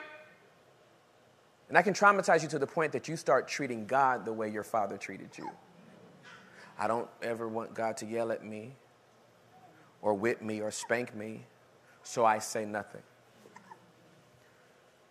And 1.70 1.78
I 1.78 1.82
can 1.82 1.94
traumatize 1.94 2.44
you 2.44 2.50
to 2.50 2.60
the 2.60 2.68
point 2.68 2.92
that 2.92 3.08
you 3.08 3.16
start 3.16 3.48
treating 3.48 3.86
God 3.86 4.26
the 4.26 4.34
way 4.34 4.50
your 4.50 4.64
father 4.64 4.98
treated 4.98 5.30
you. 5.38 5.50
I 6.78 6.88
don't 6.88 7.08
ever 7.22 7.48
want 7.48 7.74
God 7.74 7.98
to 7.98 8.06
yell 8.06 8.32
at 8.32 8.44
me 8.44 8.74
or 10.02 10.14
whip 10.14 10.42
me 10.42 10.62
or 10.62 10.72
spank 10.72 11.16
me, 11.16 11.46
so 12.04 12.26
I 12.26 12.40
say 12.40 12.66
nothing. 12.66 13.02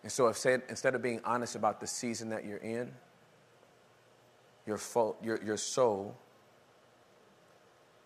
And 0.03 0.11
so, 0.11 0.27
instead 0.27 0.95
of 0.95 1.01
being 1.01 1.21
honest 1.23 1.55
about 1.55 1.79
the 1.79 1.87
season 1.87 2.29
that 2.29 2.43
you're 2.43 2.57
in, 2.57 2.91
your, 4.65 4.77
fo- 4.77 5.15
your, 5.21 5.41
your 5.43 5.57
soul 5.57 6.15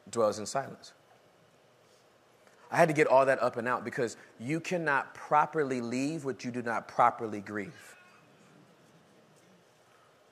dwells 0.09 0.39
in 0.39 0.45
silence. 0.45 0.93
I 2.71 2.77
had 2.77 2.87
to 2.87 2.93
get 2.93 3.07
all 3.07 3.25
that 3.25 3.41
up 3.41 3.57
and 3.57 3.67
out 3.67 3.85
because 3.85 4.17
you 4.39 4.59
cannot 4.59 5.13
properly 5.13 5.81
leave 5.81 6.25
what 6.25 6.43
you 6.43 6.51
do 6.51 6.61
not 6.61 6.87
properly 6.87 7.39
grieve. 7.39 7.95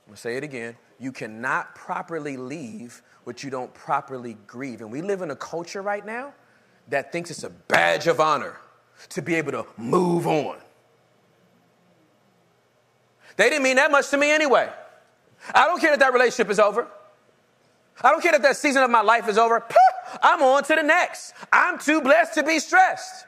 I'm 0.05 0.11
gonna 0.11 0.18
say 0.18 0.36
it 0.36 0.43
again. 0.43 0.76
You 0.99 1.11
cannot 1.11 1.76
properly 1.76 2.36
leave 2.38 3.01
what 3.24 3.43
you 3.43 3.49
don't 3.49 3.74
properly 3.74 4.38
grieve. 4.47 4.82
And 4.82 4.91
we 4.91 5.01
live 5.01 5.22
in 5.22 5.32
a 5.32 5.36
culture 5.36 5.82
right 5.82 6.05
now 6.05 6.34
that 6.89 7.11
thinks 7.11 7.32
it's 7.32 7.43
a 7.43 7.49
badge 7.49 8.07
of 8.07 8.20
honor 8.20 8.57
to 9.09 9.22
be 9.22 9.36
able 9.36 9.51
to 9.53 9.66
move 9.78 10.28
on. 10.28 10.57
They 13.36 13.50
didn't 13.50 13.64
mean 13.64 13.78
that 13.78 13.92
much 13.92 14.10
to 14.10 14.18
me 14.18 14.32
anyway. 14.32 14.70
I 15.54 15.66
don't 15.66 15.80
care 15.80 15.92
that 15.92 16.00
that 16.00 16.14
relationship 16.14 16.50
is 16.50 16.60
over. 16.60 16.88
I 18.02 18.10
don't 18.12 18.22
care 18.22 18.32
that 18.32 18.42
that 18.42 18.58
season 18.58 18.84
of 18.84 18.90
my 18.90 19.02
life 19.02 19.28
is 19.28 19.38
over. 19.38 19.64
I'm 20.22 20.42
on 20.42 20.64
to 20.64 20.76
the 20.76 20.84
next. 20.84 21.34
I'm 21.52 21.78
too 21.80 22.02
blessed 22.02 22.36
to 22.36 22.44
be 22.44 22.60
stressed. 22.60 23.26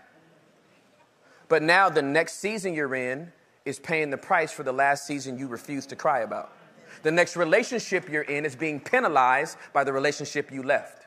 But 1.48 1.62
now 1.62 1.90
the 1.90 2.02
next 2.02 2.40
season 2.40 2.74
you're 2.74 2.96
in 2.96 3.32
is 3.66 3.80
paying 3.80 4.10
the 4.10 4.18
price 4.18 4.52
for 4.52 4.64
the 4.64 4.72
last 4.72 5.06
season 5.06 5.38
you 5.38 5.48
refused 5.48 5.90
to 5.90 5.96
cry 5.96 6.20
about. 6.20 6.52
The 7.04 7.12
next 7.12 7.36
relationship 7.36 8.10
you're 8.10 8.24
in 8.24 8.46
is 8.46 8.56
being 8.56 8.80
penalized 8.80 9.58
by 9.74 9.84
the 9.84 9.94
relationship 9.94 10.52
you 10.52 10.64
left. 10.64 11.05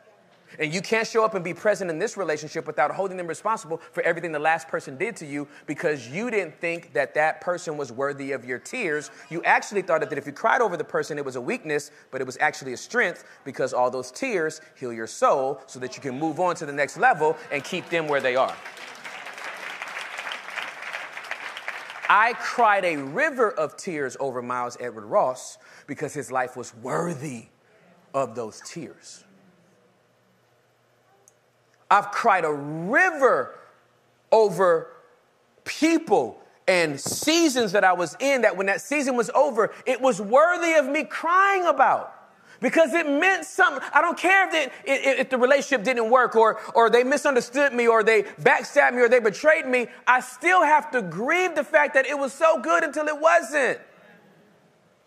And 0.58 0.72
you 0.72 0.80
can't 0.80 1.06
show 1.06 1.24
up 1.24 1.34
and 1.34 1.44
be 1.44 1.54
present 1.54 1.90
in 1.90 1.98
this 1.98 2.16
relationship 2.16 2.66
without 2.66 2.90
holding 2.90 3.16
them 3.16 3.26
responsible 3.26 3.80
for 3.92 4.02
everything 4.02 4.32
the 4.32 4.38
last 4.38 4.68
person 4.68 4.96
did 4.96 5.16
to 5.16 5.26
you 5.26 5.46
because 5.66 6.08
you 6.08 6.30
didn't 6.30 6.58
think 6.60 6.92
that 6.92 7.14
that 7.14 7.40
person 7.40 7.76
was 7.76 7.92
worthy 7.92 8.32
of 8.32 8.44
your 8.44 8.58
tears. 8.58 9.10
You 9.30 9.42
actually 9.44 9.82
thought 9.82 10.00
that 10.00 10.16
if 10.16 10.26
you 10.26 10.32
cried 10.32 10.60
over 10.60 10.76
the 10.76 10.84
person, 10.84 11.18
it 11.18 11.24
was 11.24 11.36
a 11.36 11.40
weakness, 11.40 11.90
but 12.10 12.20
it 12.20 12.24
was 12.24 12.38
actually 12.40 12.72
a 12.72 12.76
strength 12.76 13.24
because 13.44 13.72
all 13.72 13.90
those 13.90 14.10
tears 14.10 14.60
heal 14.78 14.92
your 14.92 15.06
soul 15.06 15.60
so 15.66 15.78
that 15.80 15.96
you 15.96 16.02
can 16.02 16.18
move 16.18 16.40
on 16.40 16.54
to 16.56 16.66
the 16.66 16.72
next 16.72 16.96
level 16.96 17.36
and 17.52 17.62
keep 17.64 17.88
them 17.90 18.08
where 18.08 18.20
they 18.20 18.36
are. 18.36 18.54
I 22.08 22.32
cried 22.34 22.86
a 22.86 22.96
river 22.96 23.50
of 23.50 23.76
tears 23.76 24.16
over 24.18 24.40
Miles 24.40 24.78
Edward 24.80 25.04
Ross 25.04 25.58
because 25.86 26.14
his 26.14 26.32
life 26.32 26.56
was 26.56 26.74
worthy 26.76 27.46
of 28.14 28.34
those 28.34 28.62
tears. 28.64 29.24
I've 31.90 32.10
cried 32.10 32.44
a 32.44 32.52
river 32.52 33.54
over 34.30 34.92
people 35.64 36.40
and 36.66 37.00
seasons 37.00 37.72
that 37.72 37.82
I 37.82 37.94
was 37.94 38.16
in 38.20 38.42
that 38.42 38.56
when 38.56 38.66
that 38.66 38.82
season 38.82 39.16
was 39.16 39.30
over, 39.30 39.72
it 39.86 40.00
was 40.00 40.20
worthy 40.20 40.74
of 40.74 40.86
me 40.86 41.04
crying 41.04 41.64
about 41.64 42.14
because 42.60 42.92
it 42.92 43.08
meant 43.08 43.46
something. 43.46 43.82
I 43.94 44.02
don't 44.02 44.18
care 44.18 44.48
if, 44.48 44.54
it, 44.54 44.72
if 44.84 45.30
the 45.30 45.38
relationship 45.38 45.84
didn't 45.84 46.10
work 46.10 46.36
or, 46.36 46.60
or 46.74 46.90
they 46.90 47.04
misunderstood 47.04 47.72
me 47.72 47.86
or 47.86 48.02
they 48.02 48.22
backstabbed 48.22 48.94
me 48.94 49.00
or 49.00 49.08
they 49.08 49.20
betrayed 49.20 49.66
me. 49.66 49.86
I 50.06 50.20
still 50.20 50.62
have 50.62 50.90
to 50.90 51.00
grieve 51.00 51.54
the 51.54 51.64
fact 51.64 51.94
that 51.94 52.06
it 52.06 52.18
was 52.18 52.32
so 52.32 52.60
good 52.60 52.84
until 52.84 53.06
it 53.06 53.18
wasn't. 53.18 53.80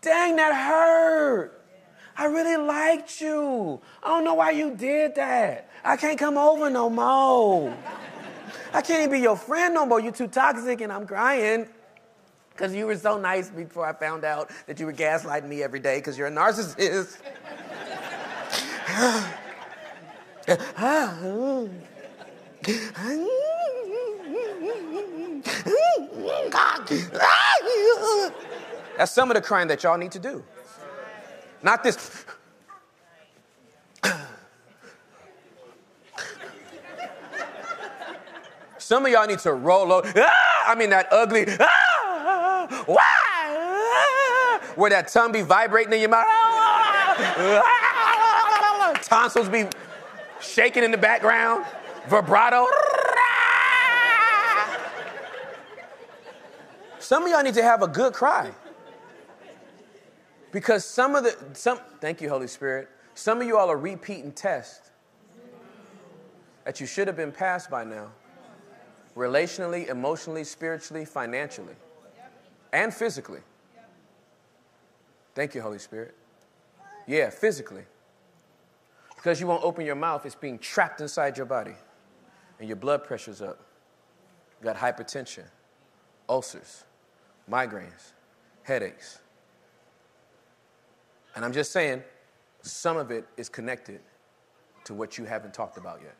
Dang, 0.02 0.38
that 0.38 0.56
hurt. 0.56 1.61
I 2.22 2.26
really 2.26 2.56
liked 2.56 3.20
you. 3.20 3.82
I 4.04 4.10
don't 4.10 4.24
know 4.24 4.36
why 4.36 4.52
you 4.52 4.76
did 4.76 5.16
that. 5.16 5.72
I 5.84 5.98
can't 5.98 6.20
come 6.20 6.38
over 6.38 6.70
no 6.70 6.88
more. 6.88 7.76
I 8.72 8.84
can't 8.84 9.00
even 9.00 9.14
be 9.14 9.22
your 9.22 9.36
friend 9.36 9.74
no 9.74 9.88
more. 9.88 10.00
You're 10.00 10.12
too 10.12 10.28
toxic 10.28 10.82
and 10.82 10.94
I'm 10.94 11.08
crying. 11.08 11.68
Because 12.52 12.76
you 12.76 12.86
were 12.86 12.96
so 12.96 13.18
nice 13.18 13.50
before 13.50 13.88
I 13.88 13.94
found 13.94 14.24
out 14.24 14.52
that 14.68 14.80
you 14.80 14.86
were 14.86 14.94
gaslighting 14.94 15.48
me 15.48 15.64
every 15.64 15.80
day 15.80 15.98
because 15.98 16.16
you're 16.16 16.28
a 16.28 16.32
narcissist. 16.32 17.18
That's 28.96 29.12
some 29.12 29.32
of 29.32 29.36
the 29.36 29.42
crying 29.42 29.70
that 29.70 29.82
y'all 29.82 29.98
need 29.98 30.12
to 30.12 30.20
do. 30.20 30.44
Not 31.64 31.84
this. 31.84 32.26
Some 38.78 39.06
of 39.06 39.12
y'all 39.12 39.28
need 39.28 39.40
to 39.40 39.54
roll 39.54 39.94
over. 39.94 40.12
Ah, 40.18 40.72
I 40.72 40.76
mean, 40.76 40.90
that 40.90 41.08
ugly. 41.12 41.46
Ah, 41.60 42.68
ah, 42.90 44.60
where 44.76 44.90
that 44.90 45.08
tongue 45.08 45.32
be 45.32 45.42
vibrating 45.42 45.94
in 45.94 46.00
your 46.02 46.10
mouth. 46.10 46.26
Ah, 46.28 47.82
tonsils 49.04 49.48
be 49.48 49.68
shaking 50.42 50.84
in 50.84 50.92
the 50.92 50.98
background. 50.98 51.66
Vibrato. 52.08 52.68
Some 57.00 57.24
of 57.24 57.30
y'all 57.30 57.44
need 57.44 57.54
to 57.56 57.64
have 57.64 57.82
a 57.84 57.88
good 57.88 58.14
cry. 58.14 58.52
Because 60.52 60.84
some 60.84 61.16
of 61.16 61.24
the, 61.24 61.36
some, 61.54 61.80
thank 62.00 62.22
you, 62.22 62.30
Holy 62.30 62.48
Spirit. 62.48 62.90
Some 63.14 63.42
of 63.42 63.48
you 63.48 63.58
all 63.58 63.70
are 63.70 63.78
repeating 63.78 64.32
tests 64.32 64.92
that 66.66 66.80
you 66.80 66.86
should 66.86 67.08
have 67.08 67.16
been 67.18 67.32
passed 67.32 67.70
by 67.70 67.84
now. 67.84 68.12
Relationally, 69.16 69.90
emotionally, 69.90 70.44
spiritually, 70.44 71.06
financially, 71.06 71.76
and 72.72 72.94
physically. 72.94 73.42
Thank 75.36 75.56
you, 75.56 75.62
Holy 75.62 75.80
Spirit. 75.80 76.16
Yeah, 77.08 77.30
physically. 77.30 77.84
Because 79.16 79.40
you 79.40 79.48
won't 79.48 79.64
open 79.64 79.86
your 79.86 79.96
mouth, 79.96 80.26
it's 80.26 80.36
being 80.36 80.58
trapped 80.58 81.02
inside 81.02 81.38
your 81.38 81.46
body. 81.46 81.76
And 82.60 82.68
your 82.68 82.78
blood 82.78 83.04
pressure's 83.04 83.42
up. 83.42 83.60
You 84.60 84.66
got 84.66 84.78
hypertension, 84.78 85.46
ulcers, 86.30 86.84
migraines, 87.50 88.14
headaches, 88.64 89.20
and 91.36 91.46
I'm 91.46 91.54
just 91.54 91.72
saying, 91.72 92.04
some 92.62 92.98
of 92.98 93.12
it 93.12 93.26
is 93.38 93.50
connected 93.50 94.02
to 94.86 94.94
what 94.94 95.18
you 95.18 95.26
haven't 95.26 95.54
talked 95.54 95.78
about 95.78 96.00
yet. 96.02 96.16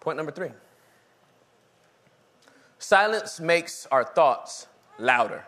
Point 0.00 0.16
number 0.16 0.32
three 0.32 0.50
silence 2.78 3.38
makes 3.38 3.86
our 3.92 4.02
thoughts 4.02 4.66
louder. 4.98 5.44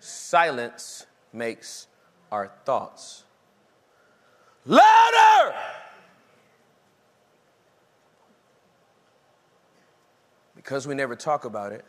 Silence 0.00 1.06
makes 1.32 1.86
our 2.32 2.50
thoughts 2.64 3.24
louder. 4.64 5.54
Because 10.56 10.86
we 10.86 10.94
never 10.94 11.14
talk 11.14 11.44
about 11.44 11.72
it, 11.72 11.84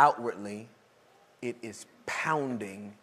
outwardly, 0.00 0.66
it 1.42 1.56
is 1.60 1.84
pounding 2.06 2.94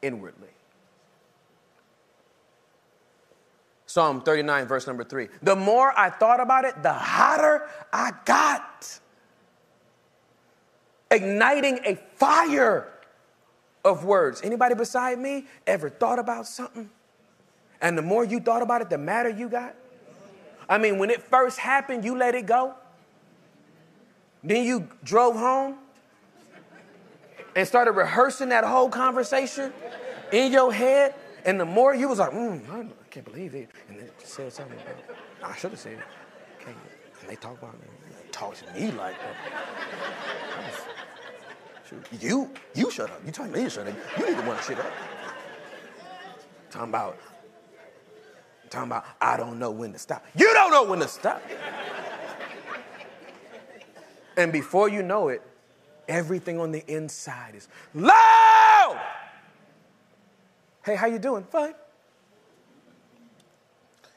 inwardly. 0.00 0.48
Psalm 3.86 4.20
39, 4.20 4.66
verse 4.66 4.86
number 4.86 5.02
three. 5.02 5.26
The 5.42 5.56
more 5.56 5.92
I 5.98 6.08
thought 6.08 6.38
about 6.38 6.64
it, 6.64 6.80
the 6.84 6.92
hotter 6.92 7.68
I 7.92 8.12
got. 8.24 9.00
Igniting 11.10 11.80
a 11.84 11.96
fire 12.14 12.92
of 13.84 14.04
words. 14.04 14.42
Anybody 14.42 14.76
beside 14.76 15.18
me 15.18 15.46
ever 15.66 15.90
thought 15.90 16.20
about 16.20 16.46
something? 16.46 16.88
And 17.80 17.98
the 17.98 18.02
more 18.02 18.24
you 18.24 18.38
thought 18.38 18.62
about 18.62 18.82
it, 18.82 18.90
the 18.90 18.98
madder 18.98 19.30
you 19.30 19.48
got? 19.48 19.74
I 20.68 20.78
mean, 20.78 20.98
when 20.98 21.10
it 21.10 21.22
first 21.22 21.58
happened, 21.58 22.04
you 22.04 22.16
let 22.16 22.36
it 22.36 22.46
go. 22.46 22.76
Then 24.42 24.64
you 24.64 24.88
drove 25.02 25.36
home 25.36 25.76
and 27.56 27.66
started 27.66 27.92
rehearsing 27.92 28.50
that 28.50 28.64
whole 28.64 28.88
conversation 28.88 29.72
in 30.32 30.52
your 30.52 30.72
head. 30.72 31.14
And 31.44 31.58
the 31.58 31.64
more 31.64 31.94
you 31.94 32.08
was 32.08 32.18
like, 32.18 32.30
mm, 32.30 32.62
I 32.70 32.86
can't 33.10 33.26
believe 33.26 33.54
it. 33.54 33.70
And 33.88 33.98
they 33.98 34.08
said 34.22 34.52
something 34.52 34.78
about, 34.78 35.50
I 35.50 35.56
should 35.56 35.70
have 35.70 35.80
said 35.80 35.94
it. 35.94 36.04
Okay. 36.60 36.74
And 37.20 37.30
they 37.30 37.36
talk 37.36 37.58
about 37.58 37.74
me. 37.74 37.86
They 38.10 38.30
Talk 38.30 38.54
to 38.56 38.72
me 38.74 38.90
like 38.92 39.16
that. 39.18 39.34
You, 42.20 42.50
you 42.74 42.90
shut 42.90 43.10
up. 43.10 43.20
You 43.24 43.32
telling 43.32 43.52
me 43.52 43.64
to 43.64 43.70
shut 43.70 43.88
up. 43.88 43.94
You 44.18 44.26
need 44.28 44.36
to 44.36 44.46
want 44.46 44.60
to 44.60 44.64
shut 44.64 44.78
up. 44.78 44.92
Talking 46.70 46.88
about, 46.90 47.18
talking 48.68 48.88
about, 48.88 49.06
I 49.20 49.36
don't 49.38 49.58
know 49.58 49.70
when 49.70 49.92
to 49.94 49.98
stop. 49.98 50.24
You 50.36 50.52
don't 50.52 50.70
know 50.70 50.84
when 50.84 50.98
to 51.00 51.08
stop. 51.08 51.42
And 54.38 54.52
before 54.52 54.88
you 54.88 55.02
know 55.02 55.28
it, 55.28 55.42
everything 56.06 56.60
on 56.60 56.70
the 56.70 56.86
inside 56.86 57.56
is 57.56 57.68
loud. 57.92 58.98
Hey, 60.84 60.94
how 60.94 61.08
you 61.08 61.18
doing? 61.18 61.42
Fine. 61.42 61.74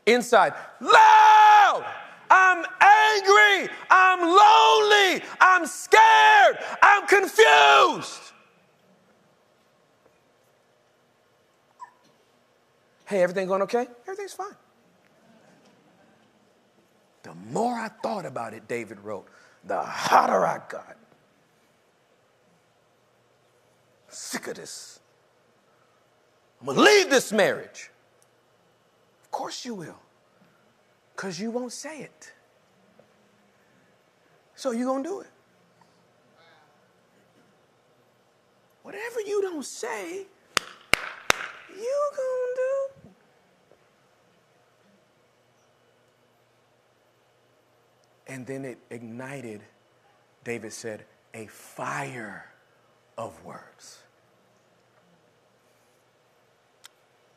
Inside, 0.05 0.53
loud. 0.79 1.85
I'm 2.29 2.65
angry. 2.79 3.73
I'm 3.89 4.19
lonely. 4.21 5.23
I'm 5.41 5.65
scared. 5.65 6.59
I'm 6.83 7.07
confused. 7.07 8.31
Hey, 13.05 13.23
everything 13.23 13.47
going 13.47 13.63
okay? 13.63 13.87
Everything's 14.03 14.33
fine. 14.33 14.55
The 17.23 17.33
more 17.51 17.73
I 17.73 17.89
thought 17.89 18.25
about 18.25 18.53
it, 18.53 18.67
David 18.67 18.99
wrote, 18.99 19.27
the 19.63 19.81
hotter 19.81 20.45
I 20.45 20.59
got. 20.69 20.97
Sick 24.09 24.47
of 24.47 24.55
this. 24.55 24.99
I'm 26.59 26.67
gonna 26.67 26.81
leave 26.81 27.09
this 27.09 27.31
marriage. 27.31 27.89
Of 29.23 29.31
course 29.31 29.65
you 29.65 29.73
will, 29.73 29.99
because 31.15 31.39
you 31.39 31.49
won't 31.51 31.71
say 31.71 32.01
it. 32.01 32.33
So 34.55 34.71
you're 34.71 34.85
gonna 34.85 35.03
do 35.03 35.21
it. 35.21 35.29
Whatever 38.83 39.21
you 39.21 39.41
don't 39.41 39.65
say, 39.65 40.25
you 41.75 42.11
gonna 42.17 42.55
do. 42.55 42.89
And 48.31 48.47
then 48.47 48.63
it 48.63 48.77
ignited, 48.89 49.59
David 50.45 50.71
said, 50.71 51.03
a 51.33 51.47
fire 51.47 52.45
of 53.17 53.43
words. 53.43 53.99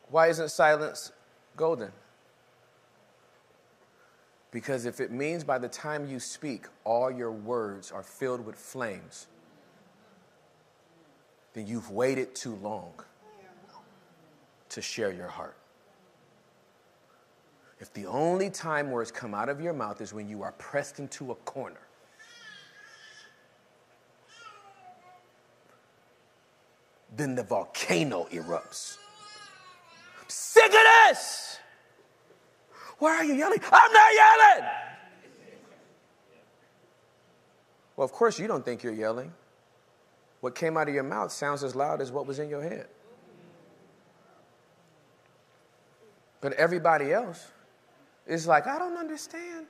Why 0.09 0.27
isn't 0.27 0.51
silence 0.51 1.11
golden? 1.57 1.91
Because 4.51 4.85
if 4.85 5.01
it 5.01 5.11
means 5.11 5.43
by 5.43 5.57
the 5.57 5.67
time 5.67 6.07
you 6.07 6.17
speak, 6.17 6.67
all 6.85 7.11
your 7.11 7.31
words 7.31 7.91
are 7.91 8.03
filled 8.03 8.45
with 8.45 8.55
flames, 8.55 9.27
then 11.51 11.67
you've 11.67 11.91
waited 11.91 12.33
too 12.33 12.55
long 12.63 12.93
to 14.69 14.81
share 14.81 15.11
your 15.11 15.27
heart. 15.27 15.57
If 17.85 17.93
the 17.93 18.07
only 18.07 18.49
time 18.49 18.89
words 18.89 19.11
come 19.11 19.35
out 19.35 19.47
of 19.47 19.61
your 19.61 19.71
mouth 19.71 20.01
is 20.01 20.11
when 20.11 20.27
you 20.27 20.41
are 20.41 20.53
pressed 20.53 20.97
into 20.97 21.31
a 21.31 21.35
corner, 21.35 21.87
then 27.15 27.35
the 27.35 27.43
volcano 27.43 28.25
erupts. 28.31 28.97
I'm 30.19 30.27
sick 30.27 30.65
of 30.65 30.71
this! 30.71 31.59
Why 32.97 33.17
are 33.17 33.23
you 33.23 33.35
yelling? 33.35 33.59
I'm 33.71 33.93
not 33.93 34.13
yelling! 34.15 34.69
Well, 37.97 38.05
of 38.05 38.11
course, 38.11 38.39
you 38.39 38.47
don't 38.47 38.65
think 38.65 38.81
you're 38.81 38.93
yelling. 38.93 39.31
What 40.41 40.55
came 40.55 40.75
out 40.75 40.89
of 40.89 40.95
your 40.95 41.03
mouth 41.03 41.31
sounds 41.31 41.63
as 41.63 41.75
loud 41.75 42.01
as 42.01 42.11
what 42.11 42.25
was 42.25 42.39
in 42.39 42.49
your 42.49 42.63
head. 42.63 42.87
But 46.41 46.53
everybody 46.53 47.13
else 47.13 47.51
is 48.27 48.47
like, 48.47 48.67
I 48.67 48.79
don't 48.79 48.97
understand 48.97 49.67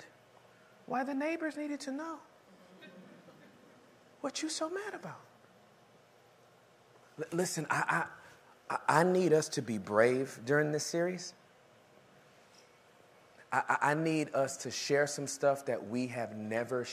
why 0.86 1.03
the 1.03 1.14
neighbors 1.14 1.58
needed 1.58 1.80
to 1.82 1.91
know 1.91 2.18
what 4.22 4.41
you're 4.41 4.51
so 4.51 4.70
mad 4.70 4.93
about. 4.93 5.20
L- 7.20 7.26
listen, 7.32 7.68
I, 7.70 8.06
I, 8.70 8.78
I 8.88 9.03
need 9.03 9.34
us 9.34 9.49
to 9.49 9.62
be 9.62 9.78
brave 9.78 10.39
during 10.45 10.72
this 10.72 10.84
series. 10.84 11.34
I, 13.51 13.78
I 13.82 13.93
need 13.93 14.34
us 14.34 14.58
to 14.58 14.72
share 14.72 15.08
some 15.08 15.28
stuff 15.28 15.66
that 15.66 15.88
we 15.88 16.08
have 16.08 16.36
never 16.36 16.86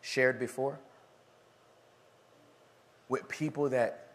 shared 0.00 0.38
before 0.38 0.78
with 3.08 3.26
people 3.28 3.68
that 3.70 4.12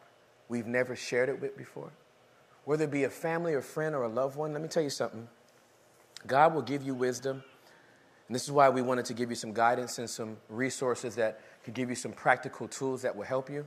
we've 0.50 0.68
never 0.68 0.96
shared 0.96 1.30
it 1.30 1.42
with 1.42 1.58
before. 1.58 1.92
Whether 2.66 2.86
it 2.86 2.92
be 2.92 3.04
a 3.04 3.10
family 3.10 3.54
or 3.54 3.62
friend 3.62 3.96
or 3.96 4.04
a 4.04 4.08
loved 4.08 4.38
one, 4.38 4.54
let 4.54 4.62
me 4.62 4.68
tell 4.68 4.84
you 4.84 4.90
something. 4.90 5.28
God 6.28 6.54
will 6.54 6.62
give 6.62 6.84
you 6.84 6.94
wisdom. 6.94 7.44
And 8.28 8.36
this 8.36 8.44
is 8.44 8.52
why 8.52 8.70
we 8.70 8.82
wanted 8.82 9.06
to 9.06 9.14
give 9.14 9.30
you 9.30 9.36
some 9.36 9.54
guidance 9.54 10.00
and 10.00 10.10
some 10.10 10.38
resources 10.50 11.16
that 11.16 11.42
could 11.64 11.74
give 11.74 11.90
you 11.90 11.96
some 11.96 12.12
practical 12.12 12.68
tools 12.68 13.02
that 13.02 13.16
will 13.16 13.26
help 13.26 13.50
you. 13.50 13.66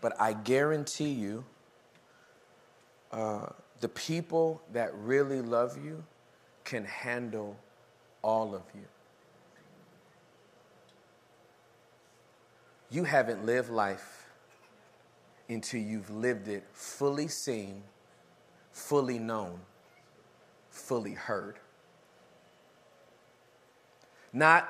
But 0.00 0.20
I 0.20 0.34
guarantee 0.34 1.10
you, 1.10 1.44
uh, 3.12 3.46
the 3.80 3.88
people 3.88 4.62
that 4.72 4.94
really 4.94 5.40
love 5.40 5.78
you 5.82 6.04
can 6.64 6.84
handle 6.84 7.56
all 8.22 8.54
of 8.54 8.62
you. 8.74 8.84
You 12.90 13.04
haven't 13.04 13.44
lived 13.44 13.70
life 13.70 14.26
until 15.48 15.80
you've 15.80 16.10
lived 16.10 16.48
it 16.48 16.64
fully 16.72 17.28
seen, 17.28 17.82
fully 18.72 19.18
known, 19.18 19.60
fully 20.70 21.14
heard. 21.14 21.58
Not 24.36 24.68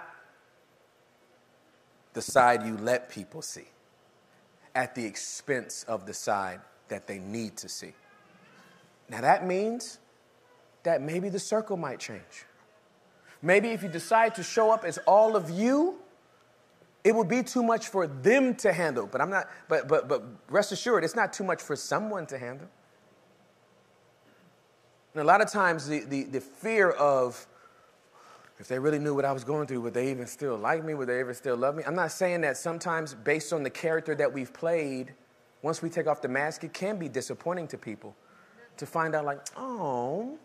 the 2.12 2.22
side 2.22 2.64
you 2.64 2.76
let 2.76 3.10
people 3.10 3.42
see 3.42 3.66
at 4.76 4.94
the 4.94 5.04
expense 5.04 5.84
of 5.88 6.06
the 6.06 6.14
side 6.14 6.60
that 6.86 7.08
they 7.08 7.18
need 7.18 7.56
to 7.56 7.68
see. 7.68 7.92
Now, 9.08 9.22
that 9.22 9.44
means 9.44 9.98
that 10.84 11.02
maybe 11.02 11.30
the 11.30 11.40
circle 11.40 11.76
might 11.76 11.98
change. 11.98 12.44
Maybe 13.42 13.70
if 13.70 13.82
you 13.82 13.88
decide 13.88 14.36
to 14.36 14.44
show 14.44 14.70
up 14.70 14.84
as 14.84 14.98
all 14.98 15.34
of 15.34 15.50
you, 15.50 15.96
it 17.02 17.12
would 17.12 17.28
be 17.28 17.42
too 17.42 17.64
much 17.64 17.88
for 17.88 18.06
them 18.06 18.54
to 18.56 18.72
handle. 18.72 19.08
But 19.10 19.20
I'm 19.20 19.30
not, 19.30 19.50
but 19.68 19.88
but 19.88 20.06
but 20.06 20.22
rest 20.48 20.70
assured, 20.70 21.02
it's 21.02 21.16
not 21.16 21.32
too 21.32 21.44
much 21.44 21.60
for 21.60 21.74
someone 21.74 22.24
to 22.26 22.38
handle. 22.38 22.68
And 25.12 25.22
a 25.22 25.24
lot 25.24 25.40
of 25.40 25.50
times 25.50 25.88
the, 25.88 26.00
the, 26.04 26.22
the 26.22 26.40
fear 26.40 26.90
of 26.90 27.48
if 28.58 28.68
they 28.68 28.78
really 28.78 28.98
knew 28.98 29.14
what 29.14 29.24
I 29.24 29.32
was 29.32 29.44
going 29.44 29.66
through, 29.66 29.82
would 29.82 29.94
they 29.94 30.10
even 30.10 30.26
still 30.26 30.56
like 30.56 30.82
me? 30.84 30.94
Would 30.94 31.08
they 31.08 31.20
ever 31.20 31.34
still 31.34 31.56
love 31.56 31.74
me? 31.74 31.82
I'm 31.86 31.94
not 31.94 32.10
saying 32.12 32.40
that 32.40 32.56
sometimes, 32.56 33.14
based 33.14 33.52
on 33.52 33.62
the 33.62 33.70
character 33.70 34.14
that 34.14 34.32
we've 34.32 34.52
played, 34.52 35.12
once 35.62 35.82
we 35.82 35.90
take 35.90 36.06
off 36.06 36.22
the 36.22 36.28
mask, 36.28 36.64
it 36.64 36.72
can 36.72 36.98
be 36.98 37.08
disappointing 37.08 37.68
to 37.68 37.78
people 37.78 38.16
to 38.78 38.86
find 38.86 39.14
out, 39.14 39.24
like, 39.24 39.40
oh, 39.56 40.38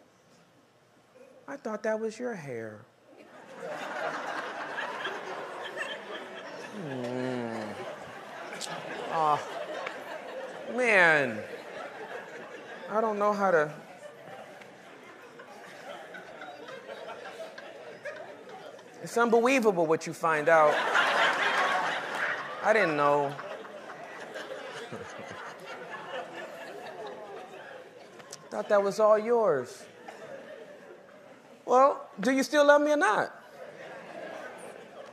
I 1.48 1.56
thought 1.56 1.84
that 1.84 2.00
was 2.00 2.20
your 2.20 2.34
hair. 2.34 2.80
mm. 6.86 7.64
Oh, 9.14 9.42
man. 10.76 11.40
I 12.90 13.00
don't 13.00 13.20
know 13.20 13.32
how 13.32 13.52
to 13.52 13.72
It's 19.04 19.18
unbelievable 19.18 19.86
what 19.88 20.06
you 20.06 20.14
find 20.14 20.48
out. 20.48 20.76
I 22.64 22.74
didn't 22.74 22.96
know. 22.96 23.34
Thought 28.52 28.70
that 28.70 28.84
was 28.84 29.00
all 29.00 29.18
yours. 29.18 29.86
Well, 31.66 32.10
do 32.20 32.32
you 32.32 32.44
still 32.44 32.66
love 32.66 32.82
me 32.82 32.92
or 32.92 32.98
not? 32.98 33.34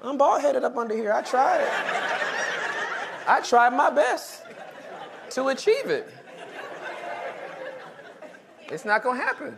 I'm 0.03 0.18
bald 0.18 0.43
headed 0.43 0.64
up 0.64 0.76
under 0.76 0.95
here. 0.95 1.12
I 1.12 1.22
tried. 1.22 1.66
I 3.26 3.41
tried 3.41 3.70
my 3.70 3.91
best 3.91 4.43
to 5.30 5.49
achieve 5.49 5.86
it. 5.86 6.09
It's 8.70 8.84
not 8.84 9.03
going 9.03 9.18
to 9.18 9.24
happen. 9.24 9.57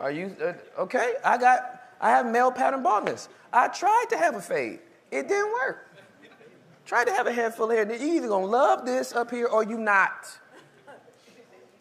Are 0.00 0.10
you 0.10 0.36
uh, 0.42 0.54
okay? 0.80 1.14
I 1.24 1.38
got 1.38 1.71
I 2.02 2.10
have 2.10 2.26
male 2.26 2.50
pattern 2.50 2.82
baldness. 2.82 3.28
I 3.52 3.68
tried 3.68 4.06
to 4.10 4.18
have 4.18 4.34
a 4.34 4.40
fade. 4.40 4.80
It 5.12 5.28
didn't 5.28 5.52
work. 5.52 5.88
Tried 6.84 7.04
to 7.04 7.12
have 7.12 7.28
a 7.28 7.32
head 7.32 7.54
full 7.54 7.70
of 7.70 7.76
hair. 7.76 7.90
You 7.90 8.16
either 8.16 8.28
gonna 8.28 8.44
love 8.44 8.84
this 8.84 9.14
up 9.14 9.30
here 9.30 9.46
or 9.46 9.62
you 9.62 9.78
not. 9.78 10.26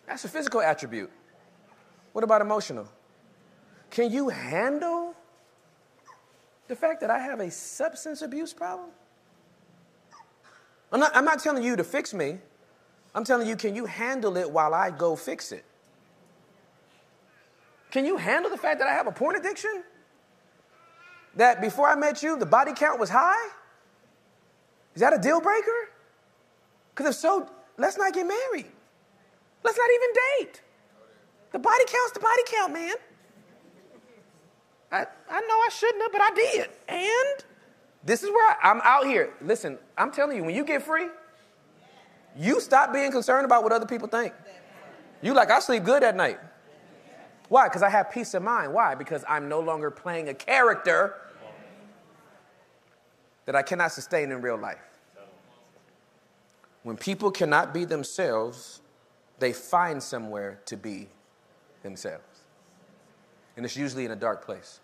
That's 0.05 0.23
a 0.23 0.29
physical 0.29 0.61
attribute. 0.61 1.09
What 2.13 2.23
about 2.23 2.41
emotional? 2.41 2.87
Can 3.89 4.11
you 4.11 4.29
handle 4.29 5.15
the 6.67 6.75
fact 6.75 7.01
that 7.01 7.09
I 7.09 7.19
have 7.19 7.39
a 7.39 7.49
substance 7.49 8.21
abuse 8.21 8.53
problem? 8.53 8.89
I'm 10.91 10.99
not, 10.99 11.15
I'm 11.15 11.25
not 11.25 11.39
telling 11.39 11.63
you 11.63 11.75
to 11.75 11.83
fix 11.83 12.13
me. 12.13 12.37
I'm 13.15 13.23
telling 13.23 13.47
you, 13.47 13.55
can 13.55 13.75
you 13.75 13.85
handle 13.85 14.37
it 14.37 14.49
while 14.49 14.73
I 14.73 14.91
go 14.91 15.15
fix 15.15 15.51
it? 15.51 15.65
Can 17.89 18.05
you 18.05 18.17
handle 18.17 18.51
the 18.51 18.57
fact 18.57 18.79
that 18.79 18.87
I 18.87 18.93
have 18.93 19.07
a 19.07 19.11
porn 19.11 19.35
addiction? 19.35 19.83
That 21.35 21.61
before 21.61 21.87
I 21.87 21.95
met 21.95 22.21
you, 22.21 22.37
the 22.37 22.45
body 22.45 22.73
count 22.73 22.99
was 22.99 23.09
high? 23.09 23.49
Is 24.95 25.01
that 25.01 25.13
a 25.13 25.17
deal 25.17 25.39
breaker? 25.39 25.89
Because 26.93 27.15
if 27.15 27.19
so, 27.19 27.49
let's 27.77 27.97
not 27.97 28.13
get 28.13 28.27
married. 28.27 28.67
Let's 29.63 29.77
not 29.77 29.89
even 29.95 30.09
date. 30.47 30.61
The 31.51 31.59
body 31.59 31.85
count's 31.85 32.11
the 32.13 32.19
body 32.19 32.41
count, 32.47 32.73
man. 32.73 32.95
I, 34.91 35.05
I 35.29 35.41
know 35.41 35.55
I 35.55 35.69
shouldn't 35.71 36.01
have, 36.03 36.11
but 36.11 36.21
I 36.21 36.31
did. 36.33 36.69
And 36.89 37.45
this 38.03 38.23
is 38.23 38.29
where 38.29 38.51
I, 38.51 38.69
I'm 38.69 38.81
out 38.83 39.05
here. 39.05 39.33
Listen, 39.41 39.77
I'm 39.97 40.11
telling 40.11 40.37
you, 40.37 40.43
when 40.43 40.55
you 40.55 40.65
get 40.65 40.83
free, 40.83 41.07
you 42.37 42.59
stop 42.59 42.91
being 42.91 43.11
concerned 43.11 43.45
about 43.45 43.63
what 43.63 43.71
other 43.71 43.85
people 43.85 44.07
think. 44.07 44.33
You 45.21 45.33
like, 45.33 45.51
I 45.51 45.59
sleep 45.59 45.83
good 45.83 46.03
at 46.03 46.15
night. 46.15 46.39
Why? 47.51 47.67
Because 47.67 47.83
I 47.83 47.89
have 47.89 48.09
peace 48.09 48.33
of 48.33 48.43
mind. 48.43 48.73
Why? 48.73 48.95
Because 48.95 49.25
I'm 49.27 49.49
no 49.49 49.59
longer 49.59 49.91
playing 49.91 50.29
a 50.29 50.33
character 50.33 51.15
that 53.45 53.57
I 53.57 53.61
cannot 53.61 53.91
sustain 53.91 54.31
in 54.31 54.41
real 54.41 54.55
life. 54.55 54.79
When 56.83 56.95
people 56.95 57.29
cannot 57.29 57.73
be 57.73 57.83
themselves, 57.83 58.79
they 59.39 59.51
find 59.51 60.01
somewhere 60.01 60.61
to 60.67 60.77
be 60.77 61.09
themselves. 61.83 62.23
And 63.57 63.65
it's 63.65 63.75
usually 63.75 64.05
in 64.05 64.11
a 64.11 64.15
dark 64.15 64.45
place. 64.45 64.79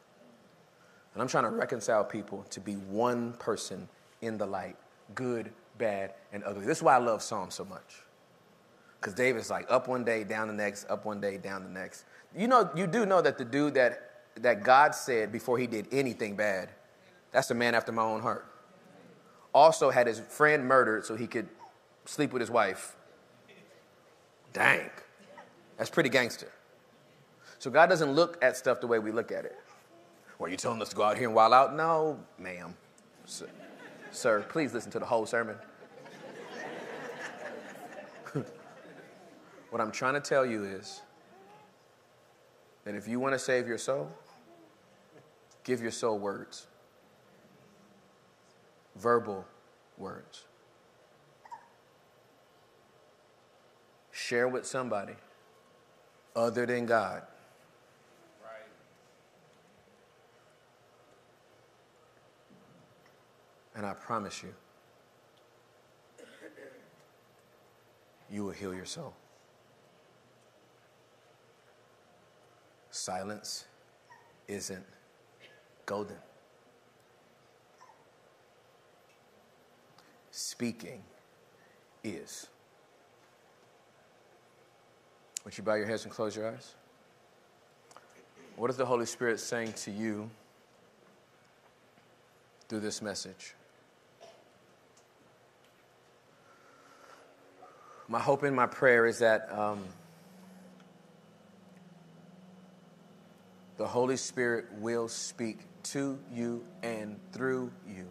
And 1.14 1.22
I'm 1.22 1.30
trying 1.30 1.46
to 1.46 1.52
reconcile 1.52 2.04
people 2.04 2.46
to 2.50 2.60
be 2.60 2.74
one 2.74 3.32
person 3.36 3.88
in 4.22 4.38
the 4.38 4.46
light, 4.46 4.76
good, 5.16 5.54
bad, 5.78 6.16
and 6.34 6.44
ugly. 6.44 6.66
This 6.66 6.80
is 6.80 6.84
why 6.84 6.96
I 6.96 7.00
love 7.00 7.22
Psalms 7.22 7.56
so 7.56 7.64
much. 7.64 8.02
Because 9.00 9.14
David's 9.14 9.50
like 9.50 9.66
up 9.70 9.88
one 9.88 10.04
day, 10.04 10.26
down 10.26 10.48
the 10.48 10.54
next, 10.54 10.90
up 10.90 11.06
one 11.06 11.22
day, 11.22 11.38
down 11.38 11.64
the 11.64 11.70
next. 11.70 12.04
You 12.36 12.48
know, 12.48 12.70
you 12.76 12.88
do 12.88 13.06
know 13.06 13.22
that 13.22 13.38
the 13.38 13.46
dude 13.46 13.76
that, 13.76 14.12
that 14.38 14.64
God 14.64 14.94
said 14.94 15.32
before 15.32 15.58
he 15.58 15.68
did 15.68 15.88
anything 15.92 16.36
bad, 16.36 16.70
that's 17.32 17.52
a 17.52 17.56
man 17.56 17.76
after 17.76 17.92
my 17.92 18.04
own 18.04 18.22
heart. 18.22 18.46
Also 19.54 19.90
had 19.90 20.08
his 20.08 20.20
friend 20.20 20.66
murdered 20.66 21.06
so 21.06 21.16
he 21.16 21.28
could 21.28 21.48
sleep 22.06 22.32
with 22.34 22.42
his 22.42 22.52
wife. 22.52 22.96
Dang. 24.54 24.90
That's 25.78 25.90
pretty 25.90 26.10
gangster. 26.10 26.52
So 27.60 27.70
God 27.72 27.88
doesn't 27.88 28.12
look 28.12 28.38
at 28.44 28.56
stuff 28.58 28.82
the 28.82 28.88
way 28.88 29.00
we 29.00 29.12
look 29.12 29.32
at 29.32 29.46
it. 29.46 29.58
Well, 30.40 30.52
you 30.52 30.58
telling 30.58 30.82
us 30.82 30.90
to 30.90 30.96
go 30.96 31.04
out 31.04 31.18
here 31.18 31.28
and 31.28 31.36
wild 31.36 31.54
out? 31.54 31.76
No, 31.76 32.20
ma'am. 32.38 32.76
Sir, 33.26 33.48
sir 34.12 34.46
please 34.48 34.74
listen 34.74 34.92
to 34.92 35.00
the 35.00 35.06
whole 35.06 35.26
sermon. 35.26 35.56
what 39.72 39.82
I'm 39.82 39.92
trying 39.92 40.14
to 40.14 40.22
tell 40.22 40.46
you 40.46 40.64
is 40.64 41.02
that 42.88 42.96
if 42.96 43.06
you 43.06 43.20
want 43.20 43.34
to 43.34 43.40
save 43.40 43.68
your 43.68 43.78
soul, 43.78 44.10
give 45.66 45.82
your 45.82 45.92
soul 45.92 46.18
words, 46.18 46.68
verbal 48.96 49.46
words. 49.98 50.46
Share 54.10 54.48
with 54.48 54.66
somebody 54.66 55.16
other 56.34 56.66
than 56.66 56.86
God 56.86 57.24
And 63.76 63.86
I 63.86 63.94
promise 63.94 64.42
you, 64.42 64.56
you 68.32 68.46
will 68.46 68.52
heal 68.52 68.74
your 68.74 68.86
soul. 68.86 69.14
Silence 73.08 73.64
isn't 74.50 74.86
golden. 75.86 76.18
Speaking 80.30 81.02
is. 82.04 82.48
Would 85.46 85.58
you 85.58 85.64
bow 85.64 85.76
your 85.76 85.86
heads 85.86 86.04
and 86.04 86.12
close 86.12 86.36
your 86.36 86.50
eyes? 86.52 86.76
What 88.58 88.70
is 88.70 88.76
the 88.76 88.86
Holy 88.86 89.06
Spirit 89.06 89.40
saying 89.40 89.72
to 89.86 89.92
you 89.92 90.30
through 92.68 92.82
this 92.82 93.02
message? 93.02 93.56
my 98.10 98.20
hope 98.20 98.44
and 98.44 98.54
my 98.54 98.66
prayer 98.68 99.06
is 99.06 99.20
that 99.20 99.50
um, 99.52 99.86
the 103.78 103.88
Holy 103.88 104.18
Spirit 104.18 104.66
will 104.80 105.08
speak 105.08 105.60
to 105.84 106.20
you 106.32 106.64
and 106.84 107.20
through 107.32 107.72
you. 107.88 108.08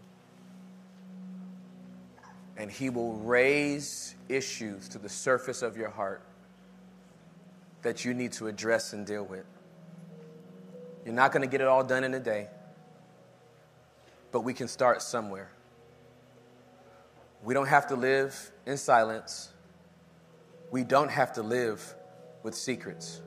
And 2.57 2.71
He 2.71 2.91
will 2.91 3.15
raise 3.15 4.15
issues 4.29 4.89
to 4.91 4.99
the 4.99 5.09
surface 5.09 5.63
of 5.63 5.77
your 5.77 5.91
heart 5.91 6.23
that 7.83 8.05
you 8.05 8.15
need 8.15 8.33
to 8.33 8.47
address 8.47 8.93
and 8.93 9.07
deal 9.07 9.25
with. 9.25 9.45
You're 11.05 11.15
not 11.15 11.33
going 11.33 11.43
to 11.43 11.49
get 11.49 11.61
it 11.61 11.67
all 11.67 11.85
done 11.85 12.03
in 12.05 12.15
a 12.15 12.21
day, 12.21 12.49
but 14.33 14.41
we 14.41 14.55
can 14.55 14.69
start 14.69 15.03
somewhere. 15.03 15.51
We 17.45 17.55
don't 17.55 17.69
have 17.69 17.89
to 17.89 17.95
live 17.95 18.51
in 18.65 18.77
silence 18.77 19.53
we 20.71 20.85
don't 20.85 21.11
have 21.11 21.33
to 21.35 21.43
live 21.43 21.95
with 22.43 22.55
secrets. 22.55 23.21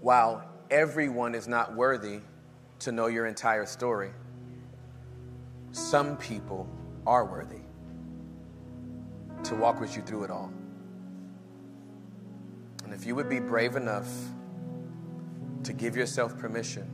While 0.00 0.44
everyone 0.70 1.34
is 1.34 1.48
not 1.48 1.74
worthy 1.74 2.20
to 2.80 2.92
know 2.92 3.06
your 3.06 3.26
entire 3.26 3.66
story, 3.66 4.10
some 5.72 6.16
people 6.16 6.68
are 7.06 7.24
worthy 7.24 7.62
to 9.44 9.54
walk 9.54 9.80
with 9.80 9.96
you 9.96 10.02
through 10.02 10.24
it 10.24 10.30
all. 10.30 10.52
And 12.84 12.92
if 12.92 13.06
you 13.06 13.14
would 13.14 13.28
be 13.28 13.40
brave 13.40 13.76
enough 13.76 14.08
to 15.62 15.72
give 15.72 15.96
yourself 15.96 16.38
permission 16.38 16.88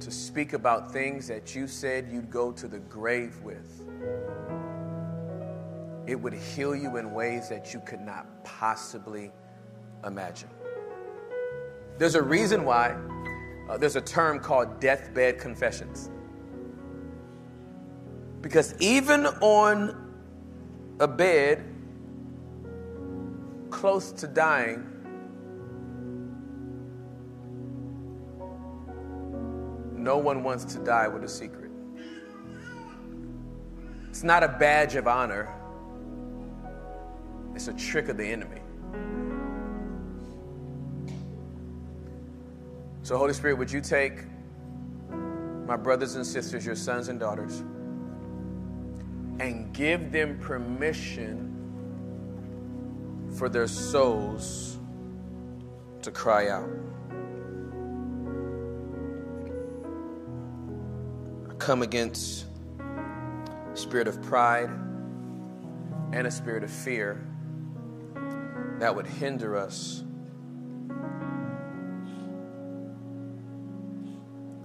to 0.00 0.10
speak 0.10 0.54
about 0.54 0.92
things 0.92 1.28
that 1.28 1.54
you 1.54 1.66
said 1.66 2.08
you'd 2.10 2.30
go 2.30 2.52
to 2.52 2.66
the 2.66 2.78
grave 2.78 3.38
with 3.42 3.86
it 6.06 6.14
would 6.14 6.32
heal 6.32 6.74
you 6.74 6.96
in 6.96 7.12
ways 7.12 7.48
that 7.48 7.72
you 7.72 7.80
could 7.80 8.00
not 8.00 8.26
possibly 8.44 9.30
imagine. 10.04 10.48
There's 12.00 12.14
a 12.14 12.22
reason 12.22 12.64
why 12.64 12.96
uh, 13.68 13.76
there's 13.76 13.96
a 13.96 14.00
term 14.00 14.40
called 14.40 14.80
deathbed 14.80 15.38
confessions. 15.38 16.08
Because 18.40 18.74
even 18.80 19.26
on 19.26 20.10
a 20.98 21.06
bed 21.06 21.62
close 23.68 24.12
to 24.12 24.26
dying, 24.26 24.86
no 29.94 30.16
one 30.16 30.42
wants 30.42 30.64
to 30.72 30.78
die 30.78 31.06
with 31.06 31.22
a 31.22 31.28
secret. 31.28 31.70
It's 34.08 34.22
not 34.22 34.42
a 34.42 34.48
badge 34.48 34.94
of 34.94 35.06
honor 35.06 35.54
it's 37.54 37.68
a 37.68 37.74
trick 37.74 38.08
of 38.08 38.16
the 38.16 38.24
enemy. 38.24 38.59
So, 43.10 43.18
Holy 43.18 43.32
Spirit, 43.32 43.58
would 43.58 43.72
you 43.72 43.80
take 43.80 44.22
my 45.66 45.74
brothers 45.74 46.14
and 46.14 46.24
sisters, 46.24 46.64
your 46.64 46.76
sons 46.76 47.08
and 47.08 47.18
daughters, 47.18 47.58
and 49.40 49.72
give 49.72 50.12
them 50.12 50.38
permission 50.38 51.48
for 53.36 53.48
their 53.48 53.66
souls 53.66 54.78
to 56.02 56.12
cry 56.12 56.50
out? 56.50 56.70
I 61.50 61.54
come 61.54 61.82
against 61.82 62.46
spirit 63.74 64.06
of 64.06 64.22
pride 64.22 64.70
and 66.12 66.28
a 66.28 66.30
spirit 66.30 66.62
of 66.62 66.70
fear 66.70 67.26
that 68.78 68.94
would 68.94 69.08
hinder 69.08 69.56
us 69.56 70.04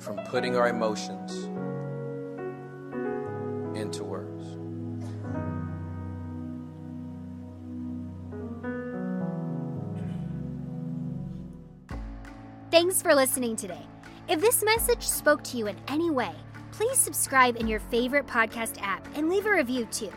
from 0.05 0.17
putting 0.17 0.55
our 0.55 0.69
emotions 0.69 1.45
into 3.75 4.03
words. 4.03 4.43
Thanks 12.69 13.01
for 13.01 13.15
listening 13.15 13.55
today. 13.55 13.81
If 14.29 14.41
this 14.41 14.63
message 14.63 15.01
spoke 15.01 15.43
to 15.45 15.57
you 15.57 15.67
in 15.67 15.75
any 15.87 16.11
way, 16.11 16.35
please 16.71 16.99
subscribe 16.99 17.55
in 17.55 17.67
your 17.67 17.79
favorite 17.79 18.27
podcast 18.27 18.81
app 18.81 19.07
and 19.15 19.27
leave 19.27 19.47
a 19.47 19.51
review 19.51 19.85
too. 19.85 20.11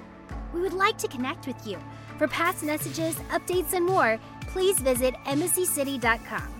We 0.52 0.60
would 0.60 0.74
like 0.74 0.98
to 0.98 1.08
connect 1.08 1.46
with 1.46 1.66
you. 1.66 1.78
For 2.18 2.28
past 2.28 2.62
messages, 2.62 3.14
updates, 3.30 3.72
and 3.72 3.86
more, 3.86 4.18
please 4.48 4.78
visit 4.80 5.14
embassycity.com. 5.24 6.57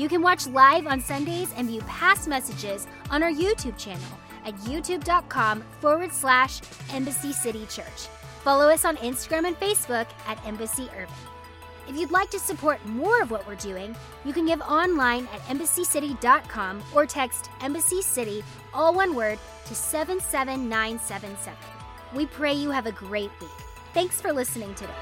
You 0.00 0.08
can 0.08 0.22
watch 0.22 0.46
live 0.46 0.86
on 0.86 0.98
Sundays 0.98 1.52
and 1.58 1.68
view 1.68 1.82
past 1.82 2.26
messages 2.26 2.86
on 3.10 3.22
our 3.22 3.30
YouTube 3.30 3.76
channel 3.76 4.18
at 4.46 4.54
youtube.com 4.60 5.62
forward 5.78 6.10
slash 6.10 6.62
Embassy 6.90 7.34
City 7.34 7.66
Church. 7.66 8.08
Follow 8.42 8.70
us 8.70 8.86
on 8.86 8.96
Instagram 8.96 9.46
and 9.46 9.60
Facebook 9.60 10.06
at 10.26 10.42
Embassy 10.46 10.88
Urban. 10.96 11.14
If 11.86 11.96
you'd 11.96 12.12
like 12.12 12.30
to 12.30 12.38
support 12.38 12.82
more 12.86 13.20
of 13.20 13.30
what 13.30 13.46
we're 13.46 13.56
doing, 13.56 13.94
you 14.24 14.32
can 14.32 14.46
give 14.46 14.62
online 14.62 15.28
at 15.34 15.40
embassycity.com 15.48 16.82
or 16.94 17.04
text 17.04 17.50
Embassy 17.60 18.00
City, 18.00 18.42
all 18.72 18.94
one 18.94 19.14
word, 19.14 19.38
to 19.66 19.74
77977. 19.74 21.58
We 22.14 22.24
pray 22.24 22.54
you 22.54 22.70
have 22.70 22.86
a 22.86 22.92
great 22.92 23.30
week. 23.38 23.50
Thanks 23.92 24.18
for 24.18 24.32
listening 24.32 24.74
today. 24.76 24.94